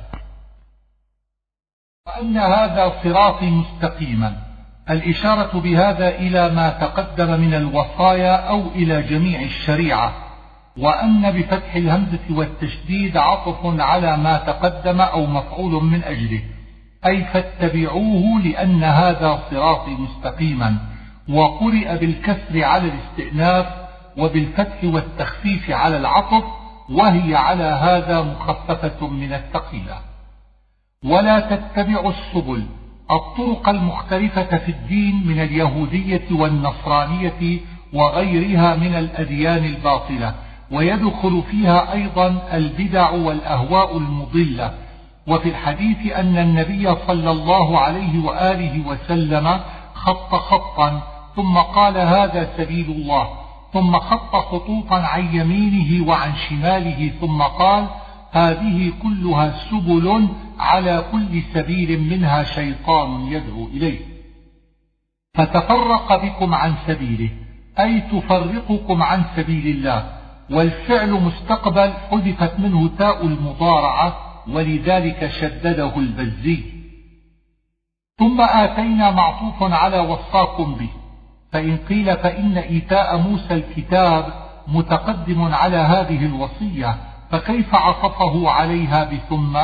وأن 2.06 2.38
هذا 2.38 2.92
صراطي 3.04 3.50
مستقيما. 3.50 4.36
الإشارة 4.90 5.60
بهذا 5.60 6.08
إلى 6.08 6.48
ما 6.48 6.70
تقدم 6.70 7.40
من 7.40 7.54
الوصايا 7.54 8.36
أو 8.48 8.62
إلى 8.74 9.02
جميع 9.02 9.40
الشريعة 9.40 10.12
وأن 10.78 11.30
بفتح 11.30 11.74
الهمزة 11.74 12.20
والتشديد 12.30 13.16
عطف 13.16 13.80
على 13.80 14.16
ما 14.16 14.36
تقدم 14.38 15.00
أو 15.00 15.26
مفعول 15.26 15.84
من 15.84 16.04
أجله. 16.04 16.42
أي 17.06 17.24
فاتبعوه 17.24 18.40
لأن 18.40 18.84
هذا 18.84 19.38
صراطي 19.50 19.90
مستقيما. 19.90 20.76
وقرئ 21.28 21.98
بالكسر 21.98 22.64
على 22.64 22.88
الاستئناف 22.88 23.66
وبالفتح 24.18 24.84
والتخفيف 24.84 25.70
على 25.70 25.96
العطف 25.96 26.44
وهي 26.90 27.36
على 27.36 27.64
هذا 27.64 28.22
مخففة 28.22 29.08
من 29.08 29.32
الثقيلة. 29.32 30.05
ولا 31.04 31.40
تتبعوا 31.40 32.10
السبل 32.10 32.66
الطرق 33.10 33.68
المختلفة 33.68 34.58
في 34.58 34.68
الدين 34.68 35.26
من 35.26 35.40
اليهودية 35.40 36.26
والنصرانية 36.30 37.60
وغيرها 37.92 38.76
من 38.76 38.94
الأديان 38.94 39.64
الباطلة 39.64 40.34
ويدخل 40.70 41.42
فيها 41.50 41.92
أيضا 41.92 42.48
البدع 42.52 43.10
والأهواء 43.10 43.96
المضلة. 43.96 44.74
وفي 45.26 45.48
الحديث 45.48 46.12
أن 46.12 46.38
النبي 46.38 46.94
صلى 47.06 47.30
الله 47.30 47.78
عليه 47.78 48.24
وآله 48.24 48.88
وسلم 48.88 49.60
خط 49.94 50.34
خطا 50.34 51.02
ثم 51.36 51.58
قال 51.58 51.98
هذا 51.98 52.50
سبيل 52.56 52.90
الله 52.90 53.28
ثم 53.72 53.98
خط 53.98 54.36
خطوطا 54.36 54.96
عن 54.96 55.34
يمينه 55.34 56.08
وعن 56.08 56.32
شماله 56.48 57.12
ثم 57.20 57.42
قال 57.42 57.86
هذه 58.32 58.92
كلها 59.02 59.54
سبل 59.70 60.28
على 60.58 61.04
كل 61.12 61.42
سبيل 61.54 62.00
منها 62.00 62.42
شيطان 62.42 63.20
يدعو 63.20 63.66
إليه. 63.66 63.98
فتفرق 65.34 66.24
بكم 66.24 66.54
عن 66.54 66.74
سبيله 66.86 67.30
أي 67.78 68.00
تفرقكم 68.00 69.02
عن 69.02 69.22
سبيل 69.36 69.76
الله 69.76 70.12
والفعل 70.50 71.12
مستقبل 71.12 71.92
حذفت 72.10 72.58
منه 72.58 72.90
تاء 72.98 73.26
المضارعة 73.26 74.16
ولذلك 74.48 75.26
شدده 75.26 75.96
البزي. 75.96 76.62
ثم 78.18 78.40
آتينا 78.40 79.10
معطوف 79.10 79.72
على 79.72 79.98
وصاكم 79.98 80.74
به 80.74 80.88
فإن 81.52 81.76
قيل 81.76 82.16
فإن 82.16 82.58
إيتاء 82.58 83.16
موسى 83.16 83.54
الكتاب 83.54 84.32
متقدم 84.68 85.54
على 85.54 85.76
هذه 85.76 86.26
الوصية 86.26 86.96
فكيف 87.30 87.74
عطفه 87.74 88.50
عليها 88.50 89.04
بثم؟ 89.04 89.58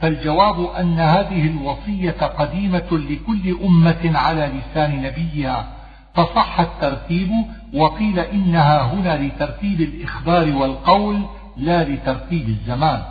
فالجواب 0.00 0.70
أن 0.80 1.00
هذه 1.00 1.46
الوصية 1.46 2.26
قديمة 2.38 2.88
لكل 2.92 3.58
أمة 3.64 4.18
على 4.18 4.46
لسان 4.46 5.02
نبيها 5.02 5.66
فصح 6.14 6.60
الترتيب 6.60 7.30
وقيل 7.74 8.18
إنها 8.18 8.82
هنا 8.82 9.26
لترتيب 9.26 9.80
الإخبار 9.80 10.56
والقول 10.56 11.22
لا 11.56 11.84
لترتيب 11.84 12.48
الزمان. 12.48 13.02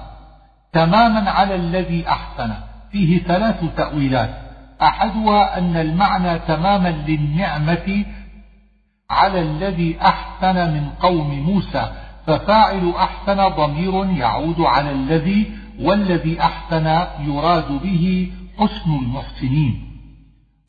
تماما 0.74 1.30
على 1.32 1.56
الذي 1.56 2.08
أحسن. 2.08 2.54
فيه 2.92 3.24
ثلاث 3.24 3.64
تأويلات. 3.78 4.30
أحدها 4.82 5.58
أن 5.58 5.76
المعنى 5.78 6.40
تماما 6.40 6.90
للنعمة 7.08 8.06
على 9.10 9.42
الذي 9.42 9.98
أحسن 10.02 10.74
من 10.74 10.90
قوم 11.00 11.40
موسى 11.40 11.92
ففاعل 12.28 12.94
أحسن 12.98 13.48
ضمير 13.48 14.06
يعود 14.06 14.62
على 14.62 14.92
الذي 14.92 15.52
والذي 15.82 16.42
أحسن 16.42 16.86
يراد 17.20 17.72
به 17.84 18.32
حسن 18.60 18.92
المحسنين. 18.92 19.86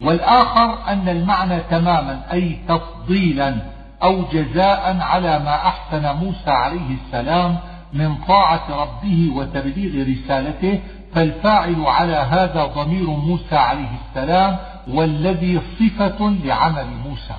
والآخر 0.02 0.92
أن 0.92 1.08
المعنى 1.08 1.60
تماما 1.60 2.32
أي 2.32 2.58
تفضيلا 2.68 3.56
أو 4.02 4.22
جزاء 4.22 4.96
على 5.00 5.38
ما 5.38 5.54
أحسن 5.54 6.16
موسى 6.16 6.50
عليه 6.50 6.96
السلام 7.04 7.58
من 7.92 8.14
طاعة 8.14 8.82
ربه 8.82 9.30
وتبليغ 9.34 10.08
رسالته 10.08 10.80
فالفاعل 11.14 11.86
على 11.86 12.16
هذا 12.16 12.64
ضمير 12.64 13.10
موسى 13.10 13.56
عليه 13.56 13.88
السلام 14.08 14.56
والذي 14.88 15.60
صفة 15.80 16.30
لعمل 16.44 16.86
موسى. 17.04 17.34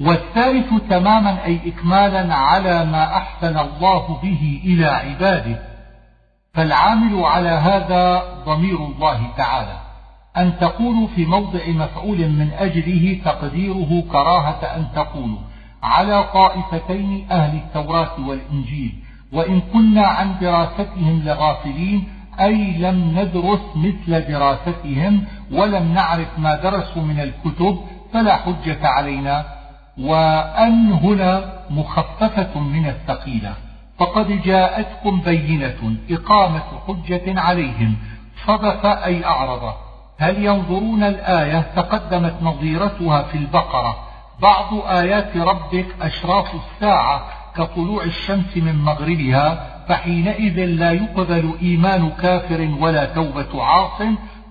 والثالث 0.00 0.74
تماما 0.90 1.44
أي 1.44 1.60
إكمالا 1.66 2.34
على 2.34 2.84
ما 2.84 3.16
أحسن 3.16 3.58
الله 3.58 4.20
به 4.22 4.62
إلى 4.64 4.86
عباده. 4.86 5.73
فالعامل 6.54 7.24
على 7.24 7.48
هذا 7.48 8.22
ضمير 8.46 8.76
الله 8.76 9.30
تعالى 9.36 9.76
أن 10.36 10.58
تقولوا 10.58 11.06
في 11.06 11.24
موضع 11.24 11.60
مفعول 11.68 12.18
من 12.18 12.50
أجله 12.58 13.20
تقديره 13.24 14.02
كراهة 14.12 14.76
أن 14.76 14.86
تقولوا 14.94 15.38
على 15.82 16.24
طائفتين 16.34 17.26
أهل 17.30 17.56
التوراة 17.56 18.20
والإنجيل 18.28 18.92
وإن 19.32 19.60
كنا 19.60 20.06
عن 20.06 20.34
دراستهم 20.40 21.22
لغافلين 21.24 22.08
أي 22.40 22.72
لم 22.78 23.18
ندرس 23.18 23.60
مثل 23.76 24.20
دراستهم 24.20 25.24
ولم 25.52 25.94
نعرف 25.94 26.38
ما 26.38 26.56
درسوا 26.56 27.02
من 27.02 27.20
الكتب 27.20 27.78
فلا 28.12 28.36
حجة 28.36 28.88
علينا 28.88 29.44
وأن 29.98 30.92
هنا 30.92 31.52
مخففة 31.70 32.60
من 32.60 32.86
الثقيلة. 32.86 33.54
فقد 33.98 34.42
جاءتكم 34.42 35.20
بينة 35.20 35.96
إقامة 36.10 36.62
حجة 36.86 37.40
عليهم 37.40 37.96
صدف 38.46 38.86
أي 38.86 39.24
أعرض. 39.24 39.72
هل 40.18 40.44
ينظرون 40.44 41.02
الآية 41.02 41.60
تقدمت 41.76 42.34
نظيرتها 42.42 43.22
في 43.22 43.38
البقرة؟ 43.38 43.96
بعض 44.42 44.74
آيات 44.86 45.36
ربك 45.36 45.86
أشراف 46.02 46.54
الساعة 46.54 47.24
كطلوع 47.56 48.04
الشمس 48.04 48.56
من 48.56 48.76
مغربها 48.76 49.74
فحينئذ 49.88 50.64
لا 50.64 50.92
يقبل 50.92 51.54
إيمان 51.62 52.10
كافر 52.10 52.70
ولا 52.80 53.04
توبة 53.04 53.62
عاص 53.62 54.02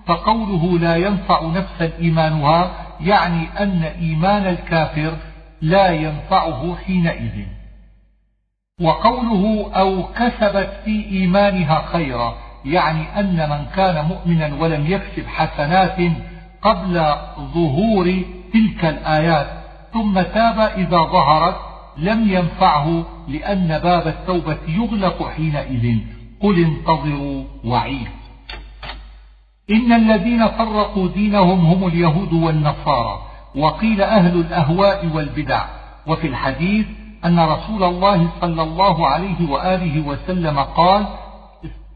فقوله 0.06 0.78
لا 0.78 0.96
ينفع 0.96 1.42
نفسا 1.42 1.92
إيمانها 1.98 2.70
يعني 3.00 3.48
أن 3.58 3.82
إيمان 3.82 4.46
الكافر 4.46 5.12
لا 5.60 5.90
ينفعه 5.90 6.76
حينئذ. 6.86 7.46
وقوله 8.80 9.70
أو 9.74 10.02
كسبت 10.02 10.80
في 10.84 11.04
إيمانها 11.10 11.84
خيرا 11.92 12.36
يعني 12.64 13.20
أن 13.20 13.50
من 13.50 13.66
كان 13.76 14.04
مؤمنا 14.04 14.54
ولم 14.60 14.86
يكسب 14.86 15.26
حسنات 15.26 15.96
قبل 16.62 17.14
ظهور 17.54 18.22
تلك 18.52 18.84
الآيات 18.84 19.46
ثم 19.92 20.20
تاب 20.20 20.58
إذا 20.58 20.98
ظهرت 20.98 21.56
لم 21.96 22.28
ينفعه 22.28 23.04
لأن 23.28 23.78
باب 23.78 24.06
التوبة 24.06 24.58
يغلق 24.68 25.28
حينئذ. 25.28 25.98
قل 26.40 26.64
انتظروا 26.64 27.44
وعيد. 27.64 28.08
إن 29.70 29.92
الذين 29.92 30.48
فرقوا 30.48 31.08
دينهم 31.08 31.66
هم 31.66 31.86
اليهود 31.86 32.32
والنصارى 32.32 33.22
وقيل 33.56 34.02
أهل 34.02 34.40
الأهواء 34.40 35.06
والبدع. 35.14 35.64
وفي 36.06 36.26
الحديث 36.26 36.86
أن 37.24 37.40
رسول 37.40 37.84
الله 37.84 38.28
صلى 38.40 38.62
الله 38.62 39.08
عليه 39.08 39.50
وآله 39.50 40.08
وسلم 40.08 40.58
قال 40.60 41.06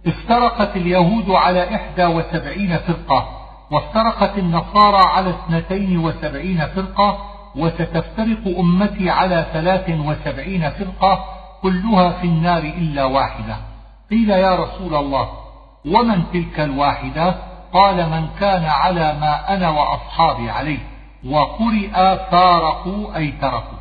افترقت 0.07 0.77
اليهود 0.77 1.31
على 1.31 1.75
إحدى 1.75 2.05
وسبعين 2.05 2.79
فرقة 2.79 3.29
وافترقت 3.71 4.39
النصارى 4.39 5.03
على 5.05 5.31
اثنتين 5.31 5.99
وسبعين 5.99 6.67
فرقة 6.67 7.19
وستفترق 7.57 8.59
أمتي 8.59 9.11
على 9.11 9.47
ثلاث 9.53 9.91
وسبعين 9.91 10.71
فرقة 10.71 11.25
كلها 11.63 12.11
في 12.11 12.27
النار 12.27 12.63
إلا 12.63 13.05
واحدة. 13.05 13.57
قيل 14.11 14.31
يا 14.31 14.55
رسول 14.55 14.95
الله 14.95 15.29
ومن 15.87 16.23
تلك 16.33 16.61
الواحدة؟ 16.61 17.35
قال 17.73 18.11
من 18.11 18.29
كان 18.41 18.65
على 18.65 19.17
ما 19.21 19.55
أنا 19.55 19.69
وأصحابي 19.71 20.51
عليه 20.51 20.79
وقرئ 21.27 21.91
فارقوا 22.31 23.17
أي 23.17 23.33
تركوا. 23.41 23.78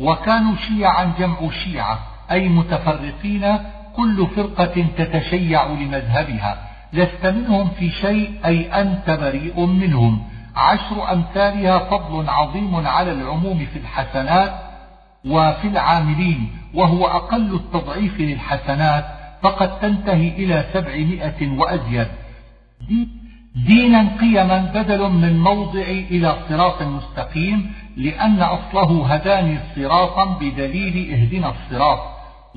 وكانوا 0.00 0.56
شيعا 0.56 1.12
جمع 1.18 1.50
شيعة 1.64 1.98
أي 2.30 2.48
متفرقين 2.48 3.58
كل 3.96 4.26
فرقة 4.36 4.86
تتشيع 4.98 5.66
لمذهبها. 5.66 6.58
لست 6.92 7.26
منهم 7.26 7.68
في 7.68 7.90
شيء 7.90 8.40
أي 8.44 8.80
أنت 8.80 9.10
بريء 9.10 9.66
منهم. 9.66 10.22
عشر 10.56 11.12
أمثالها 11.12 11.78
فضل 11.78 12.28
عظيم 12.28 12.86
على 12.86 13.12
العموم 13.12 13.66
في 13.72 13.78
الحسنات 13.78 14.52
وفي 15.24 15.68
العاملين 15.68 16.50
وهو 16.74 17.06
أقل 17.06 17.54
التضعيف 17.54 18.20
للحسنات 18.20 19.04
فقد 19.42 19.78
تنتهي 19.80 20.28
إلى 20.28 20.64
سبعمائة 20.72 21.58
وأزيد. 21.58 22.08
دينا 23.66 24.08
قيما 24.20 24.70
بدل 24.74 25.10
من 25.10 25.38
موضع 25.38 25.82
إلى 26.10 26.36
صراط 26.48 26.82
مستقيم 26.82 27.72
لأن 27.96 28.42
أصله 28.42 29.06
هداني 29.06 29.58
صراطا 29.76 30.24
بدليل 30.40 31.12
اهدنا 31.12 31.52
الصراط 31.52 31.98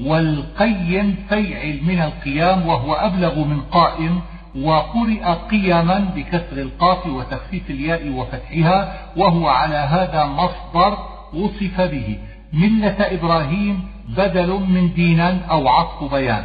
والقيم 0.02 1.16
فيعل 1.30 1.80
من 1.84 2.02
القيام 2.02 2.68
وهو 2.68 2.94
أبلغ 2.94 3.44
من 3.44 3.62
قائم 3.62 4.22
وقرئ 4.62 5.24
قيما 5.52 6.00
بكسر 6.16 6.58
القاف 6.58 7.08
وتخفيف 7.08 7.70
الياء 7.70 8.10
وفتحها 8.10 8.94
وهو 9.18 9.48
على 9.48 9.76
هذا 9.76 10.26
مصدر 10.26 10.98
وصف 11.34 11.82
به. 11.82 12.18
ملة 12.54 12.96
إبراهيم 13.00 13.88
بدل 14.18 14.48
من 14.48 14.94
دينا 14.94 15.46
أو 15.52 15.68
عطف 15.68 16.14
بيان. 16.14 16.44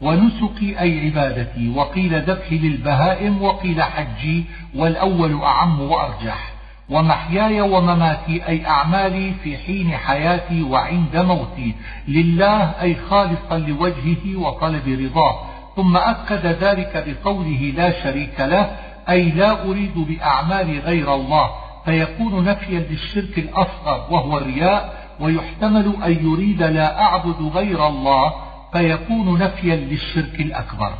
ونسكي 0.00 0.80
أي 0.80 1.06
عبادتي 1.06 1.68
وقيل 1.76 2.20
ذبحي 2.22 2.58
للبهائم 2.58 3.42
وقيل 3.42 3.82
حجي 3.82 4.44
والأول 4.74 5.42
أعم 5.42 5.80
وأرجح 5.80 6.52
ومحياي 6.90 7.60
ومماتي 7.60 8.48
أي 8.48 8.66
أعمالي 8.66 9.34
في 9.42 9.56
حين 9.56 9.90
حياتي 9.90 10.62
وعند 10.62 11.16
موتي 11.16 11.74
لله 12.08 12.62
أي 12.82 12.96
خالصا 13.10 13.58
لوجهه 13.58 14.36
وطلب 14.36 15.00
رضاه 15.00 15.40
ثم 15.76 15.96
أكد 15.96 16.46
ذلك 16.46 17.04
بقوله 17.06 17.72
لا 17.76 18.02
شريك 18.02 18.40
له 18.40 18.76
أي 19.08 19.30
لا 19.30 19.64
أريد 19.64 19.94
بأعمال 19.94 20.80
غير 20.80 21.14
الله 21.14 21.50
فيكون 21.84 22.44
نفيا 22.44 22.80
للشرك 22.90 23.38
الأصغر 23.38 24.06
وهو 24.10 24.38
الرياء 24.38 25.08
ويحتمل 25.20 25.92
أن 26.04 26.12
يريد 26.26 26.62
لا 26.62 27.02
أعبد 27.02 27.42
غير 27.54 27.86
الله 27.86 28.32
فيكون 28.72 29.38
نفيا 29.38 29.76
للشرك 29.76 30.40
الأكبر. 30.40 30.92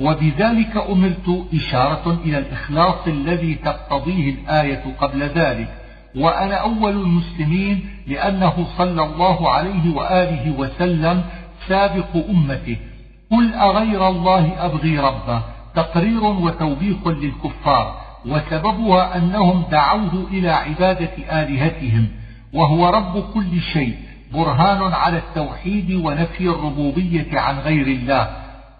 وبذلك 0.00 0.76
أمرت 0.90 1.46
إشارة 1.54 2.18
إلى 2.24 2.38
الإخلاص 2.38 3.06
الذي 3.06 3.54
تقتضيه 3.54 4.30
الآية 4.30 4.82
قبل 5.00 5.22
ذلك. 5.22 5.68
وأنا 6.16 6.54
أول 6.54 6.92
المسلمين 6.92 7.88
لأنه 8.06 8.66
صلى 8.78 9.02
الله 9.04 9.50
عليه 9.50 9.94
وآله 9.94 10.54
وسلم 10.58 11.24
سابق 11.68 12.16
أمته. 12.30 12.76
قل 13.30 13.54
أغير 13.54 14.08
الله 14.08 14.52
أبغي 14.58 14.98
ربا 14.98 15.42
تقرير 15.74 16.24
وتوبيخ 16.24 17.08
للكفار. 17.08 18.00
وسببها 18.26 19.16
أنهم 19.16 19.64
دعوه 19.70 20.26
إلى 20.30 20.50
عبادة 20.50 21.42
آلهتهم. 21.42 22.08
وهو 22.52 22.88
رب 22.88 23.32
كل 23.34 23.60
شيء. 23.60 23.94
برهان 24.34 24.92
على 24.92 25.18
التوحيد 25.18 25.92
ونفي 25.92 26.48
الربوبية 26.48 27.40
عن 27.40 27.58
غير 27.58 27.86
الله 27.86 28.28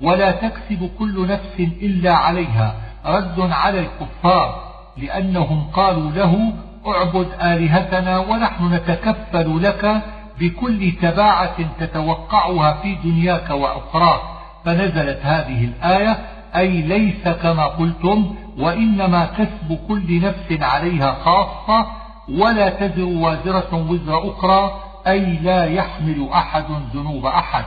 ولا 0.01 0.31
تكسب 0.31 0.91
كل 0.99 1.27
نفس 1.27 1.61
إلا 1.83 2.13
عليها 2.15 2.75
رد 3.07 3.41
على 3.51 3.81
الكفار 3.81 4.65
لأنهم 4.97 5.71
قالوا 5.73 6.11
له 6.11 6.53
اعبد 6.87 7.29
آلهتنا 7.43 8.19
ونحن 8.19 8.75
نتكفل 8.75 9.63
لك 9.63 10.03
بكل 10.41 10.93
تباعة 11.03 11.57
تتوقعها 11.81 12.73
في 12.83 12.95
دنياك 12.95 13.51
وأخراك. 13.51 14.21
فنزلت 14.65 15.21
هذه 15.23 15.65
الآية 15.65 16.19
أي 16.57 16.83
ليس 16.83 17.29
كما 17.29 17.67
قلتم 17.67 18.35
وإنما 18.59 19.27
كسب 19.27 19.79
كل 19.89 20.21
نفس 20.21 20.63
عليها 20.63 21.17
خاصة 21.25 21.87
ولا 22.29 22.69
تزر 22.69 23.05
وازرة 23.05 23.87
وزر 23.91 24.31
أخرى 24.31 24.71
أي 25.07 25.37
لا 25.37 25.65
يحمل 25.65 26.29
أحد 26.33 26.65
ذنوب 26.95 27.27
أحد. 27.27 27.65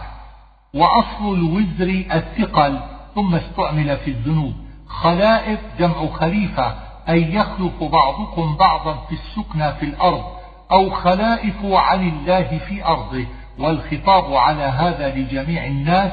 وأصل 0.73 1.33
الوزر 1.33 2.05
الثقل 2.13 2.79
ثم 3.15 3.35
استعمل 3.35 3.97
في 3.97 4.11
الذنوب. 4.11 4.53
خلائف 4.87 5.59
جمع 5.79 6.07
خليفة 6.07 6.75
أي 7.09 7.33
يخلف 7.33 7.83
بعضكم 7.83 8.55
بعضا 8.55 8.93
في 8.93 9.15
السكنى 9.15 9.73
في 9.73 9.85
الأرض 9.85 10.23
أو 10.71 10.89
خلائف 10.89 11.65
عن 11.65 12.07
الله 12.07 12.57
في 12.57 12.85
أرضه. 12.85 13.25
والخطاب 13.59 14.33
على 14.33 14.63
هذا 14.63 15.15
لجميع 15.15 15.65
الناس 15.65 16.11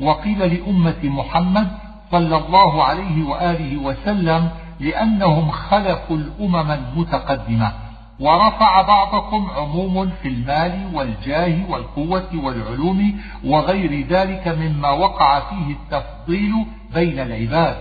وقيل 0.00 0.38
لأمة 0.38 1.04
محمد 1.04 1.68
صلى 2.10 2.36
الله 2.36 2.84
عليه 2.84 3.24
وآله 3.24 3.76
وسلم 3.76 4.50
لأنهم 4.80 5.50
خلفوا 5.50 6.16
الأمم 6.16 6.70
المتقدمة. 6.70 7.85
ورفع 8.20 8.82
بعضكم 8.82 9.48
عموم 9.56 10.10
في 10.22 10.28
المال 10.28 10.90
والجاه 10.94 11.70
والقوة 11.70 12.28
والعلوم 12.34 13.20
وغير 13.44 14.06
ذلك 14.06 14.48
مما 14.48 14.90
وقع 14.90 15.40
فيه 15.40 15.72
التفضيل 15.72 16.52
بين 16.94 17.18
العباد. 17.18 17.76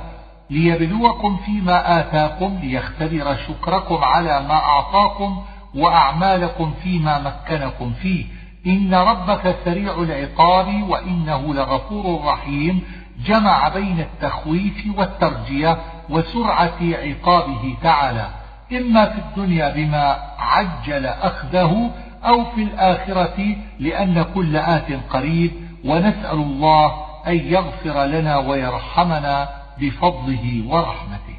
ليبلوكم 0.50 1.38
فيما 1.38 2.00
آتاكم 2.00 2.60
ليختبر 2.62 3.36
شكركم 3.36 4.04
على 4.04 4.42
ما 4.48 4.54
أعطاكم 4.54 5.42
وأعمالكم 5.76 6.74
فيما 6.84 7.20
مكنكم 7.20 7.94
فيه. 8.02 8.26
إن 8.68 8.94
ربك 8.94 9.56
سريع 9.66 9.94
العقاب 9.94 10.90
وإنه 10.90 11.54
لغفور 11.54 12.26
رحيم. 12.26 12.82
جمع 13.26 13.70
بين 13.70 14.00
التخويف 14.00 14.86
والترجية 14.98 15.78
وسرعة 16.10 16.78
عقابه 16.82 17.78
تعالى. 17.84 18.45
إما 18.72 19.06
في 19.06 19.20
الدنيا 19.20 19.70
بما 19.70 20.34
عجل 20.38 21.06
أخذه 21.06 21.92
أو 22.26 22.46
في 22.46 22.64
الآخرة 22.64 23.56
لأن 23.80 24.24
كل 24.24 24.58
آت 24.58 24.92
قريب 25.10 25.52
ونسأل 25.86 26.38
الله 26.38 27.06
أن 27.28 27.36
يغفر 27.36 28.06
لنا 28.06 28.38
ويرحمنا 28.38 29.50
بفضله 29.80 30.64
ورحمته. 30.68 31.38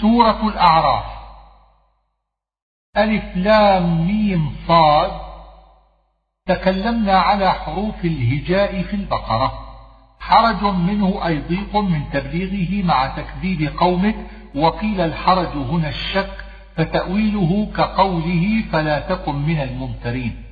سورة 0.00 0.48
الأعراف. 0.48 1.04
ألف 2.96 3.36
لام 3.36 4.06
ميم 4.06 4.56
صاد. 4.68 5.10
تكلمنا 6.46 7.18
على 7.18 7.52
حروف 7.52 8.04
الهجاء 8.04 8.82
في 8.82 8.96
البقرة. 8.96 9.66
حرج 10.20 10.64
منه 10.64 11.26
أي 11.26 11.38
ضيق 11.38 11.76
من 11.76 12.10
تبليغه 12.10 12.86
مع 12.86 13.06
تكذيب 13.06 13.78
قومك 13.78 14.16
وقيل 14.56 15.00
الحرج 15.00 15.56
هنا 15.70 15.88
الشك 15.88 16.34
فتأويله 16.76 17.68
كقوله 17.76 18.64
فلا 18.72 18.98
تكن 18.98 19.34
من 19.34 19.60
الممترين. 19.60 20.46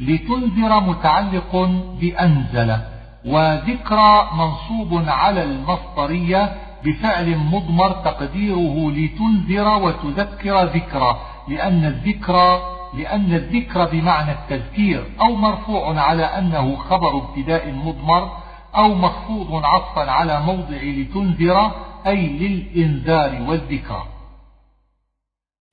لتنذر 0.00 0.80
متعلق 0.80 1.56
بأنزل 2.00 2.76
وذكرى 3.24 4.28
منصوب 4.32 5.08
على 5.08 5.42
المصدرية 5.44 6.52
بفعل 6.84 7.36
مضمر 7.36 7.90
تقديره 7.90 8.90
لتنذر 8.90 9.68
وتذكر 9.82 10.64
ذكرى 10.64 11.20
لأن 11.48 11.84
الذكرى 11.84 12.60
لأن 12.94 13.32
الذكر 13.34 13.84
بمعنى 13.84 14.32
التذكير 14.32 15.04
أو 15.20 15.34
مرفوع 15.34 16.00
على 16.00 16.24
أنه 16.24 16.76
خبر 16.76 17.16
ابتداء 17.18 17.72
مضمر 17.72 18.30
أو 18.76 18.94
مخفوض 18.94 19.64
عطفا 19.64 20.10
على 20.10 20.40
موضع 20.40 20.76
لتنذر 20.82 21.70
أي 22.06 22.26
للإنذار 22.26 23.42
والذكرى. 23.48 24.02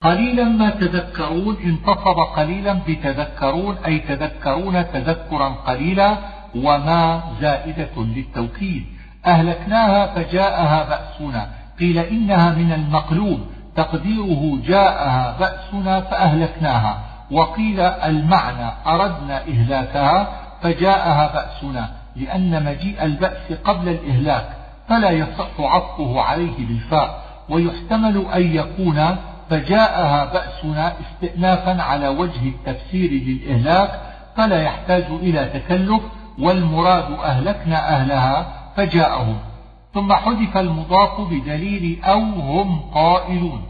قليلا 0.04 0.44
ما 0.44 0.70
تذكرون 0.70 1.58
انتصب 1.64 2.20
قليلا 2.20 2.74
بتذكرون 2.88 3.78
أي 3.86 4.00
تذكرون 4.00 4.92
تذكرا 4.92 5.50
قليلا 5.50 6.18
وما 6.56 7.24
زائدة 7.42 7.92
للتوكيد. 7.98 8.86
أهلكناها 9.26 10.16
فجاءها 10.16 10.84
بأسنا 10.84 11.50
قيل 11.80 11.98
إنها 11.98 12.54
من 12.54 12.72
المقلوب 12.72 13.40
تقديره 13.76 14.60
جاءها 14.66 15.38
بأسنا 15.40 16.02
فأهلكناها. 16.02 17.00
وقيل 17.32 17.80
المعنى 17.80 18.72
أردنا 18.88 19.42
إهلاكها 19.42 20.28
فجاءها 20.62 21.34
بأسنا. 21.34 22.05
لأن 22.16 22.66
مجيء 22.66 23.04
البأس 23.04 23.52
قبل 23.66 23.90
الإهلاك 23.90 24.50
فلا 24.90 25.10
يصح 25.10 25.60
عطفه 25.60 26.22
عليه 26.22 26.68
بالفاء 26.68 27.26
ويحتمل 27.50 28.26
أن 28.34 28.56
يكون 28.56 29.18
فجاءها 29.50 30.26
بأسنا 30.26 30.94
استئنافا 31.00 31.82
على 31.82 32.08
وجه 32.08 32.50
التفسير 32.50 33.12
للإهلاك 33.12 34.02
فلا 34.38 34.62
يحتاج 34.62 35.04
إلى 35.12 35.46
تكلف 35.46 36.02
والمراد 36.40 37.12
أهلكنا 37.12 37.90
أهلها 37.96 38.48
فجاءهم. 38.76 39.38
ثم 39.94 40.14
حذف 40.14 40.58
المضاف 40.58 41.22
بدليل 41.22 42.04
أو 42.04 42.20
هم 42.22 42.80
قائلون. 42.80 43.62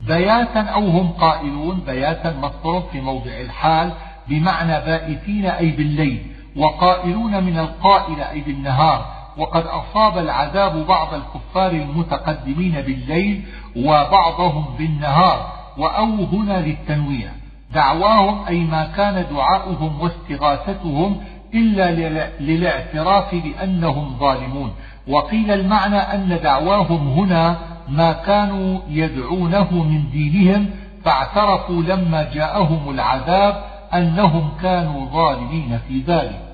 بياتا 0.00 0.60
أو 0.60 0.86
هم 0.86 1.08
قائلون 1.08 1.80
بياتا 1.86 2.36
مصدر 2.42 2.82
في 2.92 3.00
موضع 3.00 3.40
الحال 3.40 3.92
بمعنى 4.28 4.80
بائتين 4.86 5.46
أي 5.46 5.70
بالليل. 5.70 6.35
وقائلون 6.56 7.44
من 7.44 7.58
القائل 7.58 8.20
أي 8.20 8.40
بالنهار 8.40 9.16
وقد 9.36 9.66
أصاب 9.66 10.18
العذاب 10.18 10.86
بعض 10.86 11.08
الكفار 11.14 11.70
المتقدمين 11.70 12.72
بالليل 12.72 13.42
وبعضهم 13.76 14.64
بالنهار 14.78 15.52
وأو 15.78 16.24
هنا 16.32 16.60
للتنويع. 16.60 17.28
دعواهم 17.74 18.46
أي 18.46 18.58
ما 18.60 18.86
كان 18.96 19.26
دعاؤهم 19.30 20.00
واستغاثتهم 20.00 21.20
إلا 21.54 21.90
للاعتراف 22.40 23.34
بأنهم 23.34 24.16
ظالمون. 24.18 24.72
وقيل 25.08 25.50
المعنى 25.50 25.98
أن 25.98 26.40
دعواهم 26.42 27.08
هنا 27.08 27.58
ما 27.88 28.12
كانوا 28.12 28.80
يدعونه 28.88 29.74
من 29.74 30.10
دينهم 30.10 30.70
فاعترفوا 31.04 31.82
لما 31.82 32.30
جاءهم 32.34 32.90
العذاب 32.90 33.64
أنهم 33.94 34.48
كانوا 34.62 35.06
ظالمين 35.06 35.80
في 35.88 36.00
ذلك. 36.00 36.45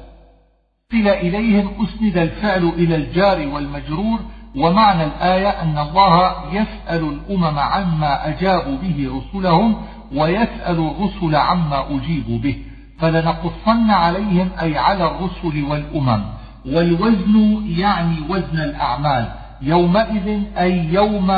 قيل 0.93 1.09
إليهم 1.09 1.70
أسند 1.84 2.18
الفعل 2.18 2.62
إلى 2.68 2.97
الجار 2.97 3.49
والمجرور 3.49 4.20
ومعنى 4.57 5.05
الآية 5.05 5.49
أن 5.49 5.78
الله 5.78 6.34
يسأل 6.53 7.05
الأمم 7.05 7.59
عما 7.59 8.28
أجابوا 8.28 8.76
به 8.76 9.11
رسلهم 9.16 9.76
ويسأل 10.14 10.78
الرسل 10.78 11.36
عما 11.36 11.84
أجيبوا 11.90 12.38
به 12.38 12.57
فلنقصن 12.99 13.90
عليهم 13.90 14.49
أي 14.62 14.78
على 14.78 15.05
الرسل 15.05 15.64
والأمم 15.64 16.22
والوزن 16.66 17.62
يعني 17.66 18.16
وزن 18.30 18.59
الأعمال 18.59 19.28
يومئذ 19.62 20.43
أي 20.59 20.84
يوم 20.93 21.30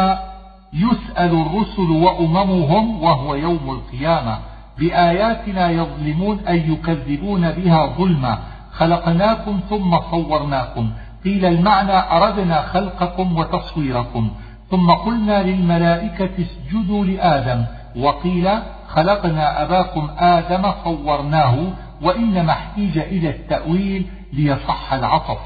يسأل 0.73 1.33
الرسل 1.41 1.91
وأممهم 1.91 3.03
وهو 3.03 3.35
يوم 3.35 3.71
القيامة 3.71 4.39
بآياتنا 4.79 5.71
يظلمون 5.71 6.39
أي 6.49 6.71
يكذبون 6.71 7.51
بها 7.51 7.87
ظلما 7.87 8.39
خلقناكم 8.77 9.61
ثم 9.71 9.99
صورناكم. 10.11 10.91
قيل 11.25 11.45
المعنى 11.45 11.93
أردنا 11.93 12.63
خلقكم 12.63 13.39
وتصويركم. 13.39 14.31
ثم 14.71 14.91
قلنا 14.91 15.43
للملائكة 15.43 16.31
اسجدوا 16.41 17.05
لآدم. 17.05 17.65
وقيل 17.97 18.49
خلقنا 18.89 19.63
أباكم 19.63 20.11
آدم 20.19 20.73
صورناه 20.85 21.57
وإنما 22.03 22.53
احتيج 22.53 22.99
إلى 22.99 23.29
التأويل 23.31 24.07
ليصح 24.33 24.93
العطف. 24.93 25.39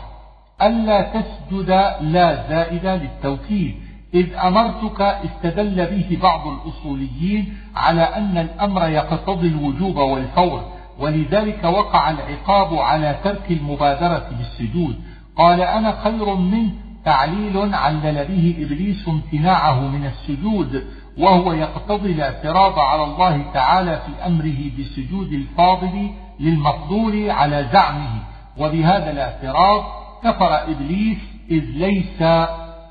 ألا 0.63 1.03
تسجد 1.03 1.71
لا 2.01 2.49
زائدة 2.49 2.97
للتوكيد. 2.97 3.75
إذ 4.15 4.35
أمرتك 4.35 5.01
استدل 5.01 5.87
به 5.87 6.19
بعض 6.23 6.41
الأصوليين 6.47 7.57
على 7.77 8.03
أن 8.03 8.39
الأمر 8.39 8.89
يقتضي 8.89 9.49
الوجوب 9.49 9.97
والفور. 9.97 10.78
ولذلك 10.99 11.65
وقع 11.65 12.11
العقاب 12.11 12.75
على 12.79 13.19
ترك 13.25 13.51
المبادرة 13.51 14.31
بالسجود 14.39 15.01
قال 15.37 15.61
أنا 15.61 16.01
خير 16.05 16.35
منه 16.35 16.71
تعليل 17.05 17.75
علل 17.75 18.25
به 18.29 18.57
إبليس 18.59 19.09
امتناعه 19.09 19.81
من 19.81 20.07
السجود 20.07 20.85
وهو 21.19 21.53
يقتضي 21.53 22.13
الاعتراض 22.13 22.79
على 22.79 23.05
الله 23.05 23.45
تعالى 23.55 24.03
في 24.07 24.27
أمره 24.27 24.71
بسجود 24.79 25.33
الفاضل 25.33 26.11
للمفضول 26.41 27.31
على 27.31 27.69
زعمه. 27.73 28.11
وبهذا 28.59 29.11
الاعتراض 29.11 29.85
كفر 30.25 30.71
إبليس 30.71 31.19
إذ 31.51 31.65
ليس 31.65 32.19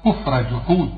كفر 0.06 0.42
جحود 0.42 0.90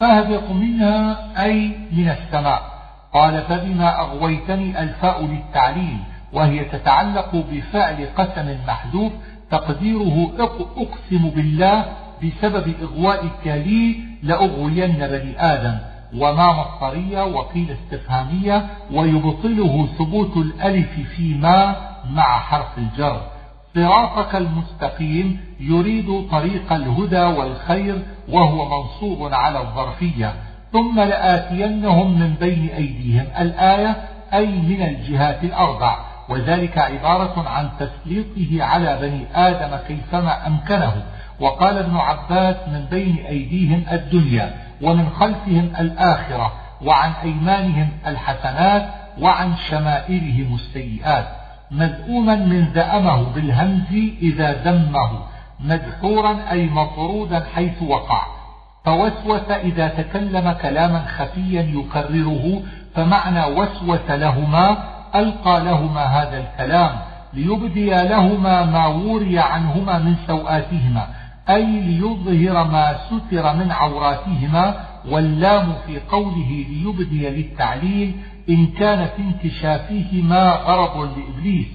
فاهبط 0.00 0.50
منها 0.50 1.18
أي 1.44 1.68
من 1.92 2.08
السماء. 2.08 2.71
قال 3.14 3.42
فبما 3.42 4.00
أغويتني 4.00 4.82
الفاء 4.82 5.24
للتعليل 5.24 5.98
وهي 6.32 6.64
تتعلق 6.64 7.44
بفعل 7.52 8.08
قسم 8.16 8.58
محذوف 8.68 9.12
تقديره 9.50 10.32
أقسم 10.76 11.30
بالله 11.30 11.84
بسبب 12.22 12.74
إغوائك 12.82 13.46
لي 13.46 13.96
لأغوين 14.22 14.92
بني 14.92 15.44
آدم. 15.44 15.78
وما 16.16 16.52
مصطرية 16.52 17.24
وقيل 17.24 17.70
استفهامية 17.70 18.66
ويبطله 18.92 19.88
ثبوت 19.98 20.36
الألف 20.36 20.90
في 21.16 21.34
ما 21.34 21.76
مع 22.10 22.38
حرف 22.38 22.78
الجر. 22.78 23.20
صراطك 23.74 24.34
المستقيم 24.36 25.40
يريد 25.60 26.28
طريق 26.30 26.72
الهدى 26.72 27.22
والخير 27.22 28.02
وهو 28.28 28.82
منصوب 28.82 29.34
على 29.34 29.60
الظرفية. 29.60 30.34
ثم 30.72 31.00
لآتينهم 31.00 32.18
من 32.18 32.34
بين 32.34 32.68
أيديهم 32.76 33.26
الآية 33.40 33.96
أي 34.34 34.46
من 34.46 34.82
الجهات 34.82 35.44
الأربع 35.44 35.96
وذلك 36.28 36.78
عبارة 36.78 37.48
عن 37.48 37.68
تسليطه 37.78 38.64
على 38.64 38.98
بني 39.02 39.26
آدم 39.34 39.76
كيفما 39.88 40.46
أمكنه. 40.46 41.02
وقال 41.40 41.78
ابن 41.78 41.96
عباس 41.96 42.56
من 42.68 42.84
بين 42.90 43.16
أيديهم 43.28 43.84
الدنيا 43.92 44.54
ومن 44.82 45.08
خلفهم 45.08 45.72
الآخرة 45.78 46.52
وعن 46.84 47.12
أيمانهم 47.22 47.88
الحسنات 48.06 48.88
وعن 49.20 49.54
شمائلهم 49.70 50.54
السيئات. 50.54 51.26
مذءوما 51.70 52.34
من 52.34 52.64
ذأمه 52.64 53.22
بالهمز 53.34 54.12
إذا 54.22 54.52
ذمه 54.52 55.10
مدحورا 55.60 56.36
أي 56.50 56.66
مطرودا 56.66 57.44
حيث 57.54 57.82
وقع. 57.82 58.41
فوسوس 58.84 59.50
إذا 59.50 59.88
تكلم 59.88 60.52
كلاما 60.52 61.04
خفيا 61.06 61.62
يكرره 61.62 62.62
فمعنى 62.94 63.44
وسوس 63.44 64.10
لهما 64.10 64.76
ألقى 65.14 65.64
لهما 65.64 66.04
هذا 66.04 66.38
الكلام 66.38 66.92
ليبدي 67.34 67.90
لهما 67.90 68.64
ما 68.64 68.86
وري 68.86 69.38
عنهما 69.38 69.98
من 69.98 70.14
سوآتهما 70.26 71.06
أي 71.50 71.80
ليظهر 71.80 72.64
ما 72.64 72.96
ستر 73.06 73.54
من 73.56 73.72
عوراتهما 73.72 74.74
واللام 75.10 75.72
في 75.86 76.00
قوله 76.00 76.64
ليبدي 76.68 77.28
للتعليل 77.28 78.14
إن 78.48 78.66
كان 78.66 79.08
في 79.16 79.22
انكشافهما 79.22 80.50
غرض 80.50 81.18
لإبليس 81.18 81.66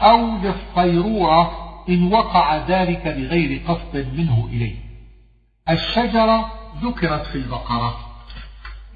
أو 0.00 0.28
للصيرورة 0.42 1.50
إن 1.88 2.12
وقع 2.12 2.56
ذلك 2.68 3.08
بغير 3.08 3.60
قصد 3.68 4.06
منه 4.16 4.48
إليه. 4.52 4.83
الشجرة 5.70 6.50
ذكرت 6.82 7.26
في 7.26 7.34
البقرة. 7.34 7.96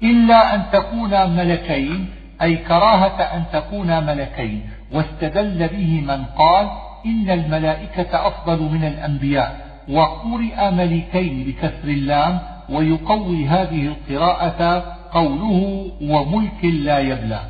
إلا 0.03 0.55
أن 0.55 0.63
تكون 0.71 1.29
ملكين 1.35 2.09
أي 2.41 2.55
كراهة 2.55 3.21
أن 3.21 3.43
تكون 3.53 4.05
ملكين. 4.05 4.69
واستدل 4.91 5.67
به 5.67 6.01
من 6.01 6.25
قال 6.25 6.69
إن 7.05 7.29
الملائكة 7.29 8.27
أفضل 8.27 8.61
من 8.61 8.83
الأنبياء. 8.83 9.69
وقرئ 9.89 10.71
ملكين 10.71 11.43
بكسر 11.43 11.87
اللام 11.87 12.39
ويقوي 12.69 13.47
هذه 13.47 13.85
القراءة 13.85 14.83
قوله 15.11 15.91
وملك 16.01 16.65
لا 16.65 16.99
يبلى. 16.99 17.41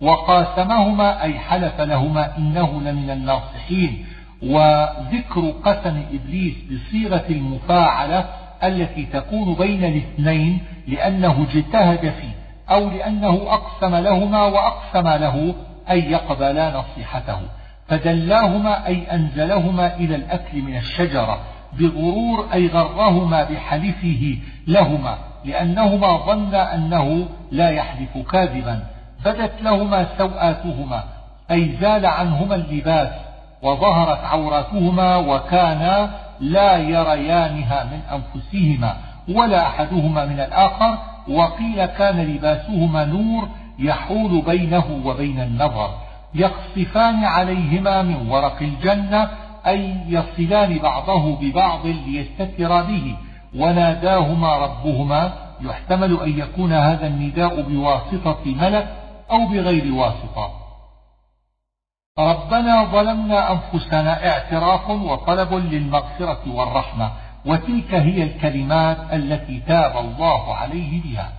وقاسمهما 0.00 1.22
أي 1.22 1.38
حلف 1.38 1.80
لهما 1.80 2.36
إنه 2.38 2.80
لمن 2.80 3.10
الناصحين. 3.10 4.06
وذكر 4.42 5.54
قسم 5.64 6.02
إبليس 6.12 6.54
بصيغة 6.70 7.24
المفاعلة 7.30 8.41
التي 8.64 9.04
تكون 9.04 9.54
بين 9.54 9.84
الاثنين 9.84 10.58
لأنه 10.88 11.46
اجتهد 11.50 12.00
فيه 12.00 12.32
أو 12.70 12.90
لأنه 12.90 13.40
أقسم 13.48 13.94
لهما 13.94 14.42
وأقسم 14.44 15.08
له 15.08 15.54
أن 15.90 15.98
يقبلا 15.98 16.76
نصيحته. 16.78 17.40
فدلاهما 17.88 18.86
أي 18.86 19.12
أنزلهما 19.12 19.94
إلى 19.96 20.16
الأكل 20.16 20.62
من 20.62 20.76
الشجرة 20.76 21.38
بغرور 21.72 22.48
أي 22.52 22.66
غرهما 22.66 23.44
بحلفه 23.44 24.38
لهما 24.66 25.18
لأنهما 25.44 26.16
ظن 26.16 26.54
أنه 26.54 27.28
لا 27.50 27.70
يحلف 27.70 28.18
كاذبا. 28.30 28.84
بدت 29.24 29.62
لهما 29.62 30.06
سوآتهما 30.18 31.04
أي 31.50 31.76
زال 31.80 32.06
عنهما 32.06 32.54
اللباس 32.54 33.08
وظهرت 33.62 34.24
عوراتهما 34.24 35.16
وكانا 35.16 36.10
لا 36.42 36.76
يريانها 36.76 37.84
من 37.84 38.00
أنفسهما 38.12 38.96
ولا 39.28 39.66
أحدهما 39.66 40.26
من 40.26 40.40
الآخر 40.40 40.98
وقيل 41.28 41.86
كان 41.86 42.20
لباسهما 42.20 43.04
نور 43.04 43.48
يحول 43.78 44.42
بينه 44.46 45.00
وبين 45.04 45.40
النظر 45.40 45.90
يخصفان 46.34 47.24
عليهما 47.24 48.02
من 48.02 48.28
ورق 48.30 48.62
الجنة 48.62 49.28
أي 49.66 49.96
يصلان 50.08 50.78
بعضه 50.78 51.36
ببعض 51.36 51.86
ليستتر 51.86 52.82
به 52.82 53.16
وناداهما 53.56 54.56
ربهما 54.56 55.32
يحتمل 55.60 56.20
أن 56.20 56.38
يكون 56.38 56.72
هذا 56.72 57.06
النداء 57.06 57.60
بواسطة 57.62 58.40
ملك 58.46 58.88
أو 59.30 59.46
بغير 59.46 59.94
واسطة. 59.94 60.61
ربنا 62.18 62.84
ظلمنا 62.84 63.52
أنفسنا 63.52 64.28
اعتراف 64.28 64.90
وطلب 64.90 65.54
للمغفرة 65.54 66.42
والرحمة 66.46 67.10
وتلك 67.46 67.94
هي 67.94 68.22
الكلمات 68.22 68.96
التي 69.12 69.60
تاب 69.60 69.96
الله 69.96 70.54
عليه 70.54 71.02
بها. 71.02 71.32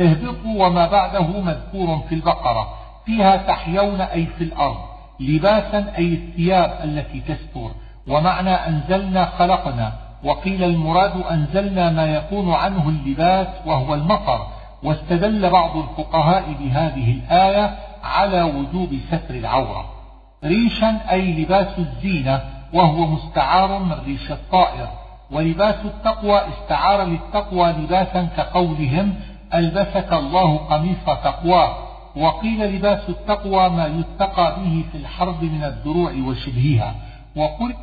اهبطوا 0.00 0.66
وما 0.66 0.86
بعده 0.86 1.26
مذكور 1.40 1.98
في 2.08 2.14
البقرة 2.14 2.68
فيها 3.06 3.36
تحيون 3.36 4.00
أي 4.00 4.26
في 4.26 4.44
الأرض 4.44 4.76
لباسا 5.20 5.92
أي 5.98 6.14
الثياب 6.14 6.80
التي 6.84 7.20
تستر. 7.20 7.70
ومعنى 8.08 8.50
أنزلنا 8.50 9.24
خلقنا 9.24 9.92
وقيل 10.24 10.64
المراد 10.64 11.22
أنزلنا 11.30 11.90
ما 11.90 12.06
يكون 12.06 12.54
عنه 12.54 12.88
اللباس 12.88 13.48
وهو 13.66 13.94
المطر. 13.94 14.46
واستدل 14.82 15.50
بعض 15.50 15.76
الفقهاء 15.76 16.52
بهذه 16.60 17.12
الآية 17.12 17.74
على 18.04 18.42
وجوب 18.42 18.98
ستر 19.10 19.34
العورة. 19.34 19.99
ريشا 20.44 21.00
أي 21.10 21.42
لباس 21.42 21.78
الزينة 21.78 22.40
وهو 22.72 23.06
مستعار 23.06 23.78
من 23.78 23.92
ريش 24.06 24.30
الطائر. 24.30 24.88
ولباس 25.30 25.74
التقوى 25.84 26.40
استعار 26.48 27.02
للتقوى 27.02 27.72
لباسا 27.72 28.28
كقولهم 28.36 29.14
ألبسك 29.54 30.12
الله 30.12 30.56
قميص 30.56 31.04
تقواه. 31.06 31.76
وقيل 32.16 32.76
لباس 32.76 33.08
التقوى 33.08 33.68
ما 33.68 33.86
يتقى 33.86 34.56
به 34.60 34.84
في 34.92 34.98
الحرب 34.98 35.42
من 35.42 35.64
الدروع 35.64 36.12
وشبهها. 36.12 36.94
وقل 37.36 37.74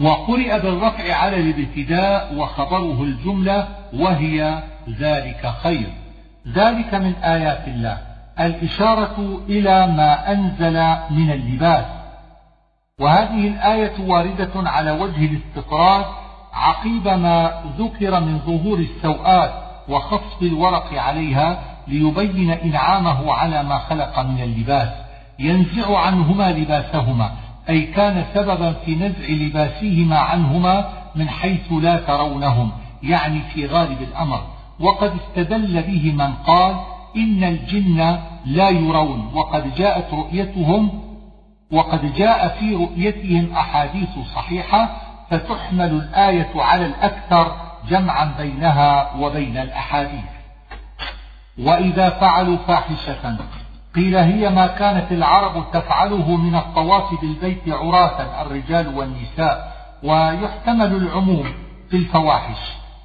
وقرئ 0.00 0.60
بالرفع 0.60 1.14
على 1.14 1.40
الابتداء 1.40 2.34
وخبره 2.34 3.02
الجملة 3.02 3.68
وهي 3.92 4.62
ذلك 4.98 5.52
خير. 5.62 5.92
ذلك 6.48 6.94
من 6.94 7.14
آيات 7.14 7.68
الله. 7.68 8.09
الإشارة 8.40 9.40
إلى 9.48 9.86
ما 9.86 10.32
أنزل 10.32 10.74
من 11.10 11.30
اللباس. 11.30 11.84
وهذه 13.00 13.48
الآية 13.48 13.92
واردة 14.00 14.50
على 14.54 14.90
وجه 14.90 15.24
الاستطراد 15.24 16.04
عقيب 16.52 17.08
ما 17.08 17.62
ذكر 17.78 18.20
من 18.20 18.38
ظهور 18.38 18.78
السوآت 18.78 19.52
وخصف 19.88 20.42
الورق 20.42 20.94
عليها 20.94 21.58
ليبين 21.88 22.50
إنعامه 22.50 23.32
على 23.32 23.62
ما 23.62 23.78
خلق 23.78 24.18
من 24.18 24.42
اللباس. 24.42 24.88
ينزع 25.38 25.98
عنهما 25.98 26.50
لباسهما 26.50 27.30
أي 27.68 27.82
كان 27.82 28.24
سببا 28.34 28.72
في 28.72 28.96
نزع 28.96 29.28
لباسهما 29.28 30.18
عنهما 30.18 30.88
من 31.16 31.28
حيث 31.28 31.72
لا 31.72 31.96
ترونهم 31.96 32.70
يعني 33.02 33.40
في 33.54 33.66
غالب 33.66 34.02
الأمر. 34.02 34.40
وقد 34.80 35.12
استدل 35.20 35.82
به 35.82 36.12
من 36.12 36.32
قال 36.32 36.76
إن 37.16 37.44
الجن 37.44 38.18
لا 38.44 38.68
يرون 38.68 39.30
وقد 39.34 39.74
جاءت 39.74 40.14
رؤيتهم 40.14 41.02
وقد 41.72 42.14
جاء 42.14 42.48
في 42.48 42.74
رؤيتهم 42.74 43.52
أحاديث 43.52 44.18
صحيحة 44.34 44.88
فتحمل 45.30 45.90
الآية 45.90 46.50
على 46.56 46.86
الأكثر 46.86 47.56
جمعا 47.88 48.34
بينها 48.38 49.16
وبين 49.20 49.56
الأحاديث. 49.56 50.24
وإذا 51.58 52.10
فعلوا 52.10 52.56
فاحشة 52.56 53.36
قيل 53.94 54.16
هي 54.16 54.50
ما 54.50 54.66
كانت 54.66 55.12
العرب 55.12 55.64
تفعله 55.72 56.36
من 56.36 56.54
الطواف 56.54 57.20
بالبيت 57.20 57.68
عراة 57.68 58.42
الرجال 58.42 58.98
والنساء 58.98 59.72
ويحتمل 60.02 60.92
العموم 60.96 61.52
في 61.90 61.96
الفواحش. 61.96 62.58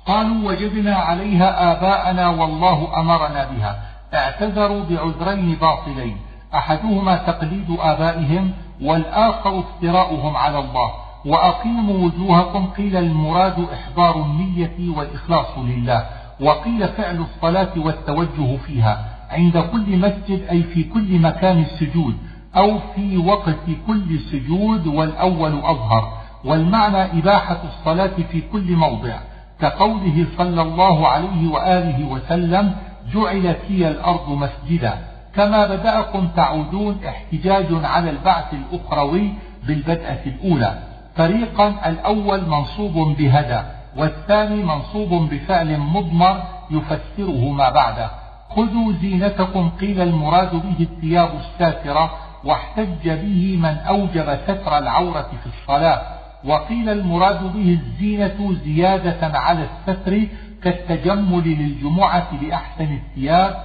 قالوا 0.05 0.49
وجدنا 0.49 0.95
عليها 0.95 1.71
آباءنا 1.71 2.27
والله 2.27 2.99
أمرنا 2.99 3.45
بها. 3.45 3.94
اعتذروا 4.13 4.83
بعذرين 4.89 5.55
باطلين. 5.61 6.17
أحدهما 6.53 7.15
تقليد 7.15 7.77
آبائهم 7.79 8.51
والآخر 8.81 9.59
افتراؤهم 9.59 10.35
على 10.35 10.59
الله. 10.59 10.91
وأقيموا 11.25 12.05
وجوهكم 12.05 12.65
قيل 12.65 12.97
المراد 12.97 13.65
إحضار 13.73 14.15
النية 14.15 14.97
والإخلاص 14.97 15.57
لله. 15.57 16.05
وقيل 16.41 16.87
فعل 16.87 17.21
الصلاة 17.21 17.71
والتوجه 17.77 18.57
فيها. 18.57 19.05
عند 19.31 19.57
كل 19.57 19.97
مسجد 19.97 20.47
أي 20.51 20.63
في 20.63 20.83
كل 20.83 21.19
مكان 21.19 21.59
السجود 21.59 22.17
أو 22.57 22.79
في 22.95 23.17
وقت 23.17 23.65
كل 23.87 24.19
سجود 24.19 24.87
والأول 24.87 25.59
أظهر. 25.63 26.13
والمعنى 26.45 27.19
إباحة 27.19 27.57
الصلاة 27.63 28.15
في 28.31 28.41
كل 28.41 28.71
موضع. 28.75 29.17
كقوله 29.61 30.25
صلى 30.37 30.61
الله 30.61 31.07
عليه 31.07 31.51
وآله 31.51 32.05
وسلم 32.05 32.75
جعلت 33.13 33.59
هي 33.69 33.87
الأرض 33.87 34.29
مسجدا. 34.29 34.93
كما 35.35 35.67
بدأكم 35.67 36.27
تعودون 36.27 36.99
احتجاج 37.07 37.65
على 37.71 38.09
البعث 38.09 38.53
الأخروي 38.53 39.33
بالبدءة 39.67 40.19
الأولى. 40.25 40.79
فريقا 41.15 41.73
الأول 41.85 42.49
منصوب 42.49 43.17
بهدى 43.17 43.61
والثاني 43.97 44.63
منصوب 44.63 45.29
بفعل 45.29 45.77
مضمر 45.79 46.43
يفسره 46.71 47.49
ما 47.49 47.69
بعده. 47.69 48.09
خذوا 48.49 48.93
زينتكم 49.01 49.69
قيل 49.69 50.01
المراد 50.01 50.51
به 50.51 50.79
الثياب 50.79 51.29
الساترة 51.39 52.11
واحتج 52.43 53.09
به 53.09 53.57
من 53.59 53.77
أوجب 53.77 54.37
ستر 54.47 54.77
العورة 54.77 55.29
في 55.43 55.49
الصلاة. 55.61 56.01
وقيل 56.45 56.89
المراد 56.89 57.53
به 57.53 57.79
الزينة 57.79 58.55
زيادة 58.65 59.37
على 59.37 59.67
الستر 59.87 60.27
كالتجمل 60.65 61.43
للجمعة 61.43 62.27
بأحسن 62.41 62.93
الثياب 62.93 63.55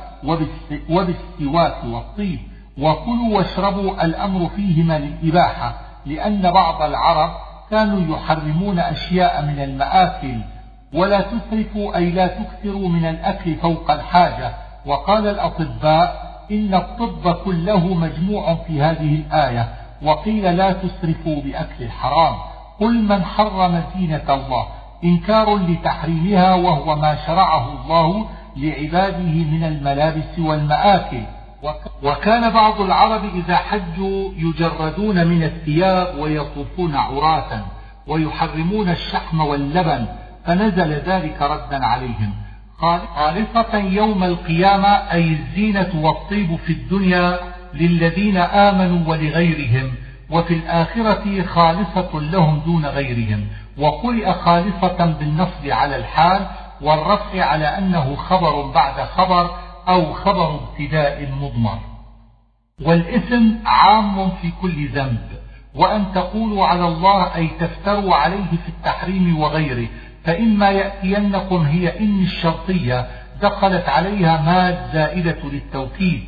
وبالسواك 0.91 1.85
والطيب. 1.85 2.39
وكلوا 2.79 3.37
واشربوا 3.37 4.05
الأمر 4.05 4.49
فيهما 4.49 4.99
للإباحة 4.99 5.75
لأن 6.07 6.51
بعض 6.51 6.83
العرب 6.83 7.31
كانوا 7.71 8.17
يحرمون 8.17 8.79
أشياء 8.79 9.43
من 9.43 9.63
المآكل. 9.63 10.41
ولا 10.95 11.21
تسرفوا 11.21 11.97
أي 11.97 12.11
لا 12.11 12.27
تكثروا 12.27 12.89
من 12.89 13.05
الأكل 13.07 13.55
فوق 13.55 13.91
الحاجة. 13.91 14.55
وقال 14.87 15.27
الأطباء 15.27 16.31
إن 16.51 16.75
الطب 16.75 17.35
كله 17.35 17.95
مجموع 17.95 18.55
في 18.55 18.83
هذه 18.83 19.15
الآية. 19.15 19.69
وقيل 20.03 20.57
لا 20.57 20.73
تسرفوا 20.73 21.43
بأكل 21.43 21.85
الحرام. 21.85 22.35
قل 22.81 23.03
من 23.03 23.25
حرم 23.25 23.83
زينة 23.95 24.35
الله. 24.35 24.67
إنكار 25.05 25.57
لتحريمها 25.57 26.55
وهو 26.55 26.97
ما 26.97 27.17
شرعه 27.27 27.73
الله 27.73 28.27
لعباده 28.57 29.45
من 29.53 29.65
الملابس 29.65 30.39
والمآكل. 30.39 31.23
وكان 32.03 32.51
بعض 32.51 32.81
العرب 32.81 33.25
إذا 33.35 33.57
حجوا 33.57 34.33
يجردون 34.37 35.27
من 35.27 35.43
الثياب 35.43 36.19
ويطوفون 36.19 36.95
عراة 36.95 37.65
ويحرمون 38.07 38.89
الشحم 38.89 39.41
واللبن 39.41 40.07
فنزل 40.45 40.93
ذلك 40.93 41.43
ردا 41.43 41.87
عليهم. 41.87 42.33
خالصة 43.17 43.79
يوم 43.79 44.25
القيامة 44.25 44.89
أي 44.89 45.33
الزينة 45.33 45.91
والطيب 45.95 46.57
في 46.57 46.73
الدنيا 46.73 47.39
للذين 47.75 48.37
آمنوا 48.37 49.09
ولغيرهم 49.09 49.93
وفي 50.31 50.55
الآخرة 50.55 51.43
خالصة 51.43 52.21
لهم 52.21 52.61
دون 52.67 52.87
غيرهم. 52.87 53.47
وقرئ 53.81 54.33
خالصة 54.33 55.17
بالنصب 55.21 55.67
على 55.67 55.97
الحال 55.97 56.47
والرفع 56.81 57.45
على 57.45 57.65
أنه 57.65 58.17
خبر 58.17 58.67
بعد 58.67 59.01
خبر 59.01 59.51
أو 59.89 60.13
خبر 60.13 60.55
ابتداء 60.55 61.29
مضمر. 61.41 61.79
والإثم 62.83 63.45
عام 63.67 64.31
في 64.31 64.51
كل 64.63 64.89
ذنب 64.89 65.29
وأن 65.75 66.05
تقولوا 66.15 66.67
على 66.67 66.85
الله 66.89 67.35
أي 67.35 67.49
تفتروا 67.61 68.15
عليه 68.15 68.51
في 68.65 68.69
التحريم 68.69 69.41
وغيره 69.41 69.89
فإما 70.25 70.71
يأتينكم 70.71 71.57
هي 71.57 72.01
إن 72.01 72.23
الشرطية 72.23 73.07
دخلت 73.43 73.89
عليها 73.89 74.43
ماد 74.43 74.93
زائدة 74.93 75.39
للتوكيد 75.53 76.25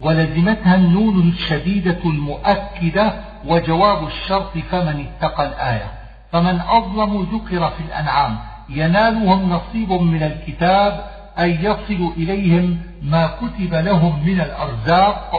ولزمتها 0.00 0.74
النون 0.74 1.28
الشديدة 1.28 1.98
المؤكدة 2.04 3.12
وجواب 3.46 4.06
الشرط 4.06 4.58
فمن 4.58 5.06
اتقى 5.06 5.46
الآية. 5.46 5.90
فمن 6.36 6.60
أظلم 6.60 7.22
ذكر 7.22 7.70
في 7.70 7.80
الأنعام 7.80 8.38
ينالهم 8.68 9.50
نصيب 9.50 9.92
من 9.92 10.22
الكتاب 10.22 11.10
أن 11.38 11.50
يصل 11.50 12.12
إليهم 12.16 12.78
ما 13.02 13.26
كتب 13.26 13.74
لهم 13.74 14.26
من 14.26 14.40
الأرزاق 14.40 15.32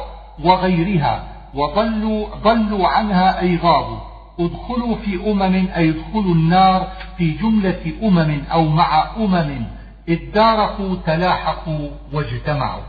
وغيرها 0.43 1.23
وضلوا 1.53 2.27
ضلوا 2.35 2.87
عنها 2.87 3.39
أي 3.39 3.57
غابوا. 3.57 3.97
ادخلوا 4.39 4.95
في 4.95 5.31
أمم 5.31 5.67
أي 5.75 5.89
ادخلوا 5.89 6.33
النار 6.35 6.87
في 7.17 7.31
جملة 7.31 7.93
أمم 8.03 8.41
أو 8.51 8.63
مع 8.67 9.15
أمم 9.17 9.65
اداركوا 10.09 10.95
تلاحقوا 11.05 11.89
واجتمعوا. 12.13 12.83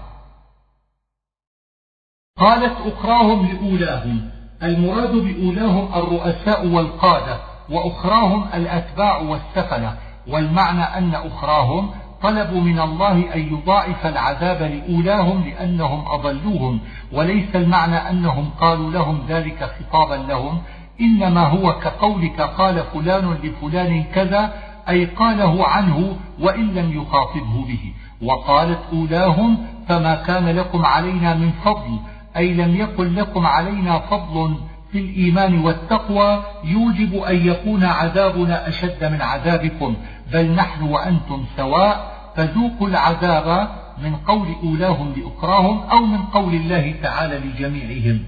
قالت 2.39 2.77
أخراهم 2.87 3.47
لأولاهم 3.47 4.31
المراد 4.63 5.13
بأولاهم 5.13 5.95
الرؤساء 5.95 6.67
والقادة 6.67 7.47
وأخراهم 7.71 8.47
الأتباع 8.55 9.19
والسفنة 9.19 9.95
والمعنى 10.29 10.83
أن 10.83 11.14
أخراهم 11.14 11.91
طلبوا 12.23 12.61
من 12.61 12.81
الله 12.81 13.35
أن 13.35 13.41
يضاعف 13.41 14.07
العذاب 14.07 14.62
لأولاهم 14.62 15.45
لأنهم 15.45 16.05
أضلوهم 16.09 16.81
وليس 17.12 17.57
المعنى 17.57 17.97
أنهم 17.97 18.51
قالوا 18.61 18.91
لهم 18.91 19.21
ذلك 19.29 19.71
خطابا 19.79 20.14
لهم 20.14 20.62
إنما 21.01 21.47
هو 21.47 21.79
كقولك 21.79 22.41
قال 22.41 22.85
فلان 22.95 23.39
لفلان 23.43 24.05
كذا 24.14 24.53
أي 24.89 25.05
قاله 25.05 25.66
عنه 25.66 26.16
وإن 26.41 26.75
لم 26.75 27.03
يخاطبه 27.03 27.64
به 27.69 27.93
وقالت 28.23 28.79
أولاهم 28.93 29.66
فما 29.89 30.14
كان 30.14 30.49
لكم 30.49 30.87
علينا 30.87 31.35
من 31.35 31.51
فضل 31.64 31.99
أي 32.37 32.55
لم 32.55 32.77
يكن 32.77 33.14
لكم 33.14 33.47
علينا 33.47 33.99
فضل 33.99 34.55
في 34.93 34.99
الإيمان 34.99 35.59
والتقوى 35.64 36.45
يوجب 36.64 37.14
أن 37.22 37.47
يكون 37.47 37.84
عذابنا 37.84 38.68
أشد 38.68 39.05
من 39.05 39.22
عذابكم. 39.22 39.97
بل 40.32 40.51
نحن 40.51 40.82
وأنتم 40.82 41.45
سواء 41.57 42.12
فذوقوا 42.36 42.89
العذاب 42.89 43.68
من 44.03 44.16
قول 44.16 44.49
أولاهم 44.62 45.14
لأخراهم 45.16 45.80
أو 45.80 46.07
من 46.07 46.22
قول 46.22 46.55
الله 46.55 46.95
تعالى 47.03 47.39
لجميعهم. 47.39 48.24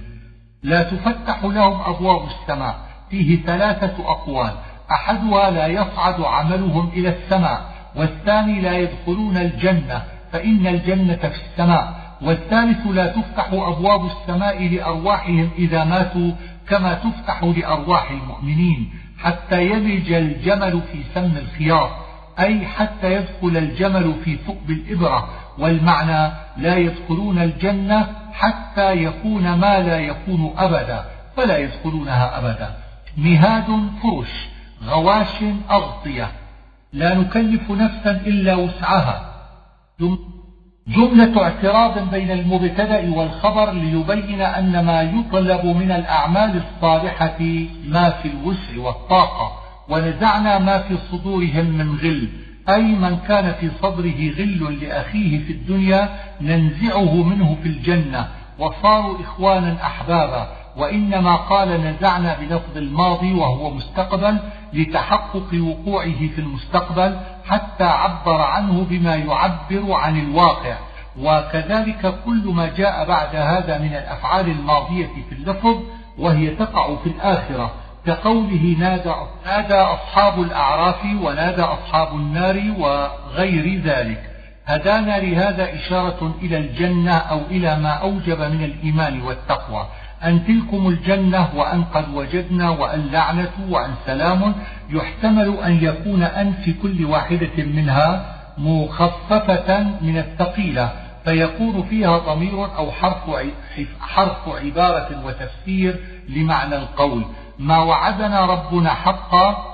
لا 0.62 0.82
تفتح 0.82 1.44
لهم 1.44 1.80
أبواب 1.80 2.22
السماء. 2.24 2.78
فيه 3.10 3.42
ثلاثة 3.42 4.10
أقوال. 4.10 4.52
أحدها 4.90 5.50
لا 5.50 5.66
يصعد 5.66 6.20
عملهم 6.20 6.88
إلى 6.88 7.08
السماء 7.08 7.60
والثاني 7.96 8.60
لا 8.60 8.78
يدخلون 8.78 9.36
الجنة 9.36 10.02
فإن 10.32 10.66
الجنة 10.66 11.16
في 11.16 11.40
السماء. 11.50 11.99
والثالث 12.22 12.86
لا 12.86 13.06
تفتح 13.06 13.52
أبواب 13.52 14.04
السماء 14.06 14.68
لأرواحهم 14.68 15.50
إذا 15.58 15.84
ماتوا 15.84 16.32
كما 16.68 16.94
تفتح 16.94 17.44
لأرواح 17.44 18.10
المؤمنين 18.10 18.90
حتى 19.18 19.62
يلج 19.66 20.12
الجمل 20.12 20.80
في 20.92 21.02
سم 21.14 21.36
الخياط 21.36 21.90
أي 22.40 22.66
حتى 22.66 23.14
يدخل 23.14 23.56
الجمل 23.56 24.14
في 24.24 24.36
ثقب 24.36 24.70
الإبرة. 24.70 25.28
والمعنى 25.58 26.32
لا 26.56 26.76
يدخلون 26.76 27.38
الجنة 27.38 28.06
حتى 28.32 28.92
يكون 28.92 29.54
ما 29.54 29.80
لا 29.80 29.98
يكون 29.98 30.54
أبدا 30.58 31.04
فلا 31.36 31.58
يدخلونها 31.58 32.38
أبدا. 32.38 32.76
مهاد 33.16 33.90
فرش 34.02 34.48
غواش 34.84 35.44
أغطية. 35.70 36.32
لا 36.92 37.14
نكلف 37.14 37.70
نفسا 37.70 38.10
إلا 38.10 38.54
وسعها. 38.54 39.34
جملة 40.96 41.42
اعتراض 41.42 42.10
بين 42.10 42.30
المبتدأ 42.30 43.14
والخبر 43.14 43.72
ليبين 43.72 44.40
أن 44.40 44.84
ما 44.84 45.02
يطلب 45.02 45.66
من 45.66 45.90
الأعمال 45.90 46.62
الصالحة 46.62 47.38
ما 47.88 48.10
في 48.10 48.28
الوسع 48.28 48.78
والطاقة 48.78 49.52
ونزعنا 49.88 50.58
ما 50.58 50.78
في 50.78 50.96
صدورهم 51.12 51.64
من 51.64 51.98
غل. 52.02 52.28
أي 52.68 52.82
من 52.82 53.16
كان 53.28 53.54
في 53.60 53.70
صدره 53.82 54.30
غل 54.38 54.78
لأخيه 54.82 55.44
في 55.44 55.52
الدنيا 55.52 56.08
ننزعه 56.40 57.22
منه 57.22 57.56
في 57.62 57.68
الجنة. 57.68 58.28
وصاروا 58.58 59.20
إخوانا 59.20 59.76
أحبابا. 59.82 60.59
وإنما 60.76 61.36
قال 61.36 61.68
نزعنا 61.68 62.36
بلفظ 62.40 62.76
الماضي 62.76 63.34
وهو 63.34 63.70
مستقبل 63.70 64.38
لتحقق 64.72 65.48
وقوعه 65.54 66.28
في 66.34 66.38
المستقبل 66.38 67.16
حتى 67.48 67.84
عبر 67.84 68.40
عنه 68.40 68.86
بما 68.90 69.16
يعبر 69.16 69.92
عن 69.92 70.20
الواقع. 70.20 70.76
وكذلك 71.18 72.14
كل 72.24 72.42
ما 72.54 72.70
جاء 72.76 73.08
بعد 73.08 73.36
هذا 73.36 73.78
من 73.78 73.94
الأفعال 73.94 74.48
الماضية 74.48 75.10
في 75.28 75.34
اللفظ 75.34 75.76
وهي 76.18 76.50
تقع 76.50 76.96
في 76.96 77.06
الآخرة. 77.06 77.70
كقوله 78.06 78.76
نادى, 78.78 79.14
نادى 79.46 79.74
أصحاب 79.74 80.42
الأعراف 80.42 81.04
ونادى 81.04 81.62
أصحاب 81.62 82.14
النار 82.14 82.62
وغير 82.78 83.80
ذلك. 83.84 84.30
هدانا 84.66 85.20
لهذا 85.20 85.74
إشارة 85.74 86.34
إلى 86.42 86.56
الجنة 86.56 87.16
أو 87.16 87.40
إلى 87.50 87.78
ما 87.78 87.90
أوجب 87.90 88.40
من 88.40 88.64
الإيمان 88.64 89.22
والتقوى. 89.22 89.86
أن 90.24 90.46
تلكم 90.46 90.88
الجنة 90.88 91.48
وأن 91.54 91.84
قد 91.84 92.14
وجدنا 92.14 92.70
وأن 92.70 93.08
لعنة 93.12 93.52
وأن 93.68 93.94
سلام 94.06 94.54
يحتمل 94.90 95.58
أن 95.64 95.78
يكون 95.84 96.22
أن 96.22 96.52
في 96.52 96.72
كل 96.72 97.04
واحدة 97.04 97.64
منها 97.64 98.36
مخففة 98.58 99.82
من 100.02 100.18
الثقيلة 100.18 100.92
فيكون 101.24 101.82
فيها 101.82 102.18
ضمير 102.18 102.76
أو 102.76 102.92
حرف 102.92 103.16
حرف 104.00 104.48
عبارة 104.48 105.26
وتفسير 105.26 105.96
لمعنى 106.28 106.76
القول. 106.76 107.24
ما 107.58 107.78
وعدنا 107.78 108.40
ربنا 108.40 108.90
حقا 108.90 109.66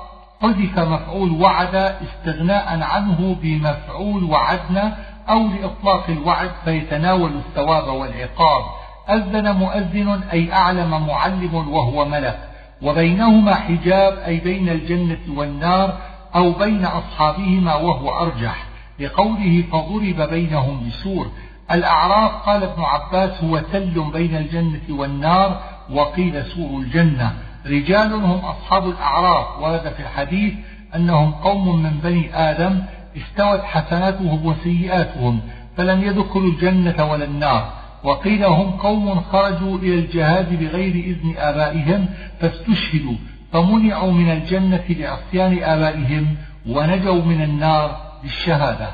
حذف 0.42 0.78
مفعول 0.78 1.30
وعد 1.42 1.74
استغناء 1.74 2.80
عنه 2.82 3.36
بمفعول 3.42 4.24
وعدنا 4.24 4.96
أو 5.28 5.48
لإطلاق 5.48 6.04
الوعد 6.08 6.50
فيتناول 6.64 7.30
الثواب 7.36 7.88
والعقاب. 7.88 8.64
أذن 9.10 9.50
مؤذن 9.50 10.20
أي 10.32 10.52
أعلم 10.52 11.06
معلم 11.06 11.54
وهو 11.54 12.04
ملك. 12.04 12.38
وبينهما 12.82 13.54
حجاب 13.54 14.18
أي 14.18 14.40
بين 14.40 14.68
الجنة 14.68 15.18
والنار 15.36 15.98
أو 16.34 16.52
بين 16.52 16.84
أصحابهما 16.84 17.74
وهو 17.74 18.20
أرجح. 18.20 18.64
لقوله 19.00 19.64
فضرب 19.72 20.30
بينهم 20.30 20.88
بسور. 20.88 21.30
الأعراف 21.70 22.32
قال 22.32 22.62
ابن 22.62 22.82
عباس 22.82 23.44
هو 23.44 23.58
تل 23.58 24.10
بين 24.12 24.36
الجنة 24.36 24.82
والنار 24.90 25.60
وقيل 25.90 26.44
سور 26.44 26.80
الجنة. 26.80 27.32
رجال 27.66 28.12
هم 28.12 28.40
أصحاب 28.44 28.88
الأعراف. 28.88 29.46
ورد 29.60 29.92
في 29.96 30.00
الحديث 30.00 30.54
أنهم 30.94 31.32
قوم 31.32 31.82
من 31.82 31.90
بني 31.90 32.36
آدم 32.50 32.82
استوت 33.16 33.62
حسناتهم 33.62 34.46
وسيئاتهم 34.46 35.40
فلم 35.76 36.02
يدخلوا 36.02 36.50
الجنة 36.50 37.10
ولا 37.10 37.24
النار. 37.24 37.85
وقيل 38.04 38.44
هم 38.44 38.70
قوم 38.70 39.20
خرجوا 39.20 39.78
إلى 39.78 39.94
الجهاد 39.94 40.58
بغير 40.60 40.94
إذن 40.94 41.34
آبائهم 41.36 42.08
فاستشهدوا 42.40 43.16
فمنعوا 43.52 44.12
من 44.12 44.30
الجنة 44.30 44.84
لعصيان 44.88 45.62
آبائهم 45.62 46.36
ونجوا 46.66 47.22
من 47.22 47.42
النار 47.42 47.96
بالشهادة 48.22 48.88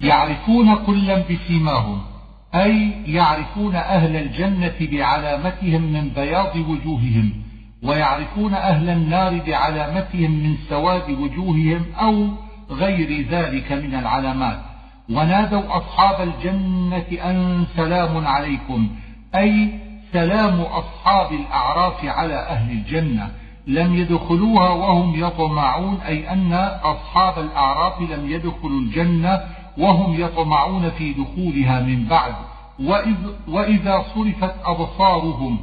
يعرفون 0.00 0.74
كلا 0.74 1.22
بسيماهم 1.30 2.02
أي 2.54 2.92
يعرفون 3.06 3.74
أهل 3.74 4.16
الجنة 4.16 4.74
بعلامتهم 4.80 5.82
من 5.92 6.08
بياض 6.08 6.56
وجوههم 6.56 7.32
ويعرفون 7.82 8.54
أهل 8.54 8.90
النار 8.90 9.40
بعلامتهم 9.46 10.30
من 10.30 10.56
سواد 10.68 11.10
وجوههم 11.10 11.86
أو 12.00 12.28
غير 12.70 13.26
ذلك 13.30 13.72
من 13.72 13.94
العلامات. 13.94 14.71
ونادوا 15.10 15.76
أصحاب 15.76 16.28
الجنة 16.28 17.30
أن 17.30 17.66
سلام 17.76 18.26
عليكم. 18.26 18.90
أي 19.34 19.80
سلام 20.12 20.60
أصحاب 20.60 21.32
الأعراف 21.32 22.04
على 22.04 22.34
أهل 22.34 22.70
الجنة. 22.70 23.30
لم 23.66 23.94
يدخلوها 23.94 24.70
وهم 24.70 25.24
يطمعون 25.24 26.00
أي 26.00 26.32
أن 26.32 26.52
أصحاب 26.82 27.38
الأعراف 27.38 28.00
لم 28.00 28.30
يدخلوا 28.30 28.80
الجنة 28.80 29.40
وهم 29.78 30.20
يطمعون 30.20 30.90
في 30.90 31.12
دخولها 31.12 31.80
من 31.80 32.04
بعد. 32.04 32.34
وإذ 32.80 33.16
وإذا 33.48 34.04
صرفت 34.14 34.54
أبصارهم 34.64 35.58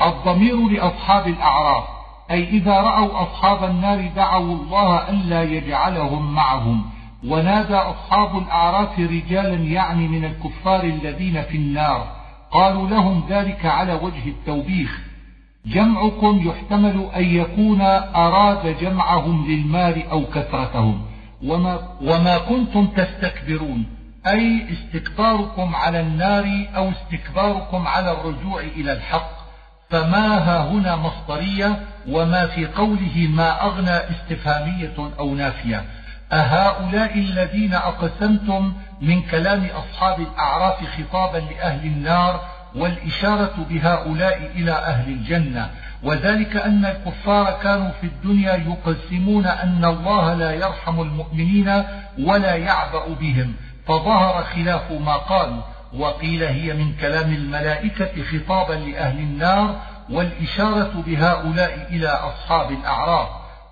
الضمير 0.00 0.68
لأصحاب 0.68 1.26
الأعراف 1.28 1.97
أي 2.30 2.48
إذا 2.48 2.80
رأوا 2.80 3.22
أصحاب 3.22 3.64
النار 3.64 4.10
دعوا 4.16 4.54
الله 4.54 5.10
ألا 5.10 5.42
يجعلهم 5.42 6.34
معهم. 6.34 6.90
ونادى 7.26 7.74
أصحاب 7.74 8.38
الأعراف 8.38 8.98
رجالا 8.98 9.54
يعني 9.54 10.08
من 10.08 10.24
الكفار 10.24 10.84
الذين 10.84 11.42
في 11.42 11.56
النار. 11.56 12.06
قالوا 12.50 12.88
لهم 12.88 13.24
ذلك 13.28 13.66
على 13.66 13.92
وجه 13.92 14.28
التوبيخ. 14.28 15.00
جمعكم 15.66 16.48
يحتمل 16.48 17.08
أن 17.16 17.24
يكون 17.24 17.80
أراد 18.14 18.76
جمعهم 18.80 19.46
للمال 19.50 20.08
أو 20.10 20.24
كثرتهم. 20.24 21.02
وما, 21.44 21.78
وما 22.02 22.38
كنتم 22.38 22.86
تستكبرون. 22.86 23.86
أي 24.26 24.66
استكباركم 24.72 25.76
على 25.76 26.00
النار 26.00 26.66
أو 26.76 26.90
استكباركم 26.90 27.86
على 27.86 28.12
الرجوع 28.12 28.60
إلى 28.60 28.92
الحق. 28.92 29.38
فما 29.90 30.38
ها 30.38 30.70
هنا 30.70 30.96
مصدرية؟ 30.96 31.80
وما 32.08 32.46
في 32.46 32.66
قوله 32.66 33.28
ما 33.30 33.62
أغنى 33.62 33.96
استفهامية 33.96 34.94
أو 35.18 35.34
نافية. 35.34 35.84
أهؤلاء 36.32 37.18
الذين 37.18 37.74
أقسمتم 37.74 38.72
من 39.00 39.22
كلام 39.22 39.66
أصحاب 39.66 40.20
الأعراف 40.20 40.84
خطابا 40.84 41.38
لأهل 41.38 41.86
النار 41.86 42.40
والإشارة 42.74 43.66
بهؤلاء 43.70 44.50
إلى 44.54 44.72
أهل 44.72 45.12
الجنة. 45.12 45.70
وذلك 46.02 46.56
أن 46.56 46.84
الكفار 46.84 47.58
كانوا 47.62 47.90
في 48.00 48.06
الدنيا 48.06 48.52
يقسمون 48.52 49.46
أن 49.46 49.84
الله 49.84 50.34
لا 50.34 50.52
يرحم 50.52 51.00
المؤمنين 51.00 51.84
ولا 52.18 52.54
يعبأ 52.54 53.08
بهم. 53.20 53.54
فظهر 53.86 54.44
خلاف 54.44 54.92
ما 54.92 55.16
قالوا. 55.16 55.62
وقيل 55.94 56.42
هي 56.42 56.72
من 56.72 56.96
كلام 57.00 57.32
الملائكة 57.32 58.10
خطابا 58.24 58.72
لأهل 58.72 59.18
النار 59.18 59.80
والإشارة 60.10 61.02
بهؤلاء 61.06 61.86
إلى 61.90 62.08
أصحاب 62.08 62.70
الأعراف. 62.70 63.28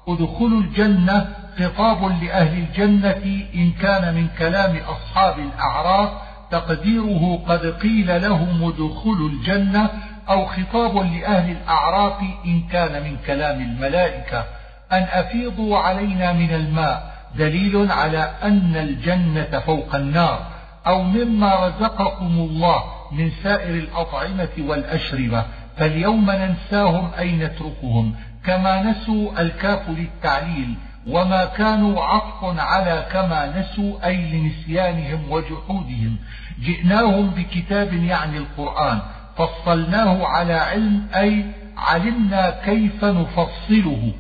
ادخلوا 0.09 0.61
الجنة 0.61 1.29
خطاب 1.59 2.23
لأهل 2.23 2.59
الجنة 2.59 3.45
إن 3.55 3.73
كان 3.73 4.15
من 4.15 4.29
كلام 4.39 4.77
أصحاب 4.77 5.39
الأعراف. 5.39 6.11
تقديره 6.51 7.43
قد 7.49 7.67
قيل 7.67 8.23
لهم 8.23 8.65
ادخلوا 8.69 9.29
الجنة 9.29 9.91
أو 10.29 10.47
خطاب 10.47 10.97
لأهل 10.97 11.51
الأعراف 11.51 12.21
إن 12.45 12.61
كان 12.73 13.03
من 13.05 13.17
كلام 13.27 13.61
الملائكة. 13.61 14.45
أن 14.93 15.03
أفيضوا 15.03 15.79
علينا 15.79 16.33
من 16.33 16.55
الماء 16.55 17.17
دليل 17.37 17.93
على 17.93 18.31
أن 18.43 18.77
الجنة 18.77 19.59
فوق 19.59 19.95
النار. 19.95 20.47
أو 20.87 21.03
مما 21.03 21.67
رزقكم 21.67 22.27
الله 22.27 22.85
من 23.13 23.31
سائر 23.43 23.75
الأطعمة 23.75 24.49
والأشربة. 24.59 25.45
فاليوم 25.77 26.31
ننساهم 26.31 27.11
أي 27.19 27.33
نتركهم 27.33 28.15
كما 28.45 28.83
نسوا 28.83 29.41
الكاف 29.41 29.89
للتعليل 29.89 30.75
وما 31.07 31.45
كانوا 31.45 32.03
عطف 32.05 32.59
على 32.59 33.07
كما 33.13 33.61
نسوا 33.61 34.07
أي 34.07 34.17
لنسيانهم 34.17 35.31
وجحودهم. 35.31 36.17
جئناهم 36.61 37.31
بكتاب 37.31 37.93
يعني 37.93 38.37
القرآن 38.39 38.99
فصلناه 39.37 40.27
على 40.27 40.53
علم 40.53 41.07
أي 41.15 41.45
علمنا 41.77 42.51
كيف 42.65 43.05
نفصله. 43.05 44.13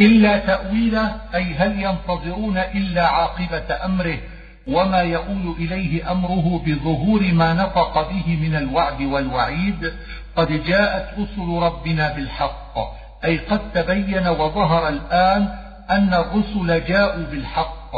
إلا 0.00 0.38
تأويله 0.38 1.16
أي 1.34 1.54
هل 1.54 1.82
ينتظرون 1.82 2.58
إلا 2.58 3.08
عاقبة 3.08 3.84
أمره 3.84 4.18
وما 4.66 5.00
يؤول 5.00 5.54
إليه 5.58 6.12
أمره 6.12 6.62
بظهور 6.66 7.32
ما 7.32 7.54
نطق 7.54 8.10
به 8.10 8.36
من 8.42 8.56
الوعد 8.56 9.02
والوعيد. 9.02 9.92
قد 10.36 10.64
جاءت 10.64 11.18
رسل 11.18 11.62
ربنا 11.62 12.12
بالحق 12.12 12.78
أي 13.24 13.38
قد 13.38 13.72
تبين 13.72 14.28
وظهر 14.28 14.88
الآن 14.88 15.48
أن 15.90 16.14
الرسل 16.14 16.84
جاءوا 16.84 17.24
بالحق. 17.30 17.92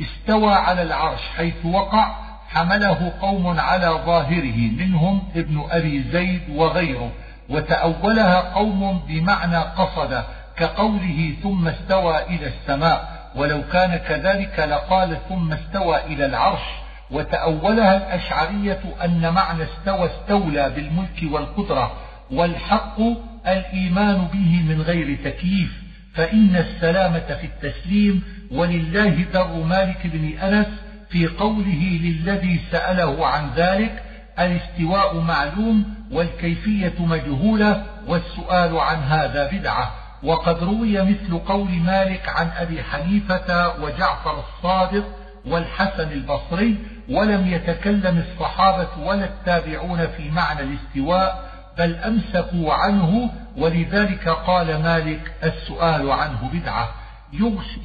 استوى 0.00 0.52
على 0.52 0.82
العرش 0.82 1.20
حيث 1.36 1.66
وقع 1.66 2.14
حمله 2.48 3.12
قوم 3.20 3.60
على 3.60 3.86
ظاهره 3.86 4.56
منهم 4.78 5.22
ابن 5.36 5.66
أبي 5.70 6.02
زيد 6.12 6.42
وغيره 6.50 7.10
وتأولها 7.48 8.40
قوم 8.40 9.02
بمعنى 9.08 9.56
قصد 9.56 10.24
كقوله 10.56 11.34
ثم 11.42 11.68
استوى 11.68 12.22
إلى 12.22 12.46
السماء 12.46 13.28
ولو 13.36 13.62
كان 13.72 13.96
كذلك 13.96 14.58
لقال 14.58 15.18
ثم 15.28 15.52
استوى 15.52 15.96
إلى 15.96 16.26
العرش. 16.26 16.81
وتأولها 17.12 17.96
الأشعرية 17.96 18.80
أن 19.04 19.32
معنى 19.32 19.62
استوى 19.62 20.06
استولى 20.06 20.72
بالملك 20.76 21.32
والقدرة 21.32 21.92
والحق 22.30 23.00
الإيمان 23.46 24.28
به 24.32 24.62
من 24.68 24.82
غير 24.82 25.18
تكييف 25.24 25.82
فإن 26.14 26.56
السلامة 26.56 27.38
في 27.40 27.46
التسليم 27.46 28.22
ولله 28.50 29.24
در 29.32 29.64
مالك 29.64 30.06
بن 30.06 30.38
أنس 30.38 30.66
في 31.10 31.26
قوله 31.26 32.00
للذي 32.02 32.60
سأله 32.70 33.26
عن 33.26 33.50
ذلك 33.56 34.02
الاستواء 34.38 35.20
معلوم 35.20 35.94
والكيفية 36.12 36.94
مجهولة 36.98 37.84
والسؤال 38.08 38.78
عن 38.78 38.98
هذا 38.98 39.50
بدعة. 39.52 39.90
وقد 40.22 40.62
روي 40.62 41.02
مثل 41.02 41.38
قول 41.38 41.70
مالك 41.70 42.28
عن 42.28 42.50
أبي 42.56 42.82
حنيفة 42.82 43.80
وجعفر 43.82 44.40
الصادق 44.40 45.04
والحسن 45.46 46.12
البصري 46.12 46.76
ولم 47.08 47.46
يتكلم 47.46 48.24
الصحابة 48.28 48.88
ولا 48.98 49.24
التابعون 49.24 50.06
في 50.06 50.30
معنى 50.30 50.60
الاستواء 50.60 51.52
بل 51.78 51.94
أمسكوا 51.94 52.74
عنه 52.74 53.30
ولذلك 53.56 54.28
قال 54.28 54.82
مالك 54.82 55.32
السؤال 55.44 56.10
عنه 56.10 56.50
بدعة. 56.52 56.88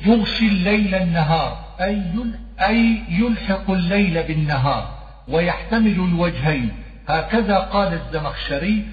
يغشي 0.06 0.48
الليل 0.48 0.96
النهار. 0.96 1.58
أي 1.82 2.04
أي 2.60 3.04
يلحق 3.10 3.72
الليل 3.72 4.24
بالنهار 4.24 4.90
ويحتمل 5.28 5.96
الوجهين. 5.96 6.72
هكذا 7.08 7.58
قال 7.58 7.94
الزمخشري 7.94 8.88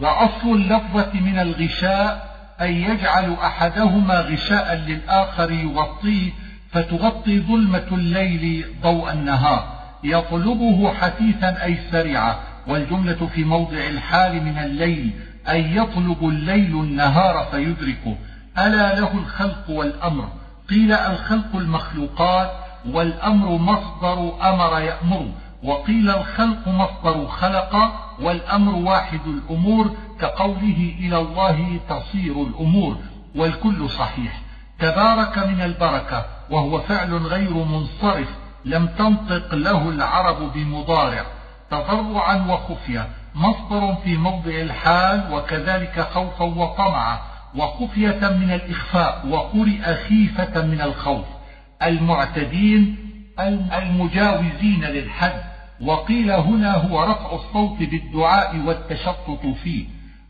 وأصل 0.00 0.54
اللفظة 0.54 1.20
من 1.20 1.38
الغشاء 1.38 2.30
أن 2.60 2.72
يجعل 2.72 3.36
أحدهما 3.42 4.20
غشاء 4.20 4.74
للآخر 4.74 5.50
يغطيه 5.50 6.32
فتغطي 6.72 7.40
ظلمة 7.40 7.86
الليل 7.92 8.64
ضوء 8.82 9.12
النهار 9.12 9.80
يطلبه 10.04 10.92
حثيثا 10.92 11.64
أي 11.64 11.78
سريعا 11.92 12.36
والجملة 12.66 13.28
في 13.34 13.44
موضع 13.44 13.76
الحال 13.76 14.44
من 14.44 14.58
الليل 14.58 15.10
أي 15.48 15.76
يطلب 15.76 16.28
الليل 16.28 16.80
النهار 16.80 17.46
فيدركه. 17.50 18.16
ألا 18.58 19.00
له 19.00 19.18
الخلق 19.18 19.70
والأمر؟ 19.70 20.28
قيل 20.70 20.92
الخلق 20.92 21.56
المخلوقات 21.56 22.50
والأمر 22.86 23.48
مصدر 23.48 24.32
أمر 24.42 24.80
يأمر 24.80 25.26
وقيل 25.62 26.10
الخلق 26.10 26.68
مصدر 26.68 27.26
خلق 27.26 27.92
والأمر 28.20 28.74
واحد 28.74 29.20
الأمور 29.26 29.90
كقوله 30.20 30.94
إلى 31.00 31.18
الله 31.18 31.80
تصير 31.88 32.42
الأمور 32.42 32.96
والكل 33.36 33.90
صحيح. 33.90 34.40
تبارك 34.80 35.38
من 35.38 35.60
البركة 35.60 36.24
وهو 36.50 36.80
فعل 36.80 37.14
غير 37.14 37.54
منصرف 37.54 38.28
لم 38.64 38.86
تنطق 38.86 39.54
له 39.54 39.88
العرب 39.88 40.52
بمضارع. 40.52 41.24
تضرعا 41.70 42.46
وخفية 42.48 43.08
مصدر 43.34 43.94
في 44.04 44.16
موضع 44.16 44.50
الحال 44.50 45.32
وكذلك 45.32 46.00
خوفا 46.00 46.44
وطمعا. 46.44 47.18
وخفية 47.56 48.20
من 48.28 48.50
الإخفاء 48.52 49.26
وقرئ 49.26 49.94
خيفة 49.94 50.62
من 50.62 50.80
الخوف. 50.80 51.24
المعتدين 51.82 52.96
المجاوزين 53.78 54.84
للحد. 54.84 55.42
وقيل 55.80 56.30
هنا 56.30 56.76
هو 56.76 57.04
رفع 57.04 57.32
الصوت 57.32 57.78
بالدعاء 57.78 58.56
والتشطط 58.66 59.46
فيه. 59.62 59.84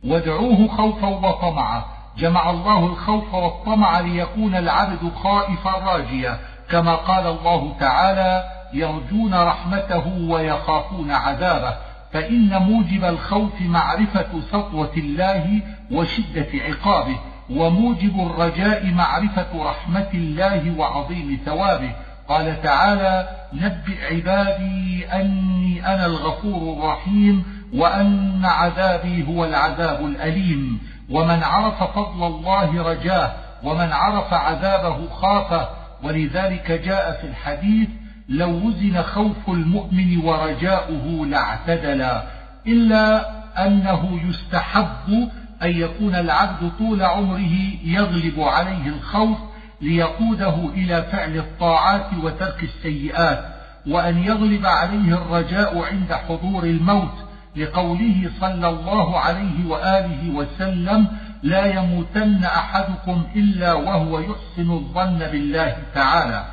وادعوه 0.04 0.68
خوفا 0.68 1.08
وطمعا. 1.08 1.99
جمع 2.18 2.50
الله 2.50 2.86
الخوف 2.86 3.34
والطمع 3.34 4.00
ليكون 4.00 4.54
العبد 4.54 5.12
خائفا 5.22 5.70
راجيا 5.70 6.38
كما 6.70 6.94
قال 6.94 7.26
الله 7.26 7.76
تعالى 7.80 8.44
يرجون 8.72 9.34
رحمته 9.34 10.06
ويخافون 10.28 11.10
عذابه 11.10 11.74
فإن 12.12 12.62
موجب 12.62 13.04
الخوف 13.04 13.60
معرفة 13.60 14.40
سطوة 14.40 14.92
الله 14.96 15.60
وشدة 15.92 16.48
عقابه 16.54 17.16
وموجب 17.50 18.20
الرجاء 18.26 18.86
معرفة 18.86 19.70
رحمة 19.70 20.08
الله 20.14 20.74
وعظيم 20.78 21.40
ثوابه. 21.46 21.92
قال 22.28 22.62
تعالى 22.62 23.28
نبئ 23.52 24.14
عبادي 24.14 25.06
أني 25.06 25.86
أنا 25.86 26.06
الغفور 26.06 26.76
الرحيم 26.76 27.44
وأن 27.74 28.44
عذابي 28.44 29.26
هو 29.28 29.44
العذاب 29.44 30.04
الأليم 30.04 30.80
ومن 31.10 31.42
عرف 31.42 31.82
فضل 31.82 32.26
الله 32.26 32.82
رجاه 32.82 33.32
ومن 33.62 33.92
عرف 33.92 34.32
عذابه 34.32 35.08
خافه. 35.08 35.68
ولذلك 36.02 36.70
جاء 36.70 37.20
في 37.20 37.26
الحديث 37.26 37.88
لو 38.28 38.50
وزن 38.50 39.02
خوف 39.02 39.48
المؤمن 39.48 40.18
ورجاؤه 40.24 41.26
لاعتدلا 41.26 42.22
إلا 42.66 43.30
أنه 43.66 44.20
يستحب 44.28 45.30
أن 45.62 45.70
يكون 45.70 46.14
العبد 46.14 46.72
طول 46.78 47.02
عمره 47.02 47.56
يغلب 47.84 48.40
عليه 48.40 48.86
الخوف 48.86 49.38
ليقوده 49.80 50.54
إلى 50.74 51.02
فعل 51.02 51.36
الطاعات 51.36 52.06
وترك 52.22 52.62
السيئات 52.62 53.44
وأن 53.86 54.18
يغلب 54.18 54.66
عليه 54.66 55.14
الرجاء 55.14 55.82
عند 55.82 56.12
حضور 56.12 56.64
الموت. 56.64 57.29
لقوله 57.56 58.30
صلى 58.40 58.68
الله 58.68 59.18
عليه 59.18 59.66
وآله 59.66 60.30
وسلم 60.34 61.06
لا 61.42 61.66
يموتن 61.66 62.44
أحدكم 62.44 63.26
إلا 63.36 63.72
وهو 63.72 64.20
يحسن 64.20 64.70
الظن 64.70 65.18
بالله 65.18 65.76
تعالى. 65.94 66.44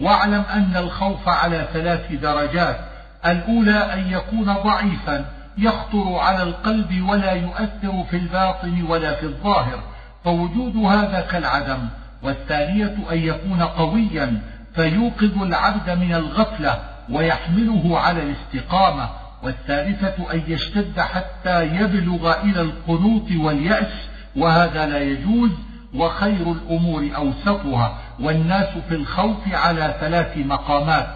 واعلم 0.00 0.44
أن 0.52 0.76
الخوف 0.76 1.28
على 1.28 1.68
ثلاث 1.72 2.12
درجات. 2.12 2.80
الأولى 3.26 3.94
أن 3.94 4.12
يكون 4.12 4.54
ضعيفا 4.54 5.24
يخطر 5.58 6.14
على 6.18 6.42
القلب 6.42 7.08
ولا 7.08 7.32
يؤثر 7.32 8.04
في 8.10 8.16
الباطن 8.16 8.82
ولا 8.82 9.14
في 9.14 9.26
الظاهر 9.26 9.80
فوجود 10.24 10.76
هذا 10.76 11.20
كالعدم. 11.20 11.88
والثانية 12.22 12.96
أن 13.12 13.18
يكون 13.18 13.62
قويا 13.62 14.40
فيوقظ 14.74 15.42
العبد 15.42 15.90
من 15.90 16.14
الغفلة 16.14 16.78
ويحمله 17.10 17.98
على 18.00 18.22
الاستقامة. 18.22 19.25
والثالثة 19.46 20.32
أن 20.32 20.42
يشتد 20.48 21.00
حتى 21.00 21.62
يبلغ 21.62 22.40
إلى 22.42 22.60
القنوط 22.60 23.30
واليأس 23.36 24.08
وهذا 24.36 24.86
لا 24.86 24.98
يجوز 24.98 25.50
وخير 25.94 26.52
الأمور 26.52 27.10
أوسطها 27.16 27.98
والناس 28.20 28.68
في 28.88 28.94
الخوف 28.94 29.48
على 29.52 29.94
ثلاث 30.00 30.36
مقامات 30.36 31.06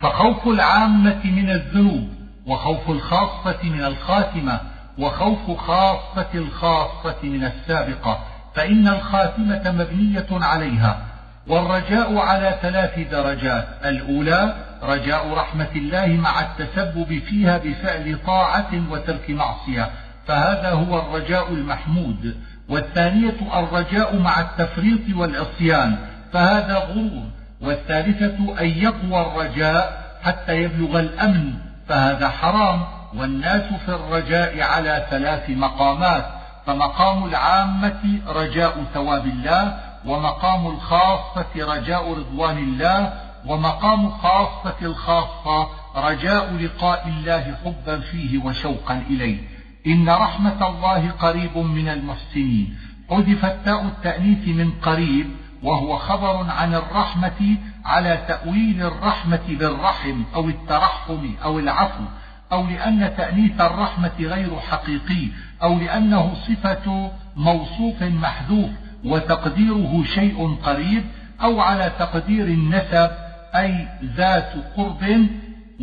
فخوف 0.00 0.48
العامة 0.48 1.20
من 1.24 1.50
الذنوب 1.50 2.08
وخوف 2.46 2.90
الخاصة 2.90 3.58
من 3.62 3.84
الخاتمة 3.84 4.60
وخوف 4.98 5.60
خاصة 5.60 6.28
الخاصة 6.34 7.16
من 7.22 7.44
السابقة 7.44 8.18
فإن 8.54 8.88
الخاتمة 8.88 9.62
مبنية 9.70 10.26
عليها. 10.30 11.09
والرجاء 11.50 12.18
على 12.18 12.58
ثلاث 12.62 12.98
درجات. 12.98 13.68
الأولى 13.84 14.54
رجاء 14.82 15.32
رحمة 15.32 15.68
الله 15.76 16.06
مع 16.06 16.40
التسبب 16.40 17.22
فيها 17.28 17.58
بفعل 17.58 18.18
طاعة 18.26 18.70
وترك 18.90 19.30
معصية. 19.30 19.90
فهذا 20.26 20.70
هو 20.70 20.98
الرجاء 20.98 21.52
المحمود. 21.52 22.36
والثانية 22.68 23.36
الرجاء 23.54 24.16
مع 24.16 24.40
التفريط 24.40 25.16
والعصيان. 25.16 25.96
فهذا 26.32 26.74
غرور. 26.74 27.22
والثالثة 27.60 28.60
أن 28.60 28.66
يقوى 28.66 29.20
الرجاء 29.20 30.10
حتى 30.22 30.52
يبلغ 30.62 31.00
الأمن. 31.00 31.52
فهذا 31.88 32.28
حرام. 32.28 32.80
والناس 33.16 33.62
في 33.86 33.88
الرجاء 33.88 34.62
على 34.62 35.06
ثلاث 35.10 35.50
مقامات. 35.50 36.24
فمقام 36.66 37.24
العامة 37.24 38.20
رجاء 38.28 38.84
ثواب 38.94 39.26
الله 39.26 39.89
ومقام 40.06 40.66
الخاصة 40.66 41.46
رجاء 41.56 42.12
رضوان 42.12 42.58
الله 42.58 43.12
ومقام 43.46 44.10
خاصة 44.10 44.76
الخاصة 44.82 45.68
رجاء 45.96 46.54
لقاء 46.54 47.08
الله 47.08 47.56
حبا 47.64 48.00
فيه 48.00 48.38
وشوقا 48.44 49.02
إليه. 49.10 49.38
إن 49.86 50.08
رحمة 50.10 50.68
الله 50.68 51.10
قريب 51.10 51.58
من 51.58 51.88
المحسنين. 51.88 52.78
حذفت 53.10 53.64
تاء 53.64 53.82
التأنيث 53.82 54.48
من 54.48 54.70
قريب 54.82 55.30
وهو 55.62 55.98
خبر 55.98 56.46
عن 56.50 56.74
الرحمة 56.74 57.56
على 57.84 58.24
تأويل 58.28 58.82
الرحمة 58.82 59.40
بالرحم 59.48 60.22
أو 60.34 60.48
الترحم 60.48 61.34
أو 61.44 61.58
العفو 61.58 62.04
أو 62.52 62.66
لأن 62.66 63.16
تأنيث 63.16 63.60
الرحمة 63.60 64.12
غير 64.20 64.60
حقيقي 64.60 65.28
أو 65.62 65.78
لأنه 65.78 66.34
صفة 66.34 67.10
موصوف 67.36 68.02
محذوف 68.02 68.70
وتقديره 69.04 70.04
شيء 70.14 70.56
قريب 70.62 71.04
أو 71.42 71.60
على 71.60 71.92
تقدير 71.98 72.44
النسب 72.44 73.10
أي 73.54 73.88
ذات 74.16 74.52
قرب 74.76 75.26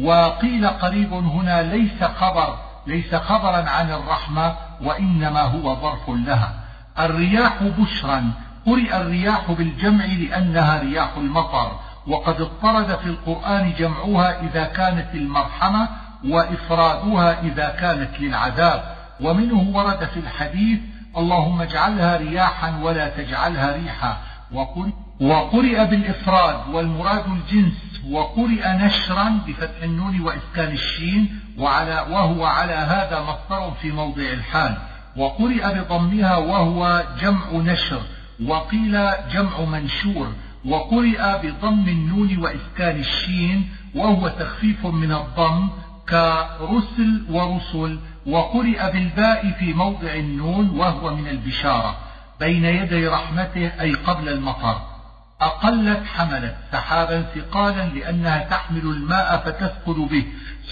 وقيل 0.04 0.68
قريب 0.68 1.14
هنا 1.14 1.62
ليس 1.62 2.04
خبر 2.04 2.58
ليس 2.88 3.16
خبرا 3.16 3.70
عن 3.70 3.92
الرحمة 3.92 4.56
وإنما 4.82 5.42
هو 5.42 5.76
ظرف 5.76 6.10
لها. 6.10 6.54
الرياح 7.00 7.64
بشرا 7.64 8.32
قرئ 8.66 8.98
الرياح 8.98 9.52
بالجمع 9.52 10.06
لأنها 10.06 10.80
رياح 10.80 11.18
المطر 11.18 11.72
وقد 12.08 12.42
اضطرد 12.42 12.98
في 12.98 13.06
القرآن 13.06 13.74
جمعها 13.80 14.42
إذا 14.42 14.64
كانت 14.64 15.16
المرحمة 15.16 15.88
وإفرادها 16.26 17.42
إذا 17.42 17.70
كانت 17.70 18.20
للعذاب. 18.20 18.84
ومنه 19.22 19.78
ورد 19.78 20.06
في 20.14 20.20
الحديث 20.20 20.80
اللهم 21.18 21.62
اجعلها 21.62 22.18
رياحا 22.18 22.80
ولا 22.82 23.10
تجعلها 23.10 23.76
ريحا. 23.76 24.18
وقرئ, 24.52 24.92
وقرئ 25.22 25.86
بالإفراد 25.86 26.70
والمراد 26.74 27.26
الجنس. 27.28 27.74
وقرئ 28.12 28.68
نشرا 28.68 29.40
بفتح 29.48 29.84
النون 29.84 30.22
وإسكان 30.22 30.72
الشين. 30.74 31.40
وعلى 31.58 32.06
وهو 32.12 32.46
على 32.46 32.74
هذا 32.74 33.22
مصدر 33.22 33.72
في 33.82 33.92
موضع 33.92 34.22
الحال. 34.22 34.78
وقرئ 35.18 35.80
بضمها 35.80 36.38
وهو 36.38 37.04
جمع 37.22 37.52
نشر. 37.52 38.02
وقيل 38.46 39.10
جمع 39.34 39.60
منشور. 39.60 40.28
وقرئ 40.66 41.22
بضم 41.44 41.88
النون 41.88 42.38
وإسكان 42.38 43.00
الشين. 43.00 43.70
وهو 43.96 44.28
تخفيف 44.28 44.86
من 44.86 45.12
الضم 45.12 45.70
كرسل 46.10 47.26
ورسل 47.30 48.00
وقرئ 48.28 48.92
بالباء 48.92 49.52
في 49.60 49.74
موضع 49.74 50.14
النون 50.14 50.70
وهو 50.70 51.16
من 51.16 51.28
البشارة 51.28 51.98
بين 52.40 52.66
يدي 52.66 53.08
رحمته 53.08 53.72
أي 53.82 53.94
قبل 53.94 54.30
المطر. 54.30 54.82
أقلت 55.42 56.04
حملت 56.16 56.56
سحابا 56.72 57.22
ثقالا 57.22 57.86
لأنها 57.86 58.44
تحمل 58.50 58.82
الماء 58.82 59.38
فتثقل 59.38 60.08
به. 60.12 60.26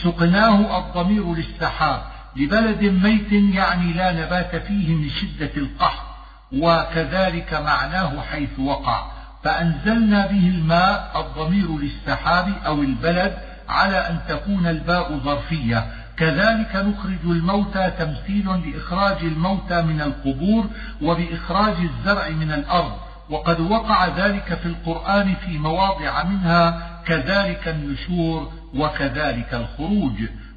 سقناه 0.04 0.80
الضمير 0.80 1.36
للسحاب. 1.36 2.02
لبلد 2.36 2.84
ميت 2.84 3.32
يعني 3.56 3.94
لا 3.94 4.12
نبات 4.12 4.56
فيه 4.56 4.96
من 4.96 5.10
شدة 5.10 5.52
القحط. 5.58 6.06
وكذلك 6.54 7.54
معناه 7.54 8.22
حيث 8.22 8.60
وقع. 8.60 9.06
فأنزلنا 9.44 10.28
به 10.28 10.48
الماء 10.48 11.12
الضمير 11.16 11.78
للسحاب 11.78 12.54
أو 12.66 12.82
البلد 12.82 13.38
على 13.70 13.98
أن 13.98 14.20
تكون 14.28 14.68
الباء 14.68 15.18
ظرفية. 15.18 16.05
كذلك 16.18 16.76
نخرج 16.76 17.24
الموتى 17.26 17.92
تمثيل 18.00 18.46
لإخراج 18.46 19.18
الموتى 19.22 19.82
من 19.82 20.02
القبور 20.02 20.66
وبإخراج 21.02 21.76
الزرع 21.80 22.30
من 22.30 22.52
الأرض. 22.52 22.94
وقد 23.30 23.60
وقع 23.60 24.08
ذلك 24.08 24.54
في 24.54 24.66
القرآن 24.66 25.36
في 25.46 25.58
مواضع 25.58 26.24
منها 26.24 27.00
كذلك 27.06 27.68
النشور 27.68 28.52
وكذلك 28.76 29.54
الخروج. 29.54 30.14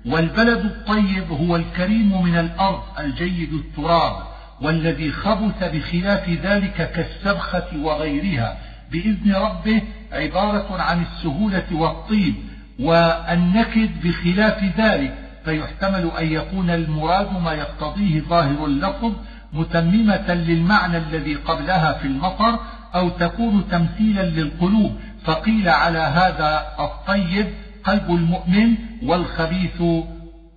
والبلد 0.07 0.65
الطيب 0.65 1.31
هو 1.31 1.57
الكريم 1.57 2.23
من 2.23 2.39
الأرض 2.39 2.83
الجيد 2.99 3.53
التراب 3.53 4.17
والذي 4.61 5.13
خبث 5.13 5.65
بخلاف 5.65 6.29
ذلك 6.29 6.93
كالسبخة 6.93 7.67
وغيرها. 7.83 8.59
بإذن 8.93 9.35
ربه 9.35 9.83
عبارة 10.13 10.83
عن 10.83 11.03
السهولة 11.03 11.67
والطيب 11.73 12.35
والنكد 12.79 13.91
بخلاف 14.05 14.65
ذلك 14.79 15.28
فيحتمل 15.49 16.11
أن 16.19 16.33
يكون 16.33 16.71
المراد 16.71 17.43
ما 17.43 17.53
يقتضيه 17.53 18.21
ظاهر 18.21 18.67
اللفظ 18.67 19.13
متممة 19.53 20.35
للمعنى 20.35 20.97
الذي 20.97 21.35
قبلها 21.35 21.93
في 21.93 22.05
المطر 22.07 22.59
أو 22.95 23.09
تكون 23.09 23.69
تمثيلا 23.71 24.23
للقلوب 24.23 25.01
فقيل 25.25 25.69
على 25.69 25.99
هذا 25.99 26.67
الطيب 26.81 27.47
قلب 27.85 28.11
المؤمن 28.11 28.75
والخبيث 29.03 29.83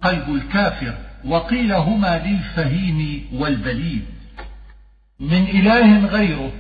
قلب 0.01 0.35
الكافر 0.35 0.93
وقيل 1.25 1.73
هما 1.73 2.21
للفهيم 2.25 3.25
والبليد. 3.33 4.05
من 5.19 5.43
إله 5.43 6.05
غيره 6.05 6.51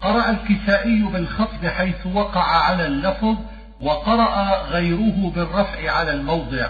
قرأ 0.00 0.30
الكسائي 0.30 1.02
بالخفض 1.02 1.66
حيث 1.66 2.06
وقع 2.06 2.42
على 2.42 2.86
اللفظ 2.86 3.36
وقرأ 3.80 4.62
غيره 4.62 5.32
بالرفع 5.36 5.90
على 5.90 6.12
الموضع. 6.12 6.68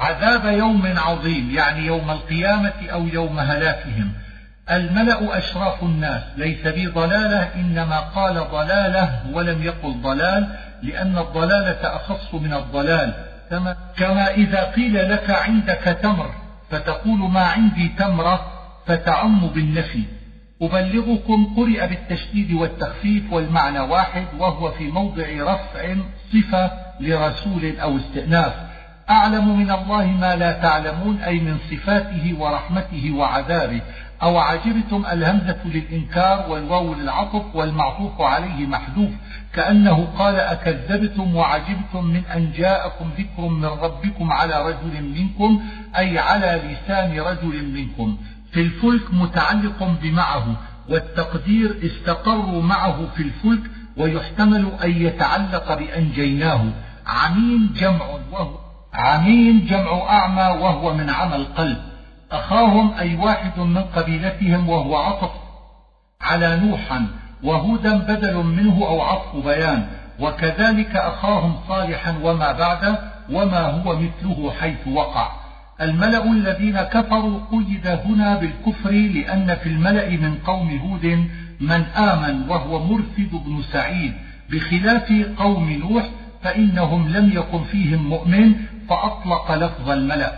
عذاب 0.00 0.44
يوم 0.44 0.94
عظيم 0.96 1.50
يعني 1.50 1.86
يوم 1.86 2.10
القيامة 2.10 2.72
أو 2.92 3.06
يوم 3.06 3.38
هلاكهم. 3.38 4.12
الملأ 4.70 5.38
أشراف 5.38 5.82
الناس 5.82 6.22
ليس 6.36 6.66
بي 6.66 6.86
ضلالة 6.86 7.48
إنما 7.54 8.00
قال 8.00 8.34
ضلالة 8.34 9.20
ولم 9.32 9.62
يقل 9.62 9.94
ضلال 10.02 10.56
لأن 10.82 11.18
الضلالة 11.18 11.96
أخص 11.96 12.34
من 12.34 12.54
الضلال. 12.54 13.14
كما 13.96 14.30
إذا 14.30 14.64
قيل 14.64 15.10
لك 15.12 15.30
عندك 15.30 15.98
تمر 16.02 16.30
فتقول 16.70 17.18
ما 17.18 17.42
عندي 17.42 17.88
تمرة 17.98 18.52
فتعم 18.86 19.46
بالنفي. 19.46 20.02
أبلغكم 20.62 21.54
قرئ 21.56 21.86
بالتشديد 21.86 22.52
والتخفيف 22.52 23.32
والمعنى 23.32 23.80
واحد 23.80 24.24
وهو 24.38 24.70
في 24.70 24.84
موضع 24.84 25.24
رفع 25.40 25.94
صفة 26.32 26.70
لرسول 27.00 27.78
أو 27.80 27.96
استئناف. 27.96 28.69
أعلم 29.10 29.58
من 29.58 29.70
الله 29.70 30.06
ما 30.06 30.36
لا 30.36 30.52
تعلمون 30.52 31.16
أي 31.16 31.40
من 31.40 31.58
صفاته 31.70 32.34
ورحمته 32.38 33.12
وعذابه. 33.12 33.80
أو 34.22 34.38
عجبتم 34.38 35.06
الهمزة 35.12 35.58
للإنكار 35.64 36.50
والواو 36.50 36.94
للعطف 36.94 37.42
والمعطوف 37.54 38.20
عليه 38.20 38.66
محذوف 38.66 39.10
كأنه 39.54 40.08
قال 40.18 40.36
أكذبتم 40.36 41.36
وعجبتم 41.36 42.04
من 42.04 42.22
أن 42.24 42.52
جاءكم 42.52 43.10
ذكر 43.18 43.48
من 43.48 43.64
ربكم 43.64 44.32
على 44.32 44.66
رجل 44.66 45.02
منكم 45.02 45.62
أي 45.96 46.18
على 46.18 46.62
لسان 46.68 47.20
رجل 47.20 47.72
منكم. 47.72 48.18
في 48.52 48.60
الفلك 48.60 49.14
متعلق 49.14 49.96
بمعه 50.02 50.56
والتقدير 50.88 51.78
استقروا 51.84 52.62
معه 52.62 53.06
في 53.16 53.22
الفلك 53.22 53.70
ويحتمل 53.96 54.72
أن 54.84 54.90
يتعلق 54.90 55.74
بأنجيناه. 55.74 56.64
عمين 57.06 57.72
جمع 57.76 58.06
وهو 58.32 58.59
عمين 58.94 59.66
جمع 59.66 60.08
أعمى 60.08 60.60
وهو 60.62 60.94
من 60.94 61.10
عمى 61.10 61.36
القلب. 61.36 61.78
أخاهم 62.32 62.94
أي 62.94 63.16
واحد 63.16 63.58
من 63.58 63.78
قبيلتهم 63.78 64.68
وهو 64.68 64.96
عطف. 64.96 65.30
على 66.20 66.56
نوحا 66.56 67.06
وهودا 67.42 67.98
بدل 67.98 68.34
منه 68.34 68.84
أو 68.86 69.00
عطف 69.00 69.36
بيان. 69.44 69.86
وكذلك 70.20 70.96
أخاهم 70.96 71.54
صالحا 71.68 72.14
وما 72.22 72.52
بعده 72.52 72.98
وما 73.32 73.60
هو 73.60 73.96
مثله 73.96 74.52
حيث 74.60 74.88
وقع. 74.88 75.30
الملأ 75.80 76.24
الذين 76.24 76.80
كفروا 76.80 77.40
قيد 77.52 77.86
هنا 77.86 78.36
بالكفر 78.36 78.90
لأن 78.90 79.56
في 79.62 79.68
الملأ 79.68 80.10
من 80.10 80.38
قوم 80.46 80.78
هود 80.78 81.28
من 81.60 81.84
آمن 81.96 82.48
وهو 82.48 82.84
مرثد 82.84 83.30
بن 83.32 83.62
سعيد. 83.72 84.12
بخلاف 84.50 85.12
قوم 85.38 85.70
نوح 85.70 86.08
فإنهم 86.42 87.08
لم 87.08 87.32
يكن 87.32 87.64
فيهم 87.64 88.08
مؤمن 88.08 88.54
فأطلق 88.90 89.52
لفظ 89.52 89.90
الملأ. 89.90 90.32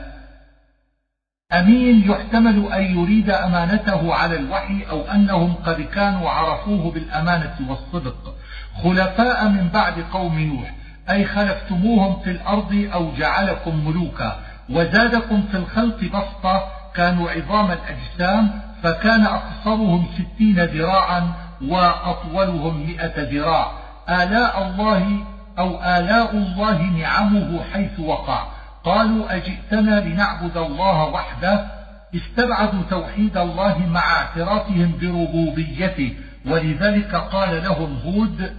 أمين 1.52 2.10
يحتمل 2.10 2.72
أن 2.72 2.82
يريد 2.98 3.30
أمانته 3.30 4.14
على 4.14 4.36
الوحي 4.36 4.84
أو 4.90 5.00
أنهم 5.00 5.54
قد 5.54 5.80
كانوا 5.80 6.30
عرفوه 6.30 6.90
بالأمانة 6.90 7.56
والصدق. 7.68 8.34
خلفاء 8.82 9.48
من 9.48 9.68
بعد 9.68 10.04
قوم 10.12 10.38
نوح 10.38 10.74
أي 11.10 11.26
خلفتموهم 11.26 12.20
في 12.20 12.30
الأرض 12.30 12.88
أو 12.94 13.12
جعلكم 13.14 13.88
ملوكا 13.88 14.40
وزادكم 14.70 15.42
في 15.50 15.56
الخلق 15.56 15.98
بسطة 16.04 16.64
كانوا 16.94 17.30
عظام 17.30 17.70
الأجسام 17.70 18.60
فكان 18.82 19.26
أقصرهم 19.26 20.06
ستين 20.14 20.64
ذراعا 20.64 21.32
وأطولهم 21.68 22.86
مئة 22.86 23.12
ذراع. 23.16 23.72
آلاء 24.08 24.62
الله 24.62 25.24
أو 25.58 25.82
آلاء 25.84 26.36
الله 26.36 26.82
نعمه 26.82 27.60
حيث 27.72 28.00
وقع. 28.00 28.46
قالوا 28.84 29.36
أجئتنا 29.36 30.00
لنعبد 30.00 30.56
الله 30.56 31.04
وحده؟ 31.04 31.66
استبعدوا 32.14 32.82
توحيد 32.90 33.36
الله 33.36 33.78
مع 33.86 34.16
اعترافهم 34.16 34.92
بربوبيته. 35.00 36.14
ولذلك 36.46 37.14
قال 37.14 37.64
لهم 37.64 37.98
هود 38.04 38.56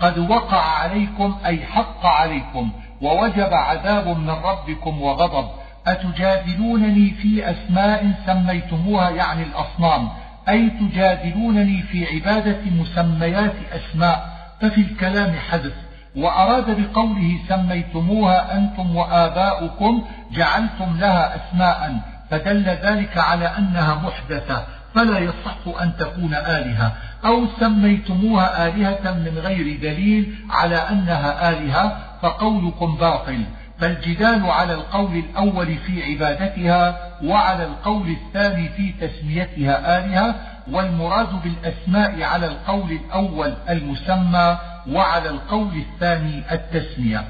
قد 0.00 0.18
وقع 0.18 0.60
عليكم 0.60 1.38
أي 1.46 1.66
حق 1.66 2.06
عليكم 2.06 2.72
ووجب 3.02 3.54
عذاب 3.54 4.08
من 4.08 4.30
ربكم 4.30 5.02
وغضب. 5.02 5.48
أتجادلونني 5.86 7.10
في 7.10 7.50
أسماء 7.50 8.12
سميتموها 8.26 9.10
يعني 9.10 9.42
الأصنام؟ 9.42 10.08
أي 10.48 10.70
تجادلونني 10.70 11.82
في 11.82 12.06
عبادة 12.06 12.60
مسميات 12.70 13.54
أسماء؟ 13.72 14.38
ففي 14.60 14.80
الكلام 14.80 15.32
حذف. 15.50 15.87
وأراد 16.16 16.80
بقوله 16.80 17.38
سميتموها 17.48 18.56
أنتم 18.56 18.96
وآباؤكم 18.96 20.04
جعلتم 20.32 20.98
لها 20.98 21.36
أسماء 21.36 22.00
فدل 22.30 22.64
ذلك 22.64 23.18
على 23.18 23.44
أنها 23.58 23.94
محدثة 23.94 24.62
فلا 24.94 25.18
يصح 25.18 25.80
أن 25.82 25.92
تكون 25.98 26.34
آلهة. 26.34 26.92
أو 27.24 27.46
سميتموها 27.60 28.66
آلهة 28.66 29.12
من 29.12 29.38
غير 29.38 29.78
دليل 29.82 30.34
على 30.50 30.76
أنها 30.76 31.50
آلهة 31.50 31.96
فقولكم 32.22 32.96
باطل. 32.96 33.44
فالجدال 33.80 34.50
على 34.50 34.74
القول 34.74 35.16
الأول 35.16 35.76
في 35.76 36.02
عبادتها 36.04 36.98
وعلى 37.24 37.64
القول 37.64 38.08
الثاني 38.08 38.68
في 38.68 38.92
تسميتها 39.00 39.98
آلهة 39.98 40.34
والمراد 40.72 41.42
بالأسماء 41.42 42.22
على 42.22 42.46
القول 42.46 42.92
الأول 42.92 43.54
المسمى 43.68 44.58
وعلى 44.90 45.28
القول 45.28 45.76
الثاني 45.76 46.42
التسمية. 46.52 47.24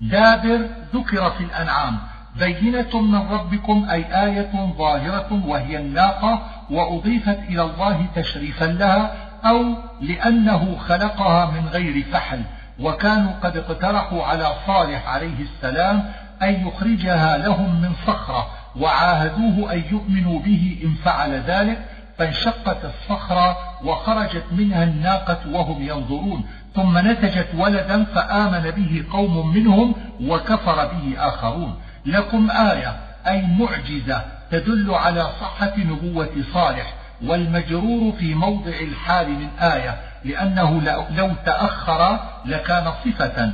دابر 0.00 0.60
ذكر 0.94 1.30
في 1.30 1.44
الأنعام 1.44 1.98
بينة 2.38 3.00
من 3.00 3.28
ربكم 3.32 3.86
أي 3.90 4.24
آية 4.24 4.72
ظاهرة 4.78 5.42
وهي 5.46 5.78
الناقة 5.78 6.42
وأضيفت 6.70 7.38
إلى 7.48 7.62
الله 7.62 8.06
تشريفا 8.16 8.64
لها 8.64 9.12
أو 9.44 9.74
لأنه 10.00 10.76
خلقها 10.76 11.50
من 11.50 11.68
غير 11.68 12.04
فحل 12.12 12.42
وكانوا 12.80 13.32
قد 13.42 13.56
اقترحوا 13.56 14.24
على 14.24 14.52
صالح 14.66 15.08
عليه 15.08 15.42
السلام 15.42 16.12
أن 16.42 16.66
يخرجها 16.66 17.36
لهم 17.36 17.80
من 17.80 17.92
صخرة 18.06 18.46
وعاهدوه 18.76 19.72
أن 19.72 19.82
يؤمنوا 19.90 20.40
به 20.40 20.78
إن 20.84 20.94
فعل 21.04 21.30
ذلك 21.30 21.78
فانشقت 22.20 22.84
الصخرة 22.84 23.56
وخرجت 23.84 24.44
منها 24.52 24.84
الناقة 24.84 25.38
وهم 25.52 25.82
ينظرون. 25.82 26.44
ثم 26.74 26.98
نتجت 26.98 27.48
ولدا 27.54 28.04
فآمن 28.04 28.70
به 28.70 29.04
قوم 29.12 29.54
منهم 29.54 29.94
وكفر 30.20 30.86
به 30.86 31.14
آخرون. 31.18 31.76
لكم 32.06 32.50
آية 32.50 32.96
أي 33.26 33.46
معجزة 33.46 34.24
تدل 34.50 34.94
على 34.94 35.30
صحة 35.40 35.72
نبوة 35.78 36.30
صالح. 36.54 36.94
والمجرور 37.26 38.12
في 38.12 38.34
موضع 38.34 38.72
الحال 38.80 39.28
من 39.28 39.48
آية 39.60 40.00
لأنه 40.24 40.80
لو 41.10 41.30
تأخر 41.46 42.18
لكان 42.44 42.92
صفة. 43.04 43.52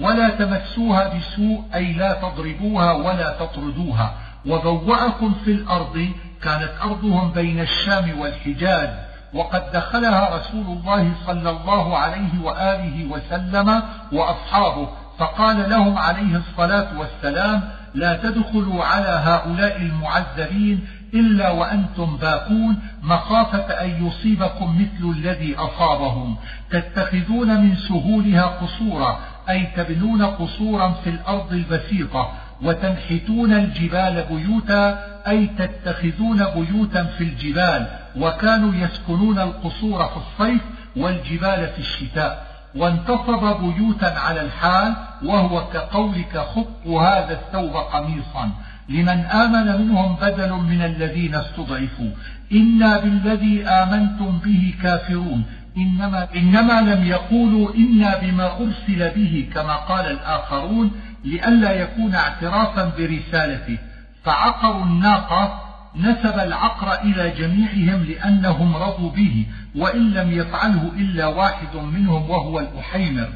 ولا 0.00 0.28
تمسوها 0.28 1.14
بسوء 1.14 1.64
أي 1.74 1.92
لا 1.92 2.12
تضربوها 2.12 2.92
ولا 2.92 3.36
تطردوها. 3.40 4.14
وبوأكم 4.46 5.34
في 5.44 5.50
الأرض 5.50 6.08
كانت 6.42 6.70
أرضهم 6.82 7.32
بين 7.32 7.60
الشام 7.60 8.20
والحجاز 8.20 8.88
وقد 9.34 9.72
دخلها 9.72 10.36
رسول 10.36 10.66
الله 10.66 11.12
صلى 11.26 11.50
الله 11.50 11.98
عليه 11.98 12.42
وآله 12.42 13.04
وسلم 13.10 13.82
وأصحابه 14.12 14.88
فقال 15.18 15.70
لهم 15.70 15.98
عليه 15.98 16.36
الصلاة 16.36 16.98
والسلام 16.98 17.62
لا 17.94 18.16
تدخلوا 18.16 18.84
على 18.84 19.22
هؤلاء 19.24 19.76
المعذبين 19.76 20.88
إلا 21.14 21.50
وأنتم 21.50 22.16
باقون 22.16 22.76
مخافة 23.02 23.58
أن 23.58 24.06
يصيبكم 24.06 24.78
مثل 24.80 25.18
الذي 25.18 25.56
أصابهم. 25.56 26.36
تتخذون 26.70 27.60
من 27.60 27.76
سهولها 27.76 28.42
قصورا 28.42 29.18
أي 29.50 29.66
تبنون 29.76 30.22
قصورا 30.22 30.94
في 31.04 31.10
الأرض 31.10 31.52
البسيطة 31.52 32.32
وتنحتون 32.62 33.52
الجبال 33.52 34.24
بيوتا 34.30 35.15
أي 35.28 35.46
تتخذون 35.58 36.44
بيوتا 36.44 37.04
في 37.04 37.24
الجبال 37.24 37.86
وكانوا 38.16 38.74
يسكنون 38.74 39.38
القصور 39.38 40.04
في 40.04 40.16
الصيف 40.16 40.62
والجبال 40.96 41.66
في 41.66 41.78
الشتاء. 41.78 42.46
وانتصب 42.74 43.56
بيوتا 43.60 44.06
على 44.06 44.40
الحال 44.40 44.96
وهو 45.24 45.66
كقولك 45.72 46.38
خط 46.38 46.86
هذا 46.86 47.32
الثوب 47.32 47.76
قميصا. 47.76 48.50
لمن 48.88 49.18
آمن 49.24 49.80
منهم 49.80 50.16
بدل 50.16 50.52
من 50.52 50.82
الذين 50.84 51.34
استضعفوا. 51.34 52.10
إنا 52.52 52.98
بالذي 52.98 53.66
آمنتم 53.66 54.38
به 54.44 54.74
كافرون. 54.82 55.44
إنما, 55.76 56.28
إنما 56.36 56.80
لم 56.80 57.06
يقولوا 57.06 57.74
إنا 57.74 58.18
بما 58.18 58.50
أرسل 58.52 59.10
به 59.16 59.48
كما 59.54 59.76
قال 59.76 60.10
الآخرون 60.10 60.90
لئلا 61.24 61.72
يكون 61.72 62.14
اعترافا 62.14 62.92
برسالته. 62.98 63.78
فعقروا 64.26 64.84
الناقة 64.84 65.62
نسب 65.96 66.38
العقر 66.38 66.94
إلى 67.02 67.30
جميعهم 67.30 68.04
لأنهم 68.04 68.76
رضوا 68.76 69.10
به 69.10 69.46
وإن 69.76 70.10
لم 70.10 70.32
يفعله 70.32 70.90
إلا 70.96 71.26
واحد 71.26 71.76
منهم 71.76 72.30
وهو 72.30 72.60
الأحيمر. 72.60 73.28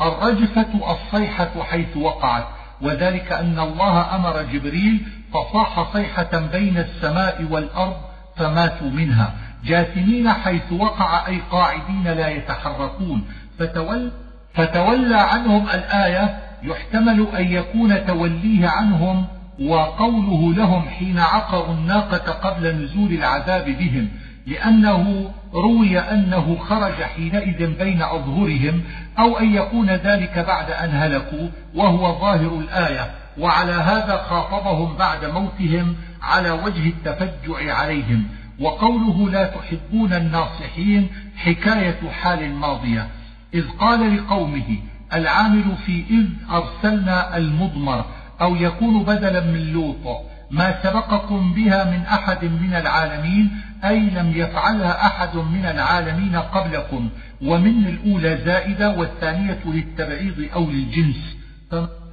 الرجفة 0.00 0.92
الصيحة 0.92 1.62
حيث 1.62 1.96
وقعت 1.96 2.44
وذلك 2.80 3.32
أن 3.32 3.58
الله 3.58 4.14
أمر 4.16 4.42
جبريل 4.42 5.06
فصاح 5.34 5.92
صيحة 5.92 6.38
بين 6.52 6.78
السماء 6.78 7.46
والأرض 7.50 7.96
فماتوا 8.36 8.90
منها. 8.90 9.34
جاثمين 9.64 10.32
حيث 10.32 10.72
وقع 10.72 11.26
أي 11.26 11.40
قاعدين 11.50 12.04
لا 12.04 12.28
يتحركون. 12.28 13.24
فتول 13.58 14.10
فتولى 14.54 15.16
عنهم 15.16 15.68
الآية 15.68 16.38
يحتمل 16.62 17.26
أن 17.38 17.52
يكون 17.52 18.06
توليه 18.06 18.68
عنهم 18.68 19.26
وقوله 19.60 20.54
لهم 20.54 20.88
حين 20.88 21.18
عقروا 21.18 21.74
الناقة 21.74 22.32
قبل 22.32 22.76
نزول 22.76 23.12
العذاب 23.12 23.64
بهم 23.64 24.08
لأنه 24.46 25.30
روي 25.54 25.98
أنه 25.98 26.56
خرج 26.58 27.02
حينئذ 27.02 27.66
بين 27.78 28.02
أظهرهم 28.02 28.82
أو 29.18 29.38
أن 29.38 29.54
يكون 29.54 29.90
ذلك 29.90 30.38
بعد 30.38 30.70
أن 30.70 30.90
هلكوا 30.90 31.48
وهو 31.74 32.20
ظاهر 32.20 32.58
الآية. 32.60 33.10
وعلى 33.38 33.72
هذا 33.72 34.16
خاطبهم 34.28 34.96
بعد 34.96 35.24
موتهم 35.24 35.96
على 36.22 36.50
وجه 36.50 36.88
التفجع 36.88 37.74
عليهم. 37.74 38.24
وقوله 38.60 39.30
لا 39.30 39.44
تحبون 39.44 40.12
الناصحين 40.12 41.08
حكاية 41.36 42.10
حال 42.22 42.54
ماضية. 42.54 43.08
إذ 43.54 43.64
قال 43.80 44.16
لقومه 44.16 44.78
العامل 45.12 45.64
في 45.86 46.04
إذ 46.10 46.26
أرسلنا 46.50 47.36
المضمر 47.36 48.04
أو 48.40 48.56
يكون 48.56 49.02
بدلا 49.02 49.40
من 49.40 49.72
لوط 49.72 50.26
ما 50.50 50.82
سبقكم 50.82 51.52
بها 51.52 51.84
من 51.84 52.02
أحد 52.02 52.44
من 52.44 52.74
العالمين 52.74 53.50
أي 53.84 54.00
لم 54.00 54.32
يفعلها 54.36 55.06
أحد 55.06 55.36
من 55.36 55.64
العالمين 55.64 56.36
قبلكم 56.36 57.08
ومن 57.42 57.86
الأولى 57.86 58.36
زائدة 58.44 58.90
والثانية 58.90 59.58
للتبعيض 59.66 60.48
أو 60.54 60.70
للجنس. 60.70 61.36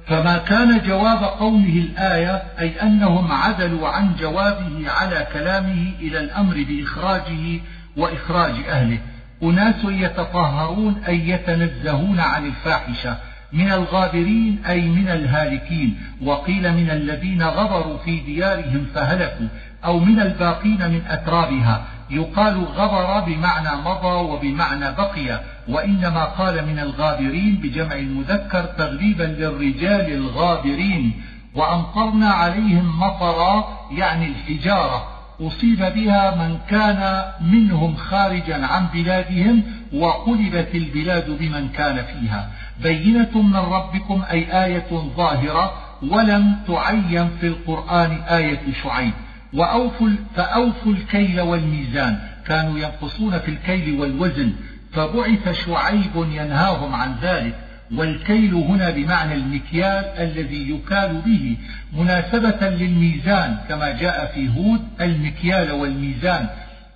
فما 0.06 0.38
كان 0.38 0.80
جواب 0.86 1.24
قومه 1.24 1.78
الآية 1.78 2.42
أي 2.60 2.82
أنهم 2.82 3.32
عدلوا 3.32 3.88
عن 3.88 4.16
جوابه 4.20 4.90
على 4.90 5.26
كلامه 5.32 5.92
إلى 6.00 6.20
الأمر 6.20 6.64
بإخراجه 6.68 7.60
وإخراج 7.96 8.54
أهله. 8.68 8.98
أناس 9.42 9.84
يتطهرون 9.84 11.02
أي 11.08 11.28
يتنزهون 11.28 12.20
عن 12.20 12.46
الفاحشة. 12.46 13.16
من 13.54 13.72
الغابرين 13.72 14.62
أي 14.66 14.88
من 14.88 15.08
الهالكين 15.08 15.98
وقيل 16.22 16.72
من 16.72 16.90
الذين 16.90 17.42
غبروا 17.42 17.98
في 17.98 18.20
ديارهم 18.20 18.86
فهلكوا 18.94 19.48
أو 19.84 19.98
من 19.98 20.20
الباقين 20.20 20.90
من 20.90 21.02
أترابها. 21.08 21.84
يقال 22.10 22.64
غبر 22.64 23.20
بمعنى 23.20 23.68
مضى 23.84 24.32
وبمعنى 24.32 24.92
بقي 24.92 25.40
وإنما 25.68 26.24
قال 26.24 26.66
من 26.66 26.78
الغابرين 26.78 27.54
بجمع 27.62 27.94
المذكر 27.94 28.64
تغليبا 28.64 29.22
للرجال 29.22 30.12
الغابرين. 30.12 31.12
وأمطرنا 31.54 32.28
عليهم 32.28 33.00
مطرا 33.00 33.68
يعني 33.90 34.26
الحجارة. 34.26 35.08
أصيب 35.40 35.78
بها 35.78 36.34
من 36.36 36.58
كان 36.70 37.22
منهم 37.40 37.96
خارجا 37.96 38.66
عن 38.66 38.86
بلادهم 38.94 39.62
وقلبت 39.92 40.74
البلاد 40.74 41.30
بمن 41.30 41.68
كان 41.68 42.04
فيها. 42.04 42.50
بينة 42.82 43.42
من 43.42 43.56
ربكم 43.56 44.22
أي 44.30 44.64
آية 44.64 45.10
ظاهرة 45.16 45.72
ولم 46.02 46.56
تعين 46.68 47.28
في 47.40 47.46
القرآن 47.46 48.12
آية 48.12 48.60
شعيب. 48.82 49.12
وأوفوا 49.52 50.10
فأوفوا 50.36 50.92
الكيل 50.92 51.40
والميزان. 51.40 52.18
كانوا 52.46 52.78
ينقصون 52.78 53.38
في 53.38 53.48
الكيل 53.48 54.00
والوزن. 54.00 54.52
فبعث 54.92 55.66
شعيب 55.66 56.16
ينهاهم 56.16 56.94
عن 56.94 57.14
ذلك. 57.22 57.54
والكيل 57.94 58.54
هنا 58.54 58.90
بمعنى 58.90 59.34
المكيال 59.34 60.04
الذي 60.04 60.70
يكال 60.70 61.22
به. 61.26 61.56
مناسبة 61.92 62.68
للميزان 62.68 63.58
كما 63.68 63.90
جاء 63.90 64.32
في 64.34 64.48
هود 64.48 64.80
المكيال 65.00 65.72
والميزان. 65.72 66.48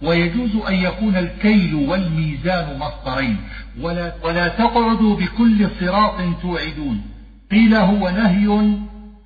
ويجوز 0.02 0.50
أن 0.68 0.74
يكون 0.74 1.16
الكيل 1.16 1.74
والميزان 1.74 2.78
مصدرين. 2.78 3.36
ولا, 3.80 4.12
ولا 4.24 4.48
تقعدوا 4.48 5.16
بكل 5.16 5.68
صراط 5.80 6.40
توعدون. 6.42 7.02
قيل 7.50 7.74
هو 7.74 8.10
نهي 8.10 8.76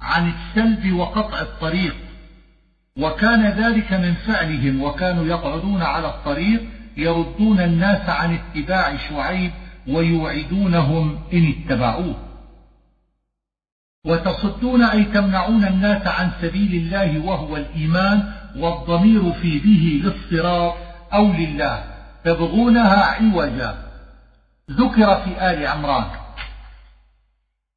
عن 0.01 0.33
السلب 0.33 0.93
وقطع 0.93 1.41
الطريق. 1.41 1.95
وكان 2.99 3.47
ذلك 3.47 3.93
من 3.93 4.15
فعلهم 4.15 4.83
وكانوا 4.83 5.25
يقعدون 5.25 5.83
على 5.83 6.07
الطريق 6.07 6.63
يردون 6.97 7.61
الناس 7.61 8.09
عن 8.09 8.35
اتباع 8.35 8.97
شعيب 8.97 9.51
ويوعدونهم 9.89 11.19
إن 11.33 11.55
اتبعوه. 11.57 12.15
وتصدون 14.07 14.83
أي 14.83 15.05
تمنعون 15.05 15.65
الناس 15.65 16.07
عن 16.07 16.31
سبيل 16.43 16.75
الله 16.75 17.27
وهو 17.27 17.57
الإيمان 17.57 18.33
والضمير 18.57 19.33
في 19.33 19.59
به 19.59 20.03
للصراط 20.05 20.75
أو 21.13 21.33
لله. 21.33 21.85
تبغونها 22.25 23.05
عوجا. 23.05 23.82
ذكر 24.71 25.17
في 25.17 25.51
آل 25.51 25.67
عمران. 25.67 26.05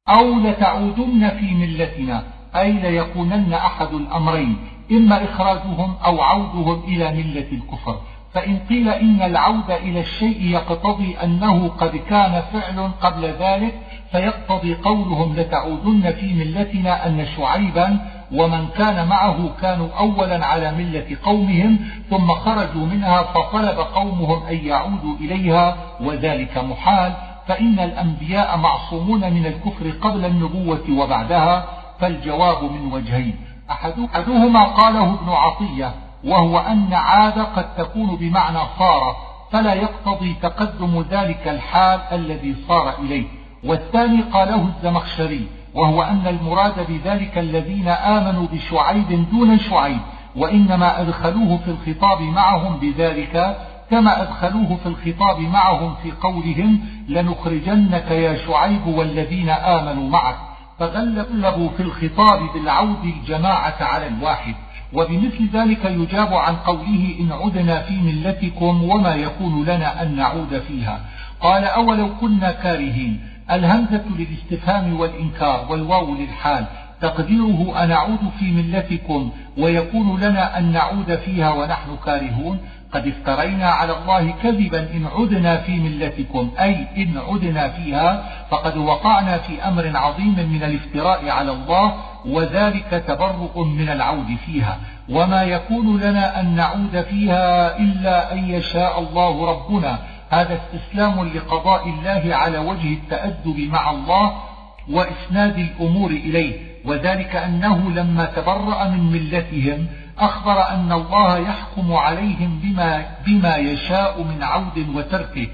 أو 0.08 0.40
لتعودن 0.40 1.28
في 1.28 1.54
ملتنا 1.54 2.24
أي 2.56 2.72
ليكونن 2.72 3.52
أحد 3.54 3.94
الأمرين 3.94 4.56
إما 4.90 5.24
إخراجهم 5.24 5.96
أو 6.04 6.20
عودهم 6.20 6.84
إلى 6.84 7.10
ملة 7.10 7.52
الكفر. 7.52 8.00
فإن 8.36 8.58
قيل 8.58 8.88
إن 8.88 9.22
العود 9.22 9.70
إلى 9.70 10.00
الشيء 10.00 10.42
يقتضي 10.42 11.16
أنه 11.16 11.68
قد 11.68 11.96
كان 11.96 12.42
فعل 12.52 12.90
قبل 13.00 13.24
ذلك 13.24 13.74
فيقتضي 14.12 14.74
قولهم 14.74 15.36
لتعودن 15.36 16.12
في 16.12 16.34
ملتنا 16.34 17.06
أن 17.06 17.26
شعيبا 17.36 17.98
ومن 18.32 18.68
كان 18.68 19.08
معه 19.08 19.50
كانوا 19.62 19.88
أولا 19.98 20.46
على 20.46 20.72
ملة 20.72 21.16
قومهم 21.24 21.78
ثم 22.10 22.32
خرجوا 22.32 22.86
منها 22.86 23.22
فطلب 23.22 23.78
قومهم 23.78 24.46
أن 24.46 24.56
يعودوا 24.56 25.14
إليها 25.20 25.76
وذلك 26.00 26.58
محال. 26.58 27.12
فإن 27.48 27.78
الأنبياء 27.78 28.56
معصومون 28.56 29.20
من 29.20 29.46
الكفر 29.46 29.90
قبل 29.90 30.24
النبوة 30.24 30.84
وبعدها 30.90 31.64
فالجواب 32.00 32.64
من 32.64 32.92
وجهين. 32.92 33.36
أحدهما 33.70 34.64
قاله 34.64 35.14
ابن 35.14 35.28
عطية 35.28 35.94
وهو 36.24 36.58
أن 36.58 36.92
عاد 36.92 37.38
قد 37.38 37.74
تكون 37.74 38.16
بمعنى 38.16 38.58
صار 38.78 39.16
فلا 39.52 39.74
يقتضي 39.74 40.34
تقدم 40.42 41.04
ذلك 41.10 41.48
الحال 41.48 42.00
الذي 42.12 42.56
صار 42.68 42.94
إليه. 42.98 43.24
والثاني 43.64 44.22
قاله 44.22 44.68
الزمخشري 44.76 45.46
وهو 45.76 46.02
أن 46.02 46.26
المراد 46.26 46.86
بذلك 46.88 47.38
الذين 47.38 47.88
آمنوا 47.88 48.46
بشعيب 48.52 49.26
دون 49.30 49.58
شعيب 49.58 50.00
وإنما 50.36 51.00
أدخلوه 51.00 51.58
في 51.64 51.70
الخطاب 51.70 52.22
معهم 52.22 52.78
بذلك 52.78 53.56
كما 53.90 54.22
أدخلوه 54.22 54.76
في 54.82 54.86
الخطاب 54.86 55.40
معهم 55.40 55.94
في 56.02 56.12
قولهم 56.12 56.80
لنخرجنك 57.08 58.10
يا 58.10 58.46
شعيب 58.46 58.86
والذين 58.86 59.50
آمنوا 59.50 60.08
معك 60.10 60.36
فغلبوا 60.78 61.68
في 61.76 61.82
الخطاب 61.82 62.40
بالعود 62.54 63.04
الجماعة 63.04 63.76
على 63.80 64.06
الواحد. 64.06 64.54
وبمثل 64.92 65.48
ذلك 65.52 65.84
يجاب 65.84 66.34
عن 66.34 66.56
قوله 66.56 67.16
إن 67.20 67.32
عدنا 67.32 67.82
في 67.82 67.96
ملتكم 67.96 68.84
وما 68.84 69.14
يكون 69.14 69.64
لنا 69.64 70.02
أن 70.02 70.16
نعود 70.16 70.62
فيها 70.68 71.00
قال 71.40 71.64
أولو 71.64 72.08
كنا 72.20 72.52
كارهين 72.52 73.20
الهمزة 73.50 74.02
للاستفهام 74.18 75.00
والإنكار 75.00 75.66
والواو 75.70 76.14
للحال. 76.14 76.64
تقديره 77.00 77.84
أنعود 77.84 78.18
في 78.38 78.44
ملتكم 78.44 79.30
ويكون 79.58 80.20
لنا 80.20 80.58
أن 80.58 80.72
نعود 80.72 81.16
فيها 81.16 81.52
ونحن 81.52 81.96
كارهون. 82.04 82.58
قد 82.92 83.06
افترينا 83.06 83.70
على 83.70 83.98
الله 83.98 84.30
كذبا 84.42 84.78
إن 84.78 85.06
عدنا 85.16 85.56
في 85.56 85.76
ملتكم 85.76 86.50
أي 86.60 86.86
إن 86.96 87.18
عدنا 87.28 87.68
فيها. 87.68 88.24
فقد 88.50 88.76
وقعنا 88.76 89.38
في 89.38 89.62
أمر 89.68 89.96
عظيم 89.96 90.34
من 90.52 90.62
الافتراء 90.62 91.30
على 91.30 91.52
الله 91.52 91.94
وذلك 92.26 93.04
تبرؤ 93.08 93.64
من 93.64 93.88
العود 93.88 94.36
فيها. 94.46 94.78
وما 95.08 95.42
يكون 95.42 96.00
لنا 96.00 96.40
أن 96.40 96.56
نعود 96.56 97.02
فيها 97.10 97.78
إلا 97.78 98.32
أن 98.32 98.50
يشاء 98.50 99.00
الله 99.00 99.50
ربنا. 99.50 99.98
هذا 100.30 100.60
استسلام 100.60 101.24
لقضاء 101.24 101.88
الله 101.88 102.36
على 102.36 102.58
وجه 102.58 102.92
التأدب 102.92 103.60
مع 103.60 103.90
الله 103.90 104.42
وإسناد 104.90 105.58
الأمور 105.58 106.10
إليه 106.10 106.60
وذلك 106.84 107.36
أنه 107.36 107.90
لما 107.90 108.24
تبرأ 108.24 108.88
من 108.88 109.12
ملتهم 109.12 109.86
أخبر 110.18 110.68
أن 110.68 110.92
الله 110.92 111.38
يحكم 111.38 111.92
عليهم 111.92 112.60
بما, 112.62 113.06
بما 113.26 113.56
يشاء 113.56 114.22
من 114.22 114.42
عود 114.42 114.86
وتركه. 114.94 115.46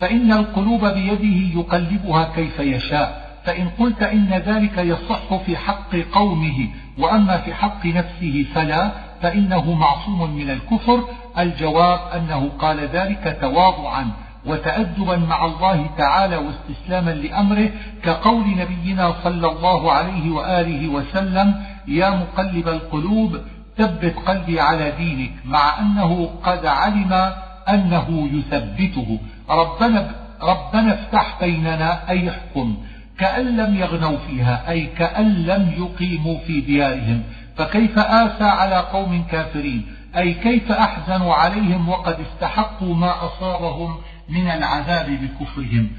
فإن 0.00 0.32
القلوب 0.32 0.86
بيده 0.86 1.60
يقلبها 1.60 2.32
كيف 2.34 2.58
يشاء. 2.58 3.22
فإن 3.44 3.68
قلت 3.68 4.02
إن 4.02 4.28
ذلك 4.28 4.78
يصح 4.78 5.34
في 5.46 5.56
حق 5.56 5.96
قومه 6.12 6.68
وأما 6.98 7.36
في 7.36 7.54
حق 7.54 7.86
نفسه 7.86 8.46
فلا 8.54 8.92
فإنه 9.22 9.72
معصوم 9.72 10.36
من 10.36 10.50
الكفر. 10.50 11.04
الجواب 11.38 12.00
أنه 12.14 12.50
قال 12.58 12.80
ذلك 12.80 13.38
تواضعا 13.40 14.10
وتأدبا 14.46 15.16
مع 15.16 15.44
الله 15.44 15.86
تعالى 15.98 16.36
واستسلاما 16.36 17.10
لأمره 17.10 17.70
كقول 18.02 18.44
نبينا 18.56 19.14
صلى 19.24 19.46
الله 19.46 19.92
عليه 19.92 20.30
وآله 20.30 20.88
وسلم 20.88 21.54
يا 21.88 22.10
مقلب 22.10 22.68
القلوب 22.68 23.38
ثبت 23.78 24.14
قلبي 24.26 24.60
على 24.60 24.92
دينك. 24.98 25.30
مع 25.44 25.78
أنه 25.80 26.30
قد 26.42 26.66
علم 26.66 27.32
أنه 27.68 28.28
يثبته. 28.32 29.18
ربنا, 29.50 30.10
ربنا 30.42 30.94
افتح 30.94 31.36
بيننا 31.40 32.10
أي 32.10 32.30
احكم. 32.30 32.76
كأن 33.18 33.56
لم 33.56 33.76
يغنوا 33.76 34.16
فيها 34.28 34.70
أي 34.70 34.86
كأن 34.86 35.44
لم 35.44 35.72
يقيموا 35.78 36.38
في 36.38 36.60
ديارهم. 36.60 37.22
فكيف 37.56 37.98
آسى 37.98 38.44
على 38.44 38.76
قوم 38.76 39.24
كافرين؟ 39.30 39.86
أي 40.16 40.34
كيف 40.34 40.72
أحزنوا 40.72 41.34
عليهم 41.34 41.88
وقد 41.88 42.16
استحقوا 42.20 42.94
ما 42.94 43.26
أصابهم 43.26 43.96
من 44.28 44.50
العذاب 44.50 45.10
بكفرهم؟ 45.10 45.90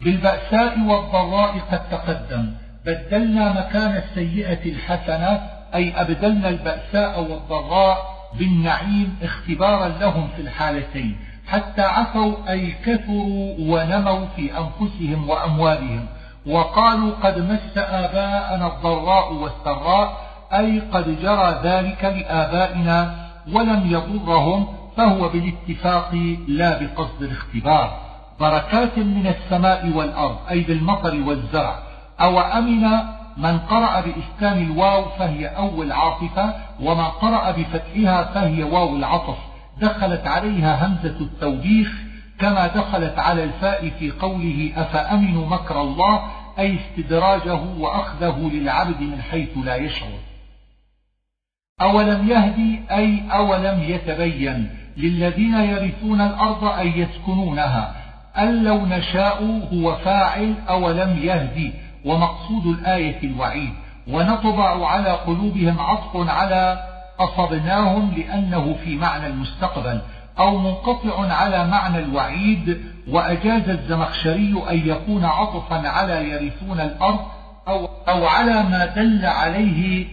بالبأساء 0.00 0.80
والضراء 0.80 1.58
قد 1.58 1.88
تقدم. 1.90 2.54
بدلنا 2.86 3.52
مكان 3.52 3.96
السيئة 3.96 4.72
الحسنة 4.72 5.40
أي 5.74 6.00
أبدلنا 6.00 6.48
البأساء 6.48 7.20
والضراء 7.20 8.18
بالنعيم 8.38 9.18
اختبارا 9.22 9.88
لهم 9.88 10.28
في 10.36 10.42
الحالتين 10.42 11.16
حتى 11.48 11.82
عفوا 11.82 12.50
أي 12.50 12.74
كثروا 12.84 13.54
ونموا 13.58 14.26
في 14.36 14.50
أنفسهم 14.58 15.28
وأموالهم. 15.28 16.06
وقالوا 16.46 17.14
قد 17.22 17.38
مس 17.38 17.78
آباءنا 17.78 18.66
الضراء 18.66 19.32
والسراء 19.32 20.27
أي 20.52 20.80
قد 20.80 21.22
جرى 21.22 21.60
ذلك 21.64 22.04
لآبائنا 22.04 23.14
ولم 23.52 23.82
يضرهم 23.86 24.66
فهو 24.96 25.28
بالاتفاق 25.28 26.14
لا 26.48 26.82
بقصد 26.82 27.22
الاختبار. 27.22 28.00
بركات 28.40 28.98
من 28.98 29.26
السماء 29.26 29.90
والأرض 29.94 30.36
أي 30.50 30.60
بالمطر 30.60 31.14
والزرع. 31.26 31.78
أو 32.20 32.40
أمن 32.40 32.88
من 33.36 33.58
قرأ 33.58 34.00
بإسكان 34.00 34.62
الواو 34.62 35.04
فهي 35.18 35.46
أول 35.46 35.92
عاطفة 35.92 36.54
ومن 36.80 37.04
قرأ 37.04 37.50
بفتحها 37.50 38.24
فهي 38.24 38.62
واو 38.62 38.96
العطف. 38.96 39.38
دخلت 39.80 40.26
عليها 40.26 40.86
همزة 40.86 41.20
التوبيخ 41.20 41.92
كما 42.38 42.66
دخلت 42.66 43.18
على 43.18 43.44
الفاء 43.44 43.90
في 43.98 44.10
قوله 44.10 44.72
أفأمنوا 44.76 45.46
مكر 45.46 45.80
الله 45.80 46.22
أي 46.58 46.78
استدراجه 46.80 47.60
وأخذه 47.78 48.50
للعبد 48.52 49.00
من 49.00 49.22
حيث 49.22 49.48
لا 49.64 49.76
يشعر. 49.76 50.27
أولم 51.80 52.28
يهدي 52.28 52.80
أي 52.90 53.22
أولم 53.32 53.82
يتبين 53.82 54.70
للذين 54.96 55.54
يرثون 55.54 56.20
الأرض 56.20 56.64
أن 56.64 56.86
يسكنونها 56.86 57.94
أن 58.38 58.64
لو 58.64 58.86
نشاء 58.86 59.68
هو 59.72 59.96
فاعل 59.96 60.54
أولم 60.68 61.18
يهدي 61.22 61.72
ومقصود 62.04 62.66
الآية 62.66 63.22
الوعيد 63.24 63.72
ونطبع 64.08 64.86
على 64.86 65.10
قلوبهم 65.10 65.80
عطف 65.80 66.28
على 66.30 66.78
أصبناهم 67.20 68.12
لأنه 68.16 68.76
في 68.84 68.96
معنى 68.96 69.26
المستقبل 69.26 70.00
أو 70.38 70.58
منقطع 70.58 71.32
على 71.32 71.66
معنى 71.66 71.98
الوعيد 71.98 72.80
وأجاز 73.08 73.68
الزمخشري 73.68 74.62
أن 74.70 74.88
يكون 74.88 75.24
عطفا 75.24 75.88
على 75.88 76.30
يرثون 76.30 76.80
الأرض 76.80 77.20
أو, 77.68 77.88
أو 78.08 78.26
على 78.26 78.62
ما 78.62 78.86
دل 78.86 79.26
عليه 79.26 80.06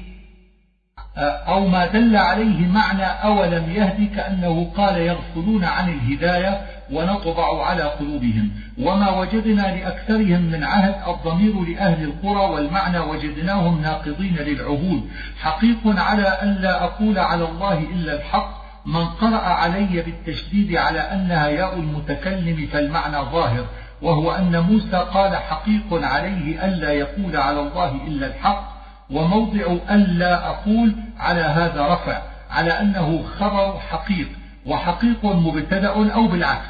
أو 1.18 1.68
ما 1.68 1.86
دل 1.86 2.16
عليه 2.16 2.68
معنى 2.68 3.04
أولم 3.04 3.72
يهدي 3.72 4.06
كأنه 4.06 4.72
قال 4.78 4.98
يغفلون 4.98 5.64
عن 5.64 5.90
الهداية 5.90 6.62
ونطبع 6.92 7.66
على 7.66 7.84
قلوبهم. 7.84 8.52
وما 8.82 9.10
وجدنا 9.20 9.62
لأكثرهم 9.62 10.42
من 10.42 10.64
عهد 10.64 10.96
الضمير 11.08 11.62
لأهل 11.62 12.04
القرى 12.04 12.46
والمعنى 12.54 13.00
وجدناهم 13.00 13.82
ناقضين 13.82 14.36
للعهود. 14.36 15.10
حقيق 15.42 15.80
على 15.86 16.28
أن 16.28 16.56
لا 16.62 16.84
أقول 16.84 17.20
على 17.20 17.46
الله 17.46 17.80
إلا 17.80 18.14
الحق. 18.14 18.66
من 18.86 19.06
قرأ 19.06 19.42
علي 19.42 20.02
بالتشديد 20.02 20.76
على 20.76 21.00
أنها 21.00 21.48
ياء 21.48 21.76
المتكلم 21.76 22.68
فالمعنى 22.74 23.18
ظاهر. 23.18 23.66
وهو 24.02 24.32
أن 24.32 24.60
موسى 24.60 25.06
قال 25.14 25.36
حقيق 25.36 25.88
عليه 25.92 26.66
ألا 26.66 26.92
يقول 26.92 27.38
على 27.38 27.60
الله 27.60 27.92
إلا 28.08 28.28
الحق. 28.28 28.75
وموضع 29.12 29.78
ألا 29.90 30.48
أقول 30.50 30.96
على 31.20 31.42
هذا 31.42 31.88
رفع 31.94 32.22
على 32.52 32.72
أنه 32.82 33.24
خبر 33.40 33.80
حقيق 33.80 34.28
وحقيق 34.66 35.26
مبتدأ 35.26 36.14
أو 36.14 36.28
بالعكس. 36.28 36.66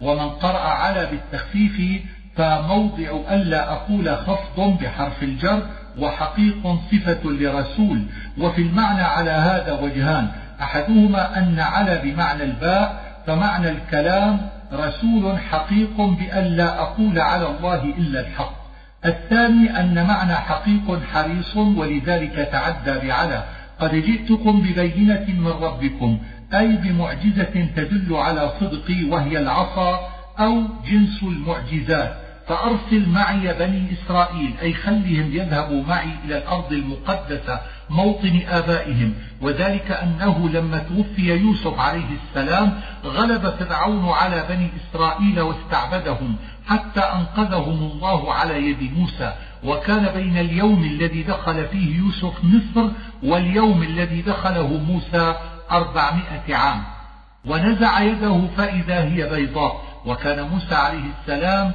ومن 0.00 0.30
قرأ 0.30 0.68
على 0.68 1.06
بالتخفيف 1.06 2.02
فموضع 2.36 3.20
ألا 3.30 3.72
أقول 3.72 4.16
خفض 4.16 4.78
بحرف 4.80 5.22
الجر 5.22 5.62
وحقيق 5.98 6.78
صفة 6.90 7.20
لرسول. 7.24 8.02
وفي 8.38 8.62
المعنى 8.62 9.02
على 9.02 9.30
هذا 9.30 9.72
وجهان 9.72 10.28
أحدهما 10.62 11.38
أن 11.38 11.60
على 11.60 12.00
بمعنى 12.04 12.42
الباء 12.42 13.02
فمعنى 13.26 13.68
الكلام 13.68 14.48
رسول 14.72 15.38
حقيق 15.38 16.00
بأن 16.00 16.44
لا 16.44 16.80
أقول 16.80 17.18
على 17.18 17.46
الله 17.46 17.84
إلا 17.84 18.20
الحق. 18.20 18.59
الثاني 19.04 19.80
أن 19.80 20.06
معنى 20.06 20.34
حقيق 20.34 21.00
حريص 21.12 21.56
ولذلك 21.56 22.48
تعدى 22.52 23.06
بعلى 23.06 23.44
قد 23.80 23.94
جئتكم 23.94 24.62
ببينة 24.62 25.26
من 25.28 25.52
ربكم 25.62 26.18
أي 26.54 26.76
بمعجزة 26.76 27.68
تدل 27.76 28.16
على 28.16 28.52
صدقي 28.60 29.04
وهي 29.04 29.38
العصا 29.38 30.00
أو 30.38 30.62
جنس 30.86 31.22
المعجزات. 31.22 32.14
فأرسل 32.50 33.08
معي 33.08 33.54
بني 33.58 33.92
إسرائيل 33.92 34.54
أي 34.62 34.74
خلهم 34.74 35.30
يذهبوا 35.32 35.82
معي 35.84 36.10
إلى 36.24 36.38
الأرض 36.38 36.72
المقدسة 36.72 37.60
موطن 37.90 38.42
آبائهم 38.48 39.14
وذلك 39.40 39.90
أنه 39.90 40.48
لما 40.48 40.78
توفي 40.78 41.22
يوسف 41.22 41.78
عليه 41.78 42.06
السلام 42.22 42.80
غلب 43.04 43.50
فرعون 43.50 44.08
على 44.08 44.46
بني 44.48 44.70
إسرائيل 44.80 45.40
واستعبدهم 45.40 46.36
حتى 46.66 47.00
أنقذهم 47.00 47.90
الله 47.92 48.34
على 48.34 48.70
يد 48.70 48.98
موسى. 48.98 49.32
وكان 49.64 50.08
بين 50.14 50.38
اليوم 50.38 50.84
الذي 50.84 51.22
دخل 51.22 51.66
فيه 51.66 51.98
يوسف 51.98 52.44
مصر 52.44 52.88
واليوم 53.22 53.82
الذي 53.82 54.22
دخله 54.22 54.66
موسى 54.66 55.34
أربعمائة 55.70 56.54
عام. 56.54 56.82
ونزع 57.44 58.00
يده 58.00 58.46
فإذا 58.56 59.04
هي 59.04 59.28
بيضاء. 59.28 59.82
وكان 60.06 60.48
موسى 60.48 60.74
عليه 60.74 61.04
السلام 61.20 61.72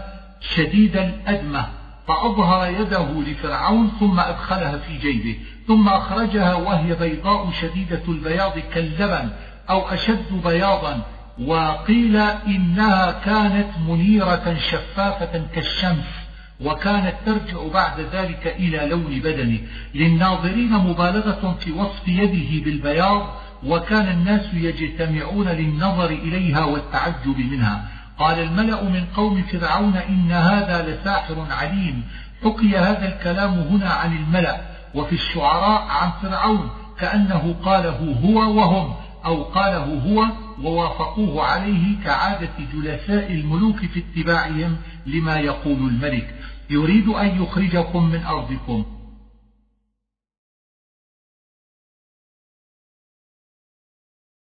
شديد 0.56 0.98
الأدمة 0.98 1.66
فأظهر 2.08 2.68
يده 2.70 3.08
لفرعون 3.22 3.92
ثم 4.00 4.20
أدخلها 4.20 4.78
في 4.78 4.98
جيبه. 4.98 5.40
ثم 5.68 5.88
أخرجها 5.88 6.54
وهي 6.56 6.96
بيضاء 6.96 7.52
شديدة 7.52 8.02
البياض 8.08 8.60
كاللبن 8.74 9.30
أو 9.70 9.90
أشد 9.90 10.42
بياضا 10.44 11.02
وقيل 11.40 12.18
إنها 12.48 13.12
كانت 13.26 13.68
منيرة 13.88 14.58
شفافة 14.72 15.46
كالشمس 15.56 16.26
وكانت 16.62 17.16
ترجع 17.26 17.68
بعد 17.74 18.00
ذلك 18.00 18.48
إلى 18.48 18.90
لون 18.90 19.20
بدنه. 19.20 19.60
للناظرين 19.96 20.72
مبالغة 20.72 21.58
في 21.60 21.72
وصف 21.72 22.08
يده 22.08 22.66
بالبياض 22.66 23.36
وكان 23.64 24.08
الناس 24.08 24.54
يجتمعون 24.54 25.48
للنظر 25.48 26.10
إليها 26.10 26.66
والتعجب 26.66 27.38
منها. 27.38 27.88
قال 28.20 28.40
الملأ 28.40 28.84
من 28.84 29.06
قوم 29.16 29.44
فرعون 29.44 29.98
إن 29.98 30.32
هذا 30.32 30.90
لساحر 30.90 31.46
عليم. 31.52 32.04
حكي 32.44 32.78
هذا 32.78 33.16
الكلام 33.16 33.54
هنا 33.54 33.90
عن 33.90 34.18
الملأ. 34.18 34.75
وفي 34.96 35.14
الشعراء 35.14 35.82
عن 35.90 36.12
فرعون 36.22 36.70
كأنه 37.00 37.56
قاله 37.64 38.20
هو 38.24 38.58
وهم 38.58 38.94
أو 39.26 39.44
قاله 39.44 40.02
هو 40.08 40.26
ووافقوه 40.64 41.44
عليه 41.44 42.04
كعادة 42.04 42.50
جلساء 42.74 43.32
الملوك 43.32 43.78
في 43.78 44.00
اتباعهم 44.00 44.78
لما 45.06 45.40
يقول 45.40 45.78
الملك. 45.78 46.36
يريد 46.70 47.08
أن 47.08 47.44
يخرجكم 47.44 48.10
من 48.10 48.24
أرضكم. 48.24 48.86